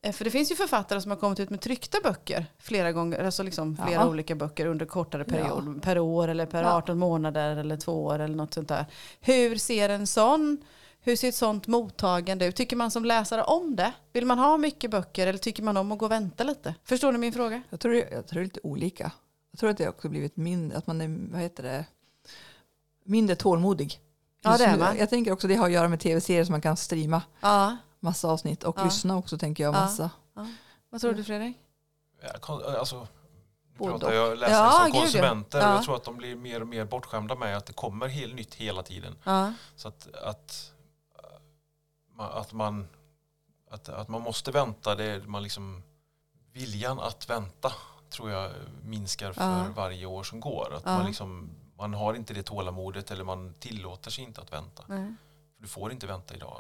eh, 0.03 0.11
för 0.11 0.25
det 0.25 0.31
finns 0.31 0.51
ju 0.51 0.55
författare 0.55 1.01
som 1.01 1.11
har 1.11 1.17
kommit 1.17 1.39
ut 1.39 1.49
med 1.49 1.61
tryckta 1.61 1.97
böcker 2.03 2.45
flera 2.59 2.91
gånger, 2.91 3.25
alltså 3.25 3.43
liksom 3.43 3.77
flera 3.77 3.91
ja. 4.01 4.07
olika 4.07 4.35
böcker 4.35 4.65
under 4.65 4.85
kortare 4.85 5.23
period, 5.23 5.73
ja. 5.75 5.81
per 5.81 5.99
år 5.99 6.27
eller 6.27 6.45
per 6.45 6.63
ja. 6.63 6.77
18 6.77 6.99
månader 6.99 7.57
eller 7.57 7.77
två 7.77 8.05
år 8.05 8.19
eller 8.19 8.35
något 8.35 8.53
sånt 8.53 8.69
där. 8.69 8.85
Hur 9.21 9.55
ser 9.55 9.89
en 9.89 10.07
sån, 10.07 10.57
hur 11.03 11.15
ser 11.15 11.29
ett 11.29 11.35
sånt 11.35 11.67
mottagande 11.67 12.45
ut? 12.45 12.55
Tycker 12.55 12.75
man 12.75 12.91
som 12.91 13.05
läsare 13.05 13.43
om 13.43 13.75
det? 13.75 13.93
Vill 14.13 14.25
man 14.25 14.39
ha 14.39 14.57
mycket 14.57 14.91
böcker 14.91 15.27
eller 15.27 15.39
tycker 15.39 15.63
man 15.63 15.77
om 15.77 15.91
att 15.91 15.97
gå 15.97 16.05
och 16.05 16.11
vänta 16.11 16.43
lite? 16.43 16.75
Förstår 16.83 17.11
ni 17.11 17.17
min 17.17 17.33
fråga? 17.33 17.61
Jag 17.69 17.79
tror, 17.79 17.95
jag 17.95 18.27
tror 18.27 18.39
det 18.39 18.39
är 18.39 18.43
lite 18.43 18.59
olika. 18.63 19.11
Jag 19.51 19.59
tror 19.59 19.69
att 19.69 19.77
det 19.77 19.89
också 19.89 20.09
blivit 20.09 20.37
mindre, 20.37 20.77
att 20.77 20.87
man 20.87 21.01
är, 21.01 21.31
vad 21.31 21.41
heter 21.41 21.63
det, 21.63 21.85
mindre 23.03 23.35
tålmodig. 23.35 23.99
Ja, 24.41 24.57
det 24.57 24.65
är 24.65 24.77
man. 24.77 24.97
Jag 24.97 25.09
tänker 25.09 25.31
också 25.31 25.47
det 25.47 25.55
har 25.55 25.65
att 25.65 25.71
göra 25.71 25.87
med 25.87 25.99
tv-serier 25.99 26.43
som 26.43 26.53
man 26.53 26.61
kan 26.61 26.77
streama 26.77 27.21
ja. 27.39 27.77
massa 27.99 28.27
avsnitt 28.27 28.63
och 28.63 28.79
ja. 28.79 28.83
lyssna 28.83 29.17
också 29.17 29.37
tänker 29.37 29.63
jag 29.63 29.73
massa. 29.73 30.09
Ja. 30.35 30.47
Vad 30.89 31.01
tror 31.01 31.13
du 31.13 31.23
Fredrik? 31.23 31.57
Alltså, 32.79 33.07
nu 33.77 33.87
pratar 33.87 34.13
jag 34.13 34.37
läsare 34.37 34.55
ja, 34.55 34.83
som 34.83 34.91
konsumenter 34.91 35.59
ja. 35.59 35.73
jag 35.73 35.83
tror 35.83 35.95
att 35.95 36.03
de 36.03 36.17
blir 36.17 36.35
mer 36.35 36.61
och 36.61 36.67
mer 36.67 36.85
bortskämda 36.85 37.35
med 37.35 37.57
att 37.57 37.65
det 37.65 37.73
kommer 37.73 38.07
helt 38.07 38.35
nytt 38.35 38.55
hela 38.55 38.83
tiden. 38.83 39.15
Så 39.75 39.87
att, 39.87 40.15
att, 40.15 40.71
att, 42.29 42.53
man, 42.53 42.87
att, 43.69 43.89
att 43.89 44.07
man 44.07 44.21
måste 44.21 44.51
vänta, 44.51 44.95
det 44.95 45.03
är 45.03 45.21
man 45.21 45.43
liksom, 45.43 45.83
viljan 46.53 46.99
att 46.99 47.29
vänta 47.29 47.73
tror 48.09 48.31
jag 48.31 48.51
minskar 48.83 49.33
för 49.33 49.69
varje 49.75 50.05
år 50.05 50.23
som 50.23 50.39
går. 50.39 50.73
Att 50.75 50.85
man 50.85 51.05
liksom 51.05 51.49
man 51.77 51.93
har 51.93 52.13
inte 52.13 52.33
det 52.33 52.43
tålamodet 52.43 53.11
eller 53.11 53.23
man 53.23 53.53
tillåter 53.59 54.11
sig 54.11 54.23
inte 54.23 54.41
att 54.41 54.53
vänta. 54.53 54.83
Nej. 54.87 55.13
För 55.55 55.61
du 55.61 55.67
får 55.67 55.91
inte 55.91 56.07
vänta 56.07 56.35
idag. 56.35 56.57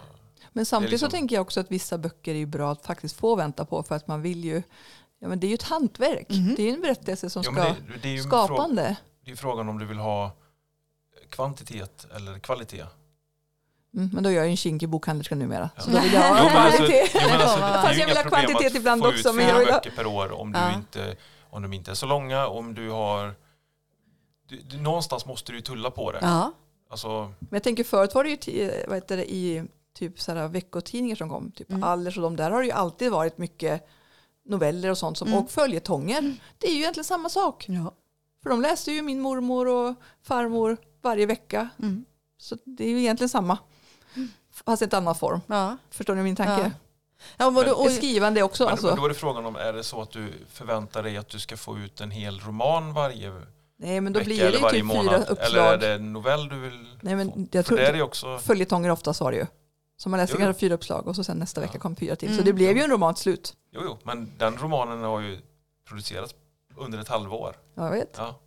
Men 0.51 0.65
samtidigt 0.65 0.91
liksom... 0.91 1.09
så 1.09 1.11
tänker 1.11 1.35
jag 1.35 1.41
också 1.41 1.59
att 1.59 1.71
vissa 1.71 1.97
böcker 1.97 2.35
är 2.35 2.45
bra 2.45 2.71
att 2.71 2.85
faktiskt 2.85 3.15
få 3.15 3.35
vänta 3.35 3.65
på 3.65 3.83
för 3.83 3.95
att 3.95 4.07
man 4.07 4.21
vill 4.21 4.45
ju 4.45 4.63
Ja, 5.23 5.27
men 5.27 5.39
det 5.39 5.47
är 5.47 5.49
ju 5.49 5.55
ett 5.55 5.63
hantverk. 5.63 6.29
Mm. 6.29 6.55
Det 6.55 6.69
är 6.69 6.73
en 6.73 6.81
berättelse 6.81 7.29
som 7.29 7.43
ja, 7.45 7.51
ska 7.51 7.63
det, 7.63 7.97
det 8.01 8.17
är 8.17 8.21
skapande. 8.21 8.83
Fråga, 8.83 8.97
det 9.25 9.31
är 9.31 9.35
frågan 9.35 9.69
om 9.69 9.79
du 9.79 9.85
vill 9.85 9.97
ha 9.97 10.31
kvantitet 11.29 12.07
eller 12.15 12.39
kvalitet. 12.39 12.85
Mm, 13.95 14.09
men 14.13 14.23
då 14.23 14.29
är 14.29 14.33
jag 14.33 14.45
ju 14.45 14.51
en 14.51 14.57
kinkig 14.57 14.89
bokhandlerska 14.89 15.35
numera. 15.35 15.69
Ja. 15.75 15.81
Så 15.81 15.89
då 15.89 15.99
vill 15.99 16.13
jag 16.13 16.21
ha. 16.35 16.59
Alltså, 16.59 17.57
Fast 17.59 17.99
jag 17.99 18.07
vill 18.07 18.17
ha 18.17 18.23
kvantitet 18.23 18.75
ibland 18.75 19.05
också. 19.05 19.33
Men 19.33 19.47
jag 19.47 19.59
vill 19.59 19.67
ha... 19.67 19.73
böcker 19.73 19.91
per 19.91 20.05
år 20.05 20.31
om, 20.31 20.51
du 20.51 20.59
ja. 20.59 20.73
inte, 20.73 21.15
om 21.49 21.61
de 21.61 21.73
inte 21.73 21.91
är 21.91 21.95
så 21.95 22.05
långa. 22.05 22.47
Om 22.47 22.73
du 22.73 22.89
har 22.89 23.35
du, 24.47 24.61
du, 24.61 24.77
någonstans 24.77 25.25
måste 25.25 25.51
du 25.51 25.61
tulla 25.61 25.91
på 25.91 26.11
det. 26.11 26.19
Ja. 26.21 26.51
Alltså, 26.89 27.31
Men 27.39 27.49
jag 27.49 27.63
tänker 27.63 27.83
förut 27.83 28.15
var 28.15 28.23
det 28.23 28.47
ju 28.47 28.71
vad 28.87 28.95
heter 28.95 29.17
det, 29.17 29.33
i 29.33 29.63
typ 29.93 30.19
sådana 30.21 30.47
veckotidningar 30.47 31.15
som 31.15 31.29
kom, 31.29 31.51
typ 31.51 31.69
mm. 31.69 31.83
Allers 31.83 32.17
och 32.17 32.23
de 32.23 32.35
där 32.35 32.51
har 32.51 32.59
det 32.59 32.65
ju 32.65 32.71
alltid 32.71 33.11
varit 33.11 33.37
mycket 33.37 33.87
noveller 34.45 34.89
och 34.89 34.97
sånt 34.97 35.17
som, 35.17 35.27
mm. 35.27 35.39
och 35.39 35.51
följetonger. 35.51 36.19
Mm. 36.19 36.35
Det 36.57 36.67
är 36.67 36.71
ju 36.71 36.77
egentligen 36.77 37.05
samma 37.05 37.29
sak. 37.29 37.65
Ja. 37.67 37.93
För 38.43 38.49
de 38.49 38.61
läste 38.61 38.91
ju 38.91 39.01
min 39.01 39.19
mormor 39.19 39.67
och 39.67 39.95
farmor 40.23 40.77
varje 41.01 41.25
vecka. 41.25 41.69
Mm. 41.79 42.05
Så 42.37 42.57
det 42.65 42.83
är 42.83 42.89
ju 42.89 42.99
egentligen 42.99 43.29
samma. 43.29 43.57
Fast 44.53 44.81
i 44.81 44.85
en 44.85 44.95
annan 44.95 45.15
form. 45.15 45.41
Ja. 45.47 45.77
Förstår 45.89 46.15
ni 46.15 46.23
min 46.23 46.35
tanke? 46.35 46.61
Ja. 46.63 46.71
Ja, 47.37 47.47
och, 47.47 47.57
och, 47.57 47.85
och 47.85 47.91
skrivande 47.91 48.43
också. 48.43 48.63
Men, 48.63 48.71
alltså. 48.71 48.87
men 48.87 48.95
då 48.95 49.05
är 49.05 49.09
det 49.09 49.15
frågan 49.15 49.45
om, 49.45 49.55
är 49.55 49.73
det 49.73 49.83
så 49.83 50.01
att 50.01 50.11
du 50.11 50.33
förväntar 50.49 51.03
dig 51.03 51.17
att 51.17 51.29
du 51.29 51.39
ska 51.39 51.57
få 51.57 51.77
ut 51.77 52.01
en 52.01 52.11
hel 52.11 52.39
roman 52.39 52.93
varje 52.93 53.31
Nej 53.77 54.01
men 54.01 54.13
då 54.13 54.23
blir 54.23 54.51
det 54.51 54.57
ju 54.57 54.69
typ 54.69 54.85
månad. 54.85 55.05
fyra 55.05 55.17
uppslag. 55.17 55.45
Eller 55.45 55.73
är 55.73 55.77
det 55.77 55.93
en 55.93 56.13
novell 56.13 56.49
du 56.49 56.59
vill 56.59 56.97
Nej, 57.01 57.15
men 57.15 57.49
jag 57.51 57.65
tror 57.65 57.77
det 57.77 57.87
är 57.87 58.01
också... 58.01 58.37
Följetonger 58.37 58.89
ofta 58.89 59.13
var 59.19 59.31
det 59.31 59.37
ju. 59.37 59.45
Så 59.97 60.09
man 60.09 60.19
läser 60.19 60.37
kanske 60.37 60.59
fyra 60.59 60.73
uppslag 60.73 61.07
och 61.07 61.15
så 61.15 61.23
sen 61.23 61.37
nästa 61.37 61.61
vecka 61.61 61.79
kom 61.79 61.95
fyra 61.95 62.15
till. 62.15 62.27
Mm. 62.27 62.39
Så 62.39 62.45
det 62.45 62.53
blev 62.53 62.77
ju 62.77 62.83
en 62.83 62.91
roman 62.91 63.13
till 63.13 63.23
slut. 63.23 63.55
Jo, 63.71 63.81
jo, 63.85 63.97
men 64.03 64.31
den 64.37 64.57
romanen 64.57 65.03
har 65.03 65.19
ju 65.19 65.39
producerats 65.87 66.35
under 66.77 66.99
ett 66.99 67.07
halvår. 67.07 67.55
Ja, 67.75 67.83
jag 67.83 67.91
vet. 67.91 68.15
Ja. 68.17 68.39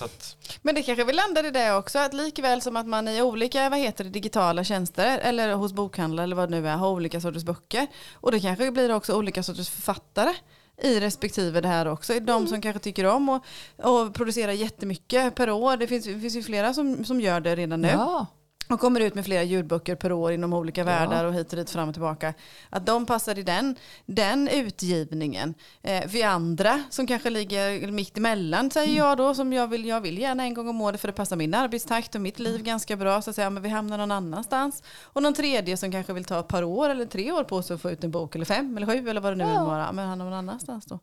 Att... 0.00 0.36
Men 0.62 0.74
det 0.74 0.82
kanske 0.82 1.04
vi 1.04 1.12
landar 1.12 1.46
i 1.46 1.50
det 1.50 1.74
också, 1.74 1.98
att 1.98 2.14
likväl 2.14 2.62
som 2.62 2.76
att 2.76 2.86
man 2.86 3.08
i 3.08 3.22
olika 3.22 3.70
vad 3.70 3.78
heter 3.78 4.04
det, 4.04 4.10
digitala 4.10 4.64
tjänster 4.64 5.18
eller 5.18 5.54
hos 5.54 5.72
bokhandlare 5.72 6.24
eller 6.24 6.36
vad 6.36 6.50
det 6.50 6.60
nu 6.60 6.68
är 6.68 6.76
har 6.76 6.90
olika 6.90 7.20
sorters 7.20 7.44
böcker. 7.44 7.86
Och 8.14 8.32
det 8.32 8.40
kanske 8.40 8.70
blir 8.70 8.94
också 8.94 9.16
olika 9.16 9.42
sorters 9.42 9.70
författare 9.70 10.34
i 10.82 11.00
respektive 11.00 11.60
det 11.60 11.68
här 11.68 11.86
också. 11.86 12.12
De 12.12 12.30
mm. 12.30 12.46
som 12.46 12.60
kanske 12.60 12.80
tycker 12.80 13.06
om 13.06 13.28
och, 13.28 13.44
och 13.76 14.14
producera 14.14 14.52
jättemycket 14.52 15.34
per 15.34 15.50
år. 15.50 15.76
Det 15.76 15.86
finns, 15.86 16.04
det 16.04 16.20
finns 16.20 16.36
ju 16.36 16.42
flera 16.42 16.74
som, 16.74 17.04
som 17.04 17.20
gör 17.20 17.40
det 17.40 17.56
redan 17.56 17.80
nu. 17.80 17.88
Ja 17.88 18.26
och 18.72 18.80
kommer 18.80 19.00
ut 19.00 19.14
med 19.14 19.24
flera 19.24 19.42
ljudböcker 19.42 19.94
per 19.94 20.12
år 20.12 20.32
inom 20.32 20.52
olika 20.52 20.80
ja. 20.80 20.84
världar 20.84 21.24
och 21.24 21.34
hit 21.34 21.52
och 21.52 21.56
dit 21.56 21.70
fram 21.70 21.88
och 21.88 21.94
tillbaka. 21.94 22.34
Att 22.70 22.86
de 22.86 23.06
passar 23.06 23.38
i 23.38 23.42
den, 23.42 23.76
den 24.06 24.48
utgivningen. 24.48 25.54
Eh, 25.82 26.04
vi 26.08 26.22
andra 26.22 26.82
som 26.90 27.06
kanske 27.06 27.30
ligger 27.30 27.90
mitt 27.90 28.18
emellan 28.18 28.70
säger 28.70 28.88
mm. 28.88 28.98
jag 28.98 29.16
då 29.16 29.34
som 29.34 29.52
jag 29.52 29.66
vill, 29.66 29.84
jag 29.84 30.00
vill 30.00 30.18
gärna 30.18 30.42
en 30.42 30.54
gång 30.54 30.68
om 30.68 30.80
året 30.80 31.00
för 31.00 31.08
det 31.08 31.14
passar 31.14 31.36
min 31.36 31.54
arbetstakt 31.54 32.14
och 32.14 32.20
mitt 32.20 32.38
liv 32.38 32.54
mm. 32.54 32.64
ganska 32.64 32.96
bra 32.96 33.22
så 33.22 33.30
att 33.30 33.36
säga 33.36 33.50
men 33.50 33.62
vi 33.62 33.68
hamnar 33.68 33.98
någon 33.98 34.10
annanstans. 34.10 34.82
Och 35.02 35.22
någon 35.22 35.34
tredje 35.34 35.76
som 35.76 35.92
kanske 35.92 36.12
vill 36.12 36.24
ta 36.24 36.40
ett 36.40 36.48
par 36.48 36.62
år 36.62 36.88
eller 36.88 37.06
tre 37.06 37.32
år 37.32 37.44
på 37.44 37.62
sig 37.62 37.74
att 37.74 37.80
få 37.80 37.90
ut 37.90 38.04
en 38.04 38.10
bok 38.10 38.34
eller 38.34 38.44
fem 38.44 38.76
eller 38.76 38.86
sju 38.86 39.08
eller 39.08 39.20
vad 39.20 39.32
det 39.32 39.44
nu 39.44 39.50
ja. 39.50 39.64
vara 39.64 39.92
men 39.92 40.08
hamnar 40.08 40.24
någon 40.24 40.34
annanstans 40.34 40.86
då. 40.86 40.98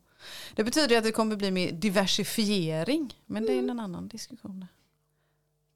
Det 0.54 0.64
betyder 0.64 0.98
att 0.98 1.04
det 1.04 1.12
kommer 1.12 1.36
bli 1.36 1.50
mer 1.50 1.72
diversifiering 1.72 3.14
men 3.26 3.46
det 3.46 3.52
är 3.52 3.58
en 3.58 3.80
annan 3.80 4.08
diskussion. 4.08 4.66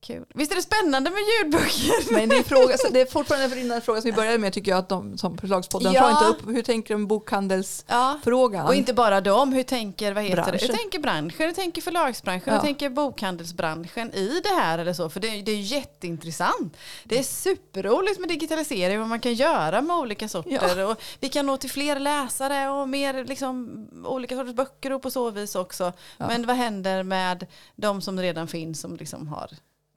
Kul. 0.05 0.25
Visst 0.35 0.53
är 0.53 0.57
det 0.57 0.63
spännande 0.63 1.11
med 1.11 1.21
ljudböcker? 1.21 2.13
Men 2.13 2.29
det 2.29 2.37
är, 2.37 2.43
fråga, 2.43 2.77
det 2.91 3.01
är 3.01 3.07
fortfarande 3.07 3.75
en 3.75 3.83
fråga 3.83 4.01
som 4.01 4.11
vi 4.11 4.17
började 4.17 4.39
med 4.39 4.53
tycker 4.53 4.71
jag 4.71 4.79
att 4.79 4.89
de 4.89 5.19
som 5.19 5.39
förlagspodden 5.39 5.93
ja. 5.93 6.01
tar 6.01 6.11
inte 6.11 6.25
upp 6.25 6.57
hur 6.57 6.63
tänker 6.63 6.95
de 6.95 7.07
bokhandelsfrågan? 7.07 8.61
Ja. 8.63 8.69
Och 8.69 8.75
inte 8.75 8.95
bara 8.95 9.21
de, 9.21 9.53
hur 9.53 9.63
tänker, 9.63 10.13
vad 10.13 10.25
heter 10.25 10.37
branschen. 10.37 10.53
det? 10.53 10.67
Hur 10.67 10.79
tänker 10.79 10.99
branschen, 10.99 11.47
hur 11.47 11.53
tänker 11.53 11.83
förlagsbranschen, 11.83 12.43
ja. 12.47 12.55
hur 12.55 12.61
tänker 12.61 12.91
bokhandelsbranschen 12.91 14.15
i 14.15 14.41
det 14.43 14.49
här 14.49 14.79
eller 14.79 14.93
så? 14.93 15.11
För 15.11 15.21
det, 15.21 15.43
det 15.43 15.53
är 15.53 15.61
jätteintressant. 15.61 16.77
Det 17.05 17.19
är 17.19 17.23
superroligt 17.23 18.21
med 18.21 18.29
digitalisering, 18.29 18.99
vad 18.99 19.09
man 19.09 19.21
kan 19.21 19.35
göra 19.35 19.81
med 19.81 19.97
olika 19.97 20.29
sorter. 20.29 20.79
Ja. 20.79 20.87
Och 20.87 21.03
vi 21.21 21.29
kan 21.29 21.47
nå 21.47 21.57
till 21.57 21.71
fler 21.71 22.01
läsare 22.01 22.71
och 22.71 22.89
mer 22.89 23.25
liksom, 23.25 23.87
olika 24.05 24.37
sorters 24.37 24.55
böcker 24.55 24.93
och 24.93 25.03
på 25.03 25.11
så 25.11 25.31
vis 25.31 25.55
också. 25.55 25.93
Men 26.19 26.47
vad 26.47 26.57
händer 26.57 27.03
med 27.03 27.47
de 27.77 28.01
som 28.01 28.21
redan 28.21 28.49
finns 28.49 28.81
som 28.81 28.97
liksom 28.97 29.29
har 29.29 29.51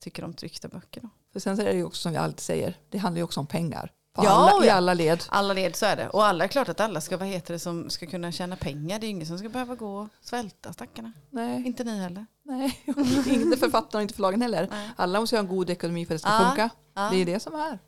tycker 0.07 0.23
om 0.23 0.33
tryckta 0.33 0.67
böcker. 0.67 1.01
Då. 1.01 1.09
För 1.33 1.39
sen 1.39 1.59
är 1.59 1.65
det 1.65 1.73
ju 1.73 1.83
också 1.83 2.01
som 2.01 2.11
vi 2.11 2.17
alltid 2.17 2.39
säger, 2.39 2.77
det 2.89 2.97
handlar 2.97 3.17
ju 3.17 3.23
också 3.23 3.39
om 3.39 3.47
pengar. 3.47 3.91
ja, 4.15 4.29
alla, 4.29 4.65
I 4.65 4.69
alla 4.69 4.93
led. 4.93 5.23
Alla 5.29 5.53
led 5.53 5.75
så 5.75 5.85
är 5.85 5.95
det. 5.95 6.09
Och 6.09 6.25
alla 6.25 6.43
är 6.43 6.47
klart 6.47 6.69
att 6.69 6.79
alla 6.79 7.01
ska, 7.01 7.17
vad 7.17 7.27
heter 7.27 7.53
det, 7.53 7.59
som 7.59 7.89
ska 7.89 8.05
kunna 8.05 8.31
tjäna 8.31 8.55
pengar. 8.55 8.99
Det 8.99 9.07
är 9.07 9.09
ingen 9.09 9.27
som 9.27 9.37
ska 9.37 9.49
behöva 9.49 9.75
gå 9.75 9.97
och 9.97 10.07
svälta 10.21 10.73
stackarna. 10.73 11.11
Nej. 11.29 11.67
Inte 11.67 11.83
ni 11.83 11.99
heller. 11.99 12.25
Nej, 12.43 12.79
inte 13.27 13.57
författarna 13.57 13.99
och 13.99 14.01
inte 14.01 14.13
förlagen 14.13 14.41
heller. 14.41 14.67
Nej. 14.71 14.89
Alla 14.95 15.19
måste 15.19 15.35
ha 15.35 15.41
en 15.41 15.47
god 15.47 15.69
ekonomi 15.69 16.05
för 16.05 16.15
att 16.15 16.21
det 16.21 16.27
ska 16.27 16.33
ja, 16.33 16.47
funka. 16.47 16.69
Ja. 16.93 17.09
Det 17.11 17.21
är 17.21 17.25
det 17.25 17.39
som 17.39 17.55
är. 17.55 17.79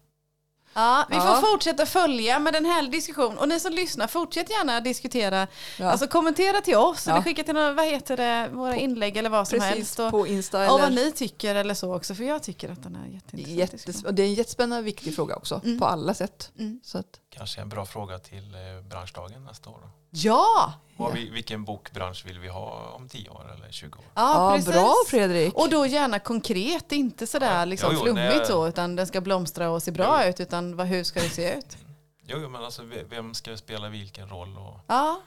Ja, 0.73 1.05
vi 1.09 1.15
får 1.15 1.51
fortsätta 1.51 1.85
följa 1.85 2.39
med 2.39 2.53
den 2.53 2.65
här 2.65 2.87
diskussionen. 2.87 3.37
Och 3.37 3.49
ni 3.49 3.59
som 3.59 3.73
lyssnar, 3.73 4.07
fortsätt 4.07 4.49
gärna 4.49 4.81
diskutera. 4.81 5.47
Ja. 5.79 5.91
Alltså 5.91 6.07
kommentera 6.07 6.61
till 6.61 6.75
oss 6.75 7.07
eller 7.07 7.21
skicka 7.21 7.43
till 7.43 7.53
några, 7.53 7.73
vad 7.73 7.85
heter 7.85 8.17
det, 8.17 8.49
våra 8.53 8.75
inlägg 8.75 9.17
eller 9.17 9.29
vad 9.29 9.47
som 9.47 9.59
Precis, 9.59 9.75
helst. 9.75 9.99
Och, 9.99 10.11
på 10.11 10.27
Insta. 10.27 10.63
Eller... 10.63 10.73
Och 10.73 10.79
vad 10.79 10.93
ni 10.93 11.11
tycker 11.11 11.55
eller 11.55 11.73
så 11.73 11.95
också. 11.95 12.15
För 12.15 12.23
jag 12.23 12.43
tycker 12.43 12.69
att 12.69 12.83
den 12.83 12.95
är 12.95 13.07
jätteintressant. 13.07 13.57
Jättes, 13.57 14.05
det 14.11 14.23
är 14.23 14.27
en 14.27 14.33
jättespännande 14.33 14.79
och 14.79 14.87
viktig 14.87 15.15
fråga 15.15 15.35
också. 15.35 15.61
Mm. 15.63 15.79
På 15.79 15.85
alla 15.85 16.13
sätt. 16.13 16.51
Mm. 16.59 16.79
Så 16.83 16.97
att, 16.97 17.19
kanske 17.29 17.61
en 17.61 17.69
bra 17.69 17.85
fråga 17.85 18.19
till 18.19 18.55
eh, 18.55 18.81
branschdagen 18.89 19.45
nästa 19.45 19.69
år. 19.69 19.79
Då. 19.81 19.89
Ja! 20.11 20.73
Vad 20.97 21.13
vi, 21.13 21.29
vilken 21.29 21.63
bokbransch 21.65 22.25
vill 22.25 22.39
vi 22.39 22.47
ha 22.47 22.91
om 22.95 23.09
10 23.09 23.29
år 23.29 23.51
eller 23.57 23.71
20 23.71 23.97
år? 23.97 24.05
Ja, 24.13 24.57
Ja, 24.65 24.71
bra 24.71 24.93
Fredrik. 25.07 25.53
Och 25.55 25.69
då 25.69 25.85
gärna 25.85 26.19
konkret, 26.19 26.91
inte 26.91 27.27
sådär 27.27 27.59
Ja, 27.59 27.65
liksom 27.65 27.89
jo, 27.93 27.97
jo, 27.99 28.03
flummigt 28.05 28.35
nej. 28.37 28.45
så, 28.45 28.67
utan 28.67 28.95
den 28.95 29.07
ska 29.07 29.21
blomstra 29.21 29.69
och 29.69 29.83
se 29.83 29.91
bra 29.91 30.25
ut, 30.25 30.39
utan 30.39 30.75
vad, 30.75 30.87
hur 30.87 31.03
ska 31.03 31.19
det 31.19 31.29
se 31.29 31.53
ut? 31.57 31.77
Jo, 32.23 32.37
jo, 32.41 32.49
men 32.49 32.63
alltså 32.63 32.83
ve- 32.83 33.03
vem 33.09 33.33
ska 33.33 33.57
spela 33.57 33.89
vilken 33.89 34.29
roll 34.29 34.57
och 34.57 34.79
Ja, 34.87 35.21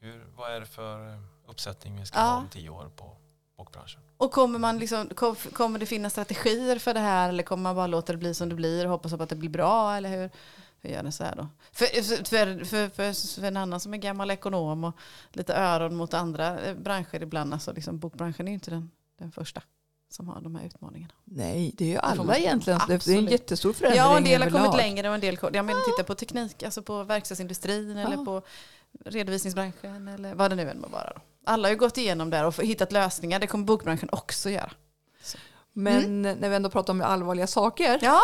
hur, 0.00 0.26
vad 0.36 0.52
är 0.52 0.60
det 0.60 0.66
för 0.66 1.08
eh, 1.14 1.18
uppsättning 1.48 1.96
vi 2.00 2.06
ska 2.06 2.18
Ja. 2.18 2.24
ha 2.24 2.36
om 2.36 2.48
10 2.48 2.68
år 2.70 2.90
på 2.96 3.16
bokbranschen? 3.58 4.00
och 4.16 4.30
kommer, 4.32 4.58
man 4.58 4.78
liksom, 4.78 5.08
kom, 5.14 5.34
kommer 5.36 5.78
det 5.78 5.86
finnas 5.86 6.12
strategier 6.12 6.78
för 6.78 6.94
det 6.94 7.00
här 7.00 7.28
eller 7.28 7.42
kommer 7.42 7.62
man 7.62 7.76
bara 7.76 7.86
låta 7.86 8.12
det 8.12 8.18
bli 8.18 8.34
som 8.34 8.48
det 8.48 8.54
blir 8.54 8.84
och 8.84 8.90
hoppas 8.90 9.12
på 9.16 9.22
att 9.22 9.28
det 9.28 9.36
blir 9.36 9.50
bra 9.50 9.94
eller 9.96 10.08
hur? 10.08 10.30
Hur 10.80 10.90
gör 10.90 11.02
ni 11.02 11.12
så 11.12 11.24
här 11.24 11.36
då? 11.36 11.48
För, 11.72 11.86
för, 12.24 12.64
för, 12.64 12.88
för, 13.40 13.46
en 13.46 13.56
annan 13.56 13.80
som 13.80 13.94
är 13.94 13.98
gammal 13.98 14.30
ekonom 14.30 14.84
och 14.84 14.96
lite 15.32 15.54
öron 15.54 15.94
mot 15.96 16.14
andra 16.14 16.60
eh, 16.60 16.74
branscher 16.76 17.22
ibland, 17.22 17.52
alltså 17.52 17.72
liksom 17.72 17.98
bokbranschen 17.98 18.46
är 18.48 18.50
ju 18.52 18.54
inte 18.54 18.70
den, 18.70 18.90
den 19.18 19.32
första 19.32 19.62
som 20.10 20.28
har 20.28 20.40
de 20.40 20.54
här 20.56 20.66
utmaningarna. 20.66 21.12
Nej, 21.24 21.72
det 21.74 21.84
är 21.84 21.88
ju 21.88 21.96
alla 21.98 22.22
man- 22.24 22.36
egentligen. 22.36 22.78
Det 22.86 22.92
är 22.92 22.94
en 22.94 22.96
Absolut. 22.96 23.30
jättestor 23.30 23.72
förändring 23.72 23.98
Ja, 23.98 24.16
en 24.16 24.24
del 24.24 24.42
har 24.42 24.50
kommit 24.50 24.76
längre 24.76 25.08
och 25.08 25.14
en 25.14 25.20
del. 25.20 25.38
Jag 25.52 25.64
menar 25.64 25.80
titta 25.96 26.04
på 26.04 26.14
teknik, 26.14 26.62
alltså 26.62 26.82
på 26.82 27.02
verkstadsindustrin 27.02 27.96
eller 27.96 28.16
Ja. 28.16 28.24
på 28.24 28.42
redovisningsbranschen 29.04 30.08
eller 30.08 30.34
vad 30.34 30.50
det 30.50 30.54
nu 30.56 30.70
än 30.70 30.80
må 30.80 30.88
vara. 30.88 31.12
Då. 31.14 31.20
Alla 31.44 31.68
har 31.68 31.70
ju 31.72 31.78
gått 31.78 31.98
igenom 31.98 32.30
där 32.30 32.44
och 32.46 32.62
hittat 32.62 32.92
lösningar. 32.92 33.38
Det 33.40 33.46
kommer 33.46 33.64
bokbranschen 33.64 34.08
också 34.12 34.50
göra. 34.50 34.70
Men 35.78 36.22
när 36.22 36.48
vi 36.48 36.56
ändå 36.56 36.70
pratar 36.70 36.92
om 36.92 37.00
allvarliga 37.02 37.46
saker 37.46 37.84
Mm. 37.88 37.98
Ja, 38.02 38.20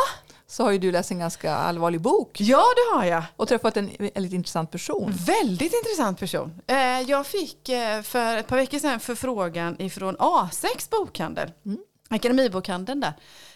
så 0.47 0.64
har 0.64 0.71
ju 0.73 0.79
du 0.79 0.93
läst 0.93 1.11
en 1.11 1.19
ganska 1.19 1.55
allvarlig 1.55 2.01
bok 2.01 2.40
ja 2.40 2.62
det 2.77 2.97
har 2.99 3.05
jag. 3.05 3.23
och 3.37 3.49
träffat 3.49 3.77
en 3.77 3.90
väldigt 4.14 4.33
intressant 4.33 4.71
person. 4.71 5.12
Väldigt 5.27 5.73
intressant 5.75 6.21
person. 6.21 6.61
Eh, 6.67 6.77
Jag 7.01 7.27
fick 7.27 7.69
eh, 7.69 8.03
för 8.03 8.37
ett 8.37 8.47
par 8.47 8.57
veckor 8.57 8.79
sedan 8.79 9.01
förfrågan 9.01 9.77
ifrån 9.83 10.17
A6 10.17 10.90
bokhandel, 10.90 11.53
Mm. 11.67 11.79
Akademibokhandeln 12.09 13.01
där, 13.01 13.12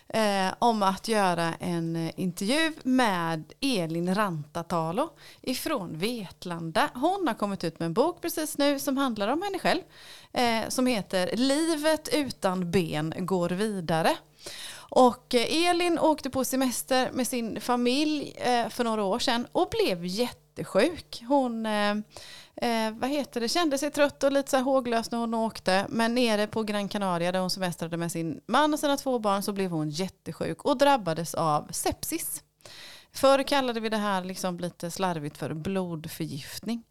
eh, 0.09 0.55
om 0.59 0.83
att 0.83 1.09
göra 1.09 1.55
en 1.61 1.97
eh, 1.97 2.13
intervju 2.17 2.73
med 2.83 3.53
Elin 3.61 4.15
Rantatalo 4.15 5.11
ifrån 5.43 5.99
Vetlanda. 5.99 6.91
Hon 6.95 7.29
har 7.29 7.35
kommit 7.35 7.65
ut 7.65 7.79
med 7.79 7.87
en 7.87 7.93
bok 7.93 8.21
precis 8.21 8.59
nu 8.59 8.79
som 8.79 8.97
handlar 8.97 9.29
om 9.29 9.43
henne 9.43 9.59
själv, 9.59 9.81
eh, 10.33 10.69
som 10.69 10.87
heter 10.87 11.31
Livet 11.37 12.09
utan 12.13 12.71
ben 12.71 13.15
går 13.19 13.49
vidare. 13.49 14.17
Och 14.91 15.35
eh, 15.35 15.69
Elin 15.69 15.99
åkte 15.99 16.31
på 16.31 16.45
semester 16.45 17.11
med 17.13 17.27
sin 17.27 17.61
familj 17.61 18.35
eh, 18.37 18.69
för 18.69 18.85
några 18.85 19.05
år 19.05 19.19
sedan 19.19 19.47
och 19.53 19.69
blev 19.71 20.07
jättesjuk. 20.07 21.25
Hon 21.29 21.67
eh, 21.67 21.91
eh, 22.57 22.93
vad 22.93 23.11
heter 23.11 23.41
det, 23.41 23.49
kände 23.49 23.79
sig 23.79 23.91
trött 23.91 24.25
och 24.25 24.33
lite 24.33 24.51
så 24.51 24.57
här 24.57 24.65
håglös 24.65 25.11
när 25.11 25.19
hon 25.19 25.35
åkte. 25.35 25.87
Men 25.89 26.15
nere 26.15 26.47
på 26.47 26.63
Gran 26.63 26.89
Canaria 26.89 27.33
där 27.33 27.41
hon 27.41 27.51
semestrade 27.51 27.97
med 27.97 28.13
sin 28.13 28.41
man 28.47 28.75
och 28.75 28.81
sina 28.81 28.97
två 28.97 29.19
barn 29.19 29.43
så 29.43 29.53
blev 29.53 29.71
hon 29.71 29.91
jättesjuk 29.91 30.63
och 30.63 30.79
drabbades 30.79 31.35
av 31.35 31.69
sepsis. 31.71 32.43
Förr 33.13 33.43
kallade 33.43 33.81
vi 33.81 33.89
det 33.89 33.97
här 33.97 34.25
liksom 34.25 34.59
lite 34.59 34.91
slarvigt 34.91 35.39
för 35.39 35.55
blodförgiftning. 35.55 36.85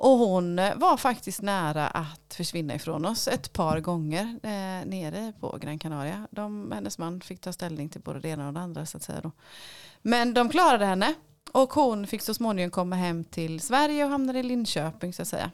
Och 0.00 0.18
hon 0.18 0.58
eh, 0.58 0.74
var 0.76 0.96
faktiskt 0.96 1.42
nära 1.42 1.88
att 1.88 2.34
försvinna 2.34 2.74
ifrån 2.74 3.04
oss 3.04 3.28
ett 3.28 3.52
par 3.52 3.80
gånger 3.80 4.38
eh, 4.42 4.86
nere 4.86 5.32
på 5.40 5.58
Gran 5.60 5.78
Canaria. 5.78 6.26
De, 6.30 6.72
hennes 6.72 6.98
man 6.98 7.20
fick 7.20 7.40
ta 7.40 7.52
ställning 7.52 7.88
till 7.88 8.00
både 8.00 8.20
det 8.20 8.28
ena 8.28 8.46
och 8.46 8.54
det 8.54 8.60
andra 8.60 8.86
så 8.86 8.96
att 8.96 9.02
säga. 9.02 9.20
Då. 9.20 9.32
Men 10.02 10.34
de 10.34 10.48
klarade 10.48 10.86
henne 10.86 11.14
och 11.52 11.72
hon 11.72 12.06
fick 12.06 12.22
så 12.22 12.34
småningom 12.34 12.70
komma 12.70 12.96
hem 12.96 13.24
till 13.24 13.60
Sverige 13.60 14.04
och 14.04 14.10
hamnade 14.10 14.38
i 14.38 14.42
Linköping 14.42 15.12
så 15.12 15.22
att 15.22 15.28
säga. 15.28 15.50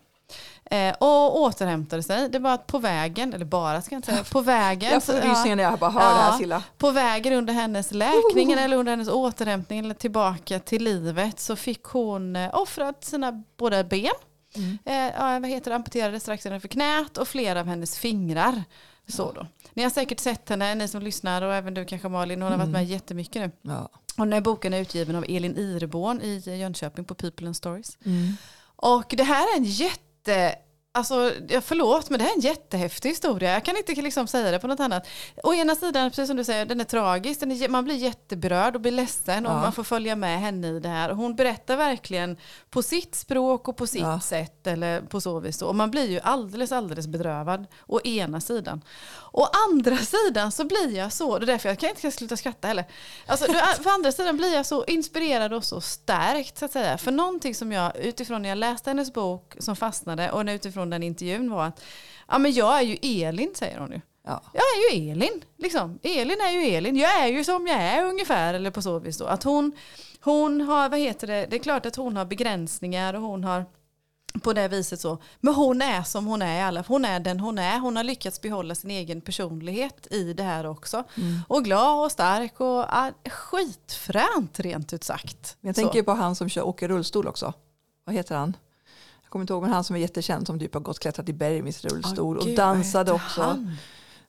Eh, 0.64 0.94
och 0.98 1.40
återhämtade 1.40 2.02
sig. 2.02 2.28
Det 2.28 2.38
var 2.38 2.54
att 2.54 2.66
på 2.66 2.78
vägen, 2.78 3.34
eller 3.34 3.44
bara 3.44 3.82
ska 3.82 3.94
jag 3.94 3.98
inte 3.98 4.12
säga, 4.12 4.24
på 4.24 4.40
vägen. 4.40 4.92
Jag 4.92 5.02
får 5.02 5.14
ja. 5.14 5.30
rysningar 5.30 5.56
när 5.56 5.64
jag 5.64 5.78
bara 5.78 5.90
hör 5.90 6.00
det 6.00 6.22
här 6.22 6.30
Ja. 6.30 6.38
Silla. 6.38 6.62
På 6.78 6.90
vägen 6.90 7.32
under 7.32 7.54
hennes 7.54 7.92
läkning 7.92 8.52
eller 8.52 8.76
under 8.76 8.92
hennes 8.92 9.08
återhämtning 9.08 9.78
eller 9.78 9.94
tillbaka 9.94 10.58
till 10.58 10.84
livet 10.84 11.40
så 11.40 11.56
fick 11.56 11.82
hon 11.82 12.36
eh, 12.36 12.50
offrat 12.52 13.04
sina 13.04 13.42
båda 13.56 13.84
ben. 13.84 14.12
Mm. 14.56 14.78
Eh, 14.84 15.40
vad 15.40 15.50
heter 15.50 15.70
det, 15.70 15.74
amputerade 15.76 16.20
strax 16.20 16.44
nedanför 16.44 16.68
knät 16.68 17.18
och 17.18 17.28
flera 17.28 17.60
av 17.60 17.66
hennes 17.66 17.98
fingrar. 17.98 18.64
Så 19.06 19.32
då. 19.32 19.46
Ni 19.74 19.82
har 19.82 19.90
säkert 19.90 20.20
sett 20.20 20.48
henne, 20.48 20.74
ni 20.74 20.88
som 20.88 21.02
lyssnar 21.02 21.42
och 21.42 21.54
även 21.54 21.74
du 21.74 21.84
kanske 21.84 22.08
Malin, 22.08 22.42
hon 22.42 22.50
har 22.52 22.58
varit 22.58 22.68
Mm. 22.68 22.80
med 22.80 22.84
jättemycket 22.90 23.42
nu. 23.62 23.72
Ja. 23.72 23.88
Och 24.16 24.24
den 24.26 24.32
här 24.32 24.40
boken 24.40 24.74
är 24.74 24.80
utgiven 24.80 25.16
av 25.16 25.24
Elin 25.28 25.56
Ireborn 25.56 26.20
i 26.20 26.42
Jönköping 26.58 27.04
på 27.04 27.14
People 27.14 27.46
and 27.46 27.56
Stories. 27.56 27.98
Mm. 28.04 28.32
Och 28.76 29.14
det 29.16 29.22
här 29.24 29.54
är 29.54 29.56
en 29.58 29.64
jätte, 29.64 30.54
alltså 30.94 31.32
förlåt 31.62 32.10
men 32.10 32.18
det 32.18 32.24
är 32.24 32.34
en 32.34 32.40
jättehäftig 32.40 33.08
historia. 33.08 33.52
Jag 33.52 33.64
kan 33.64 33.76
inte 33.76 33.94
liksom 33.94 34.26
säga 34.26 34.50
det 34.50 34.58
på 34.58 34.66
något 34.66 34.80
annat. 34.80 35.06
Å 35.42 35.54
ena 35.54 35.74
sidan, 35.74 36.10
precis 36.10 36.26
som 36.26 36.36
du 36.36 36.44
säger, 36.44 36.66
den 36.66 36.80
är 36.80 36.84
tragisk. 36.84 37.40
Den 37.40 37.50
är, 37.52 37.68
man 37.68 37.84
blir 37.84 37.94
jätteberörd 37.94 38.74
och 38.74 38.80
blir 38.80 38.92
ledsen 38.92 39.46
och 39.46 39.52
Ja. 39.52 39.60
man 39.60 39.72
får 39.72 39.84
följa 39.84 40.16
med 40.16 40.40
henne 40.40 40.68
i 40.68 40.80
det 40.80 40.88
här. 40.88 41.10
Och 41.10 41.16
hon 41.16 41.34
berättar 41.34 41.76
verkligen 41.76 42.36
på 42.70 42.82
sitt 42.82 43.14
språk 43.14 43.68
och 43.68 43.76
på 43.76 43.86
sitt 43.86 44.00
Ja. 44.02 44.20
sätt 44.20 44.66
eller 44.66 45.00
på 45.00 45.20
så 45.20 45.40
vis. 45.40 45.62
Och 45.62 45.74
man 45.74 45.90
blir 45.90 46.10
ju 46.10 46.20
alldeles, 46.20 46.72
alldeles 46.72 47.06
bedrövad. 47.06 47.66
Å 47.86 48.00
ena 48.04 48.40
sidan. 48.40 48.82
Å 49.32 49.46
andra 49.70 49.96
sidan 49.96 50.52
så 50.52 50.64
blir 50.64 50.96
jag 50.96 51.12
så, 51.12 51.38
det 51.38 51.44
är 51.44 51.46
därför 51.46 51.68
jag 51.68 51.78
kan 51.78 51.88
inte 51.90 52.10
sluta 52.10 52.36
skratta 52.36 52.68
heller. 52.68 52.84
Alltså, 53.26 53.46
för 53.82 53.90
andra 53.90 54.12
sidan 54.12 54.36
blir 54.36 54.54
jag 54.54 54.66
så 54.66 54.84
inspirerad 54.84 55.52
och 55.52 55.64
så 55.64 55.80
stärkt 55.80 56.58
så 56.58 56.64
att 56.64 56.72
säga. 56.72 56.98
För 56.98 57.12
någonting 57.12 57.54
som 57.54 57.72
jag 57.72 57.96
utifrån 57.96 58.42
när 58.42 58.48
jag 58.48 58.58
läste 58.58 58.90
hennes 58.90 59.12
bok 59.12 59.54
som 59.58 59.76
fastnade 59.76 60.30
och 60.30 60.44
utifrån 60.48 60.83
den 60.90 61.02
intervjun 61.02 61.50
var 61.50 61.66
att 61.66 61.84
ja 62.28 62.38
men 62.38 62.52
jag 62.52 62.78
är 62.78 62.82
ju 62.82 63.24
Elin 63.24 63.50
säger 63.54 63.78
hon 63.78 63.90
ju. 63.90 64.00
Ja. 64.26 64.42
Jag 64.52 64.62
är 64.62 65.00
ju 65.00 65.10
Elin. 65.10 65.44
Liksom. 65.56 65.98
Elin 66.02 66.40
är 66.40 66.50
ju 66.50 66.76
Elin. 66.76 66.96
Jag 66.96 67.20
är 67.22 67.26
ju 67.26 67.44
som 67.44 67.66
jag 67.66 67.80
är 67.80 68.04
ungefär. 68.04 68.54
Eller 68.54 68.70
på 68.70 68.82
så 68.82 68.98
vis 68.98 69.18
då. 69.18 69.24
Att 69.24 69.42
hon, 69.42 69.72
hon 70.20 70.60
har, 70.60 70.88
vad 70.88 70.98
heter 70.98 71.26
det, 71.26 71.46
det 71.50 71.56
är 71.56 71.60
klart 71.60 71.86
att 71.86 71.96
hon 71.96 72.16
har 72.16 72.24
begränsningar 72.24 73.14
och 73.14 73.22
hon 73.22 73.44
har 73.44 73.64
på 74.42 74.52
det 74.52 74.68
viset 74.68 75.00
så. 75.00 75.18
Men 75.40 75.54
hon 75.54 75.82
är 75.82 76.02
som 76.02 76.26
hon 76.26 76.42
är 76.42 76.58
i 76.58 76.62
alla 76.62 76.84
Hon 76.88 77.04
är 77.04 77.20
den 77.20 77.40
hon 77.40 77.58
är. 77.58 77.78
Hon 77.78 77.96
har 77.96 78.04
lyckats 78.04 78.40
behålla 78.40 78.74
sin 78.74 78.90
egen 78.90 79.20
personlighet 79.20 80.06
i 80.10 80.32
det 80.32 80.42
här 80.42 80.66
också. 80.66 81.04
Mm. 81.16 81.40
Och 81.48 81.64
glad 81.64 82.04
och 82.04 82.12
stark 82.12 82.60
och 82.60 82.66
ja, 82.66 83.10
skitfränt 83.30 84.60
rent 84.60 84.92
ut 84.92 85.04
sagt. 85.04 85.56
Jag 85.60 85.74
Så. 85.74 85.80
tänker 85.80 86.02
på 86.02 86.12
han 86.12 86.36
som 86.36 86.48
kör, 86.48 86.62
åker 86.62 86.88
rullstol 86.88 87.28
också. 87.28 87.52
Vad 88.04 88.14
heter 88.14 88.36
han? 88.36 88.56
Kommer 89.34 89.42
inte 89.42 89.52
ihåg, 89.52 89.62
men 89.62 89.72
han 89.72 89.84
som 89.84 89.96
är 89.96 90.00
jättekänd 90.00 90.46
som 90.46 90.58
typ 90.58 90.74
har 90.74 90.80
gått 90.80 90.98
klättrat 90.98 91.28
i 91.28 91.32
berg 91.32 91.72
sin 91.72 91.90
rullstol 91.90 92.36
Åh, 92.36 92.40
och 92.42 92.46
gud, 92.48 92.56
dansade 92.56 93.12
också. 93.12 93.42
han? 93.42 93.76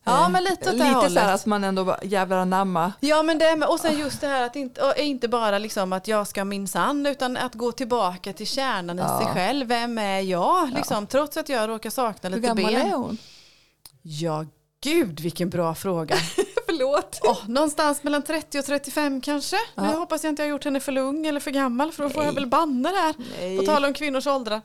Ja, 0.04 0.30
men 0.30 0.44
lite 0.44 0.70
åt 0.72 0.78
det 0.78 0.84
Lite 0.88 1.10
så 1.10 1.20
här 1.20 1.34
att 1.34 1.46
man 1.46 1.64
ändå 1.64 1.84
bara, 1.86 2.00
jävlar 2.04 2.38
anamma. 2.38 2.94
Ja 3.00 3.24
men 3.24 3.38
det, 3.38 3.56
med- 3.56 3.70
och 3.70 3.80
sen 3.80 4.00
just 4.00 4.22
det 4.22 4.28
här 4.28 4.46
att 4.46 4.56
inte, 4.56 4.94
inte 4.98 5.28
bara 5.28 5.58
liksom 5.58 5.94
att 5.94 6.08
jag 6.08 6.28
ska 6.28 6.46
minsann 6.46 7.06
utan 7.06 7.38
att 7.38 7.54
gå 7.56 7.72
tillbaka 7.72 8.34
till 8.34 8.48
kärnan 8.48 8.98
Ja. 8.98 9.22
i 9.22 9.26
sig 9.26 9.34
själv. 9.34 9.68
Vem 9.68 9.98
är 9.98 10.20
jag? 10.20 10.72
Liksom, 10.74 11.08
Trots 11.08 11.38
att 11.38 11.50
jag 11.50 11.70
råkar 11.70 11.90
sakna 11.90 12.30
Hur 12.30 12.36
lite 12.36 12.48
gammal 12.48 12.74
ben. 12.74 12.88
är 12.88 12.96
hon? 12.96 13.18
Ja 14.02 14.46
gud 14.84 15.20
vilken 15.20 15.50
bra 15.50 15.76
fråga. 15.76 16.16
Förlåt. 16.78 17.20
Åh, 17.24 17.38
någonstans 17.48 18.04
mellan 18.04 18.22
30 18.24 18.60
och 18.60 18.66
35 18.66 19.22
kanske. 19.22 19.56
Nu 19.76 19.84
Ja. 19.84 19.84
hoppas 19.84 20.24
jag 20.24 20.32
inte 20.32 20.42
jag 20.42 20.48
har 20.48 20.52
gjort 20.52 20.64
henne 20.66 20.80
för 20.80 20.98
ung 20.98 21.26
eller 21.28 21.40
för 21.40 21.52
gammal 21.52 21.92
för 21.92 22.04
då 22.04 22.10
får 22.10 22.24
jag 22.24 22.34
väl 22.34 22.48
banna 22.48 22.90
det 22.92 22.98
här. 22.98 23.16
Nej. 23.40 23.58
På 23.58 23.64
tal 23.66 23.86
om 23.86 23.94
kvinnors 23.94 24.28
åldrar. 24.28 24.62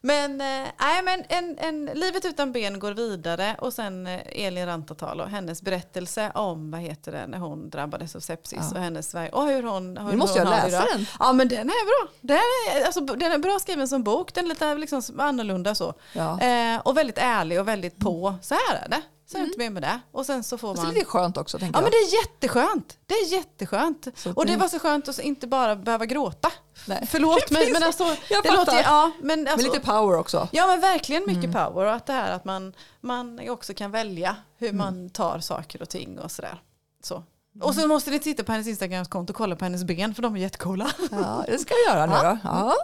Men, 0.00 0.40
eh, 0.40 0.66
men 1.04 1.24
en, 1.28 1.58
en, 1.58 1.84
Livet 1.94 2.24
utan 2.24 2.52
ben 2.52 2.78
går 2.78 2.92
vidare 2.92 3.56
och 3.60 3.72
sen 3.72 4.06
eh, 4.06 4.20
Elin 4.46 4.66
Rantatalo, 4.66 5.24
hennes 5.24 5.62
berättelse 5.62 6.30
om 6.34 6.70
vad 6.70 6.80
heter 6.80 7.12
det, 7.12 7.26
när 7.26 7.38
hon 7.38 7.70
drabbades 7.70 8.16
av 8.16 8.20
sepsis 8.20 8.58
Ja. 8.70 8.76
och 8.78 8.82
hennes 8.84 9.14
väg 9.14 9.34
och 9.34 9.46
hur 9.46 9.62
hon, 9.62 9.96
hur 9.96 10.10
Nu 10.10 10.16
måste 10.16 10.40
hon 10.42 10.52
jag 10.52 10.56
läsa 10.56 10.68
idag. 10.68 10.84
den. 10.92 11.06
Ja 11.18 11.32
men 11.32 11.48
den 11.48 11.68
är 11.68 11.84
bra. 12.04 12.12
Den 12.20 12.36
är, 12.36 12.84
alltså, 12.86 13.00
den 13.00 13.32
är 13.32 13.38
bra 13.38 13.58
skriven 13.60 13.88
som 13.88 14.02
bok, 14.02 14.34
den 14.34 14.44
är 14.44 14.48
lite 14.48 14.74
liksom 14.74 15.02
annorlunda 15.20 15.74
så. 15.74 15.94
Ja. 16.12 16.40
Eh, 16.40 16.80
och 16.80 16.96
väldigt 16.96 17.18
ärlig 17.18 17.60
och 17.60 17.68
väldigt 17.68 17.96
på. 17.98 18.34
Så 18.42 18.54
här 18.54 18.76
är 18.84 18.88
det. 18.88 19.02
Så 19.26 19.36
är 19.36 19.40
det 19.40 19.46
inte 19.46 19.58
mer 19.58 19.70
med 19.70 19.82
det. 19.82 20.00
Och 20.12 20.26
sen 20.26 20.42
så 20.44 20.58
får 20.58 20.68
Fast 20.74 20.82
det 20.82 20.92
man... 20.92 20.96
är 21.00 21.04
skönt 21.04 21.36
också 21.36 21.58
Ja 21.60 21.66
men 21.72 21.82
jag. 21.82 21.92
det 21.92 21.96
är 21.96 22.14
jätteskönt. 22.20 22.98
Det 23.06 23.14
är 23.14 23.32
jätteskönt. 23.32 24.06
Så 24.14 24.32
Och 24.34 24.46
det 24.46 24.52
det- 24.52 24.58
var 24.58 24.68
så 24.68 24.78
skönt 24.78 25.08
att 25.08 25.18
inte 25.18 25.46
bara 25.46 25.76
behöva 25.76 26.06
gråta. 26.06 26.50
Nej. 26.86 27.06
Förlåt 27.10 27.50
mig 27.50 27.72
men 27.72 27.82
alltså. 27.82 28.16
Jag 28.30 28.42
det 28.42 28.50
låter, 28.52 28.82
ja, 28.82 29.10
men 29.22 29.42
Med 29.42 29.52
alltså, 29.52 29.72
lite 29.72 29.80
power 29.86 30.18
också. 30.18 30.48
Ja 30.52 30.66
men 30.66 30.80
verkligen 30.80 31.22
mycket 31.26 31.44
Mm. 31.44 31.52
power 31.66 31.86
och 31.86 31.92
att 31.94 32.06
det 32.06 32.12
här 32.12 32.32
att 32.32 32.44
man, 32.44 32.72
man 33.00 33.48
också 33.50 33.74
kan 33.74 33.90
välja 33.90 34.36
hur 34.58 34.68
Mm. 34.68 34.78
man 34.78 35.10
tar 35.10 35.38
saker 35.40 35.82
och 35.82 35.88
ting 35.88 36.18
och 36.18 36.30
sådär. 36.30 36.62
Så. 37.02 37.22
Och 37.62 37.74
så 37.74 37.86
måste 37.88 38.10
ni 38.10 38.18
titta 38.18 38.44
på 38.44 38.52
hennes 38.52 38.66
Instagramkonto 38.66 39.32
och 39.32 39.36
kolla 39.36 39.56
på 39.56 39.64
hennes 39.64 39.84
ben 39.84 40.14
för 40.14 40.22
de 40.22 40.36
är 40.36 40.40
jättecoola. 40.40 40.90
Ja, 41.10 41.44
det 41.46 41.58
ska 41.58 41.74
jag 41.86 41.94
göra 41.96 42.06
nu 42.06 42.12
då. 42.28 42.38
Ja. 42.44 42.74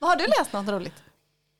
Har 0.00 0.16
du 0.16 0.26
läst 0.26 0.52
något 0.52 0.68
roligt? 0.68 0.94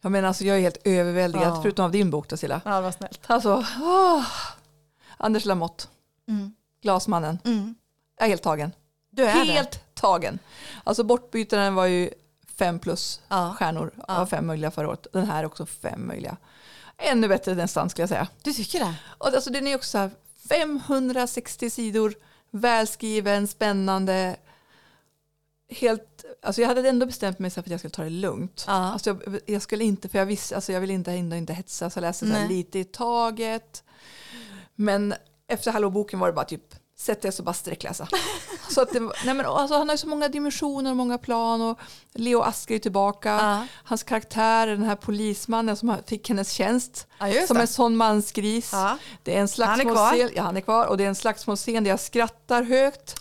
Jag 0.00 0.12
menar 0.12 0.28
alltså 0.28 0.44
jag 0.44 0.56
är 0.56 0.60
helt 0.60 0.86
överväldigad, 0.86 1.48
Ja. 1.48 1.62
förutom 1.62 1.84
av 1.84 1.90
din 1.90 2.10
bok 2.10 2.28
då 2.28 2.36
Silla. 2.36 2.60
Ja 2.64 2.80
vad 2.80 2.94
snällt. 2.94 3.20
Alltså, 3.26 3.64
åh. 3.80 4.26
Anders 5.16 5.44
Lamotte, 5.44 5.84
Mm. 6.28 6.54
Glasmannen. 6.82 7.38
Mm. 7.44 7.74
Jag 8.18 8.24
är 8.24 8.28
helt 8.28 8.42
tagen. 8.42 8.72
Du 9.10 9.24
är 9.24 9.44
det. 9.44 9.52
Helt 9.52 9.94
tagen. 9.94 10.38
Alltså 10.84 11.04
bortbytaren 11.04 11.74
var 11.74 11.86
ju 11.86 12.10
fem 12.56 12.78
plus 12.78 13.20
ja. 13.28 13.54
stjärnor 13.58 13.90
ja. 14.08 14.16
av 14.16 14.26
fem 14.26 14.46
möjliga 14.46 14.70
förra 14.70 14.88
året. 14.88 15.06
Den 15.12 15.26
här 15.26 15.40
är 15.42 15.46
också 15.46 15.66
fem 15.66 16.06
möjliga. 16.06 16.36
Ännu 16.96 17.28
bättre 17.28 17.54
nästan 17.54 17.90
skulle 17.90 18.02
jag 18.02 18.08
säga. 18.08 18.28
Du 18.42 18.52
tycker 18.52 18.78
det? 18.80 18.94
Och 19.18 19.26
alltså, 19.26 19.50
den 19.50 19.66
är 19.66 19.74
också 19.76 19.90
så 19.90 19.98
här 19.98 20.10
560 20.48 21.70
sidor, 21.70 22.14
välskriven, 22.50 23.48
spännande. 23.48 24.36
Helt, 25.68 26.09
alltså 26.42 26.60
jag 26.60 26.68
hade 26.68 26.88
ändå 26.88 27.06
bestämt 27.06 27.38
mig 27.38 27.50
för 27.50 27.60
att 27.60 27.68
jag 27.68 27.80
skulle 27.80 27.90
ta 27.90 28.02
det 28.02 28.10
lugnt. 28.10 28.64
Ja. 28.66 28.72
Alltså 28.72 29.10
jag, 29.10 29.40
jag, 29.46 29.62
skulle 29.62 29.84
inte, 29.84 30.08
för 30.08 30.18
jag 30.18 30.26
visste, 30.26 30.54
alltså 30.54 30.72
jag 30.72 30.80
vill 30.80 30.90
inte, 30.90 31.12
inte, 31.12 31.36
inte 31.36 31.52
hetsa, 31.52 31.90
så 31.90 31.98
jag 31.98 32.02
läste 32.02 32.26
så 32.26 32.48
lite 32.48 32.78
i 32.78 32.84
taget. 32.84 33.84
Men 34.74 35.14
efter 35.48 35.72
Hallå 35.72 35.90
boken 35.90 36.18
var 36.18 36.26
det 36.26 36.32
bara 36.32 36.44
typ 36.44 36.74
sätt 37.00 37.22
dig 37.22 37.32
och 37.38 37.44
bara 37.44 37.52
sträckläsa. 37.52 38.08
så 38.70 38.80
att 38.80 38.92
det, 38.92 39.00
nej 39.00 39.34
men, 39.34 39.46
alltså, 39.46 39.78
han 39.78 39.88
har 39.88 39.94
ju 39.94 39.98
så 39.98 40.08
många 40.08 40.28
dimensioner 40.28 40.90
och 40.90 40.96
många 40.96 41.18
plan 41.18 41.62
och 41.62 41.78
Leo 42.14 42.40
Asker 42.40 42.74
är 42.74 42.78
tillbaka. 42.78 43.36
Uh. 43.36 43.62
Hans 43.84 44.02
karaktär 44.02 44.66
den 44.66 44.82
här 44.82 44.96
polismannen 44.96 45.76
som 45.76 45.96
fick 46.06 46.28
hennes 46.28 46.52
tjänst 46.52 47.06
uh, 47.22 47.46
som 47.46 47.56
en 47.56 47.66
sån 47.66 47.96
mansgris. 47.96 48.74
Uh. 48.74 48.94
Det 49.22 49.36
är 49.36 49.40
en 49.40 49.48
slagsmålscen, 49.48 50.30
ja, 50.34 50.42
han 50.42 50.56
är 50.56 50.60
kvar 50.60 50.86
och 50.86 50.96
det 50.96 51.04
är 51.04 51.08
en 51.08 51.14
slagsmålscen 51.14 51.84
där 51.84 51.90
jag 51.90 52.00
skrattar 52.00 52.62
högt. 52.62 53.14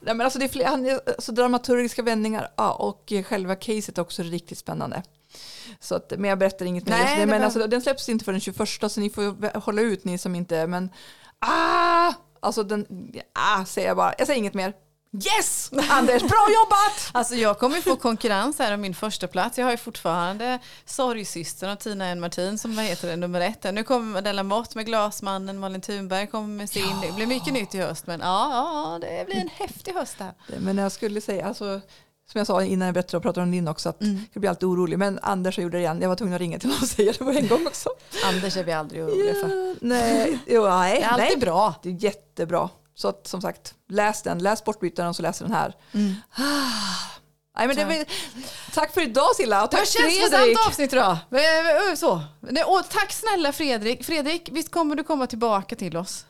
Nej, 0.00 0.14
men 0.14 0.20
alltså, 0.20 0.38
det 0.38 0.44
är 0.44 0.48
fler, 0.48 0.66
han 0.66 0.86
är, 0.86 1.00
alltså, 1.06 1.32
dramaturgiska 1.32 2.02
vändningar 2.02 2.48
ja, 2.56 2.72
och 2.72 3.12
själva 3.24 3.54
caset 3.54 3.98
är 3.98 4.02
också 4.02 4.22
riktigt 4.22 4.58
spännande. 4.58 5.02
Så 5.80 5.94
att, 5.94 6.12
men 6.18 6.30
jag 6.30 6.38
berättar 6.38 6.66
inget 6.66 6.86
mer. 6.86 6.98
Nej, 6.98 7.26
men 7.26 7.42
alltså, 7.42 7.66
den 7.66 7.82
släpps 7.82 8.08
inte 8.08 8.24
för 8.24 8.32
den 8.32 8.40
21 8.40 8.92
så 8.92 9.00
ni 9.00 9.10
får 9.10 9.58
hålla 9.60 9.82
ut 9.82 10.04
ni 10.04 10.18
som 10.18 10.34
inte, 10.34 10.66
men 10.66 10.90
ah! 11.38 12.12
Alltså 12.42 12.62
den, 12.62 13.12
ah, 13.32 13.64
säger 13.64 13.88
jag 13.88 13.96
bara. 13.96 14.14
Jag 14.18 14.26
säger 14.26 14.38
inget 14.38 14.54
mer. 14.54 14.72
Yes! 15.12 15.70
Anders, 15.90 16.22
bra 16.22 16.46
jobbat! 16.54 17.10
alltså 17.12 17.34
jag 17.34 17.58
kommer 17.58 17.80
få 17.80 17.96
konkurrens 17.96 18.58
här 18.58 18.74
om 18.74 18.80
min 18.80 18.94
första 18.94 19.26
plats. 19.26 19.58
Jag 19.58 19.64
har 19.64 19.70
ju 19.70 19.76
fortfarande 19.76 20.58
Sorgsystern 20.84 21.70
och 21.70 21.78
Tina 21.78 22.06
N. 22.06 22.20
Martin 22.20 22.58
som 22.58 22.76
vad 22.76 22.84
heter 22.84 23.08
det, 23.08 23.16
nummer 23.16 23.40
ett. 23.40 23.74
Nu 23.74 23.84
kommer 23.84 24.12
Madella 24.12 24.42
Mott 24.42 24.74
med 24.74 24.86
Glasmannen, 24.86 25.58
Malin 25.58 25.80
Thunberg 25.80 26.26
kommer 26.26 26.48
med 26.48 26.70
sin. 26.70 26.82
Ja. 26.82 27.06
Det 27.06 27.12
blir 27.12 27.26
mycket 27.26 27.52
nytt 27.52 27.74
i 27.74 27.78
höst 27.78 28.06
men 28.06 28.20
ja, 28.20 28.50
ja 28.52 28.98
det 29.00 29.26
blir 29.26 29.36
en 29.36 29.48
häftig 29.48 29.92
höst 29.92 30.16
här. 30.18 30.32
Men 30.58 30.78
jag 30.78 30.92
skulle 30.92 31.20
säga, 31.20 31.46
alltså 31.46 31.80
som 32.32 32.38
jag 32.38 32.46
sa 32.46 32.62
innan 32.64 32.86
jag 32.86 32.94
berättade 32.94 33.16
och 33.16 33.22
pratade 33.22 33.44
om 33.44 33.50
din 33.50 33.68
också, 33.68 33.88
att 33.88 34.00
mm. 34.00 34.20
jag 34.32 34.40
blir 34.40 34.50
alltid 34.50 34.68
orolig. 34.68 34.98
Men 34.98 35.18
Anders 35.22 35.58
gjorde 35.58 35.76
det 35.76 35.80
igen. 35.80 36.00
Jag 36.02 36.08
var 36.08 36.16
tvungen 36.16 36.34
att 36.34 36.40
ringa 36.40 36.58
till 36.58 36.68
honom 36.68 36.82
och 36.82 36.88
säga 36.88 37.12
det 37.12 37.18
på 37.18 37.30
en 37.30 37.48
gång 37.48 37.66
också. 37.66 37.90
Anders 38.24 38.56
är 38.56 38.64
vi 38.64 38.72
aldrig 38.72 39.02
oroliga 39.02 39.34
för. 39.34 39.68
Ja, 39.68 39.74
nej, 39.80 40.38
jo, 40.46 40.68
nej, 40.68 40.94
det 40.94 41.04
är 41.04 41.08
alltid 41.08 41.26
nej. 41.28 41.36
bra. 41.36 41.74
Det 41.82 41.88
är 41.88 42.04
jättebra. 42.04 42.68
Så 42.94 43.08
att, 43.08 43.26
som 43.26 43.40
sagt, 43.40 43.74
läs 43.88 44.22
den. 44.22 44.38
Läs 44.38 44.64
Bortbytaren 44.64 45.08
och 45.08 45.16
så 45.16 45.22
läser 45.22 45.44
den 45.44 45.54
här. 45.54 45.74
Mm. 45.92 46.14
Nej, 47.58 47.66
men 47.66 47.76
det 47.76 47.84
var, 47.84 48.04
tack 48.74 48.94
för 48.94 49.00
idag 49.00 49.36
Silla. 49.36 49.64
Och 49.64 49.70
tack 49.70 49.92
det 49.96 50.02
var 50.02 50.10
känslosamt 50.10 50.66
avsnitt 50.68 50.92
idag. 50.92 51.18
Så. 51.98 52.12
Och 52.66 52.88
tack 52.90 53.12
snälla 53.12 53.52
Fredrik. 53.52 54.04
Fredrik, 54.04 54.48
visst 54.52 54.70
kommer 54.70 54.96
du 54.96 55.04
komma 55.04 55.26
tillbaka 55.26 55.76
till 55.76 55.96
oss? 55.96 56.26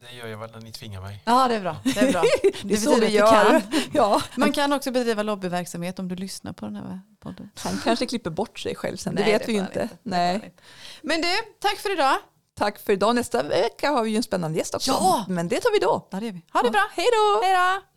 Det 0.00 0.16
gör 0.16 0.26
jag 0.26 0.38
väl 0.38 0.50
när 0.50 0.60
ni 0.60 0.72
tvingar 0.72 1.00
mig. 1.00 1.22
Ja, 1.24 1.48
det 1.48 1.54
är 1.54 1.60
bra. 1.60 1.76
Det 1.84 2.00
är 2.00 2.12
bra. 2.12 2.22
Det, 2.42 2.68
det 2.68 2.74
är 2.74 2.78
så 2.78 3.00
vi 3.00 3.08
gör. 3.08 3.62
Ja. 3.92 4.22
Man 4.36 4.52
kan 4.52 4.72
också 4.72 4.90
bedriva 4.90 5.22
lobbyverksamhet 5.22 5.98
om 5.98 6.08
du 6.08 6.16
lyssnar 6.16 6.52
på 6.52 6.66
den 6.66 6.76
här 6.76 7.00
podden. 7.20 7.50
Han 7.56 7.80
kanske 7.84 8.06
klipper 8.06 8.30
bort 8.30 8.58
sig 8.58 8.74
själv 8.74 8.96
sen, 8.96 9.14
Nej, 9.14 9.24
det 9.24 9.32
vet 9.32 9.40
det 9.40 9.46
vi 9.46 9.52
ju 9.52 9.58
inte. 9.58 9.82
inte. 9.82 9.96
Nej. 10.02 10.54
Men 11.02 11.20
du, 11.20 11.28
tack 11.60 11.76
för 11.76 11.92
idag. 11.92 12.16
Tack 12.58 12.78
för 12.78 12.92
idag. 12.92 13.14
Nästa 13.14 13.42
vecka 13.42 13.90
har 13.90 14.02
vi 14.02 14.10
ju 14.10 14.16
en 14.16 14.22
spännande 14.22 14.58
gäst 14.58 14.74
också. 14.74 14.90
Ja! 14.90 15.24
Men 15.28 15.48
det 15.48 15.60
tar 15.60 15.72
vi 15.72 15.78
då. 15.78 16.08
Ja, 16.10 16.20
det 16.20 16.26
gör 16.26 16.32
vi. 16.32 16.44
Ha 16.52 16.62
det 16.62 16.66
ja. 16.68 16.72
bra. 16.72 16.88
Hej 16.92 17.06
då! 17.12 17.40
Hej 17.46 17.56
då! 17.56 17.89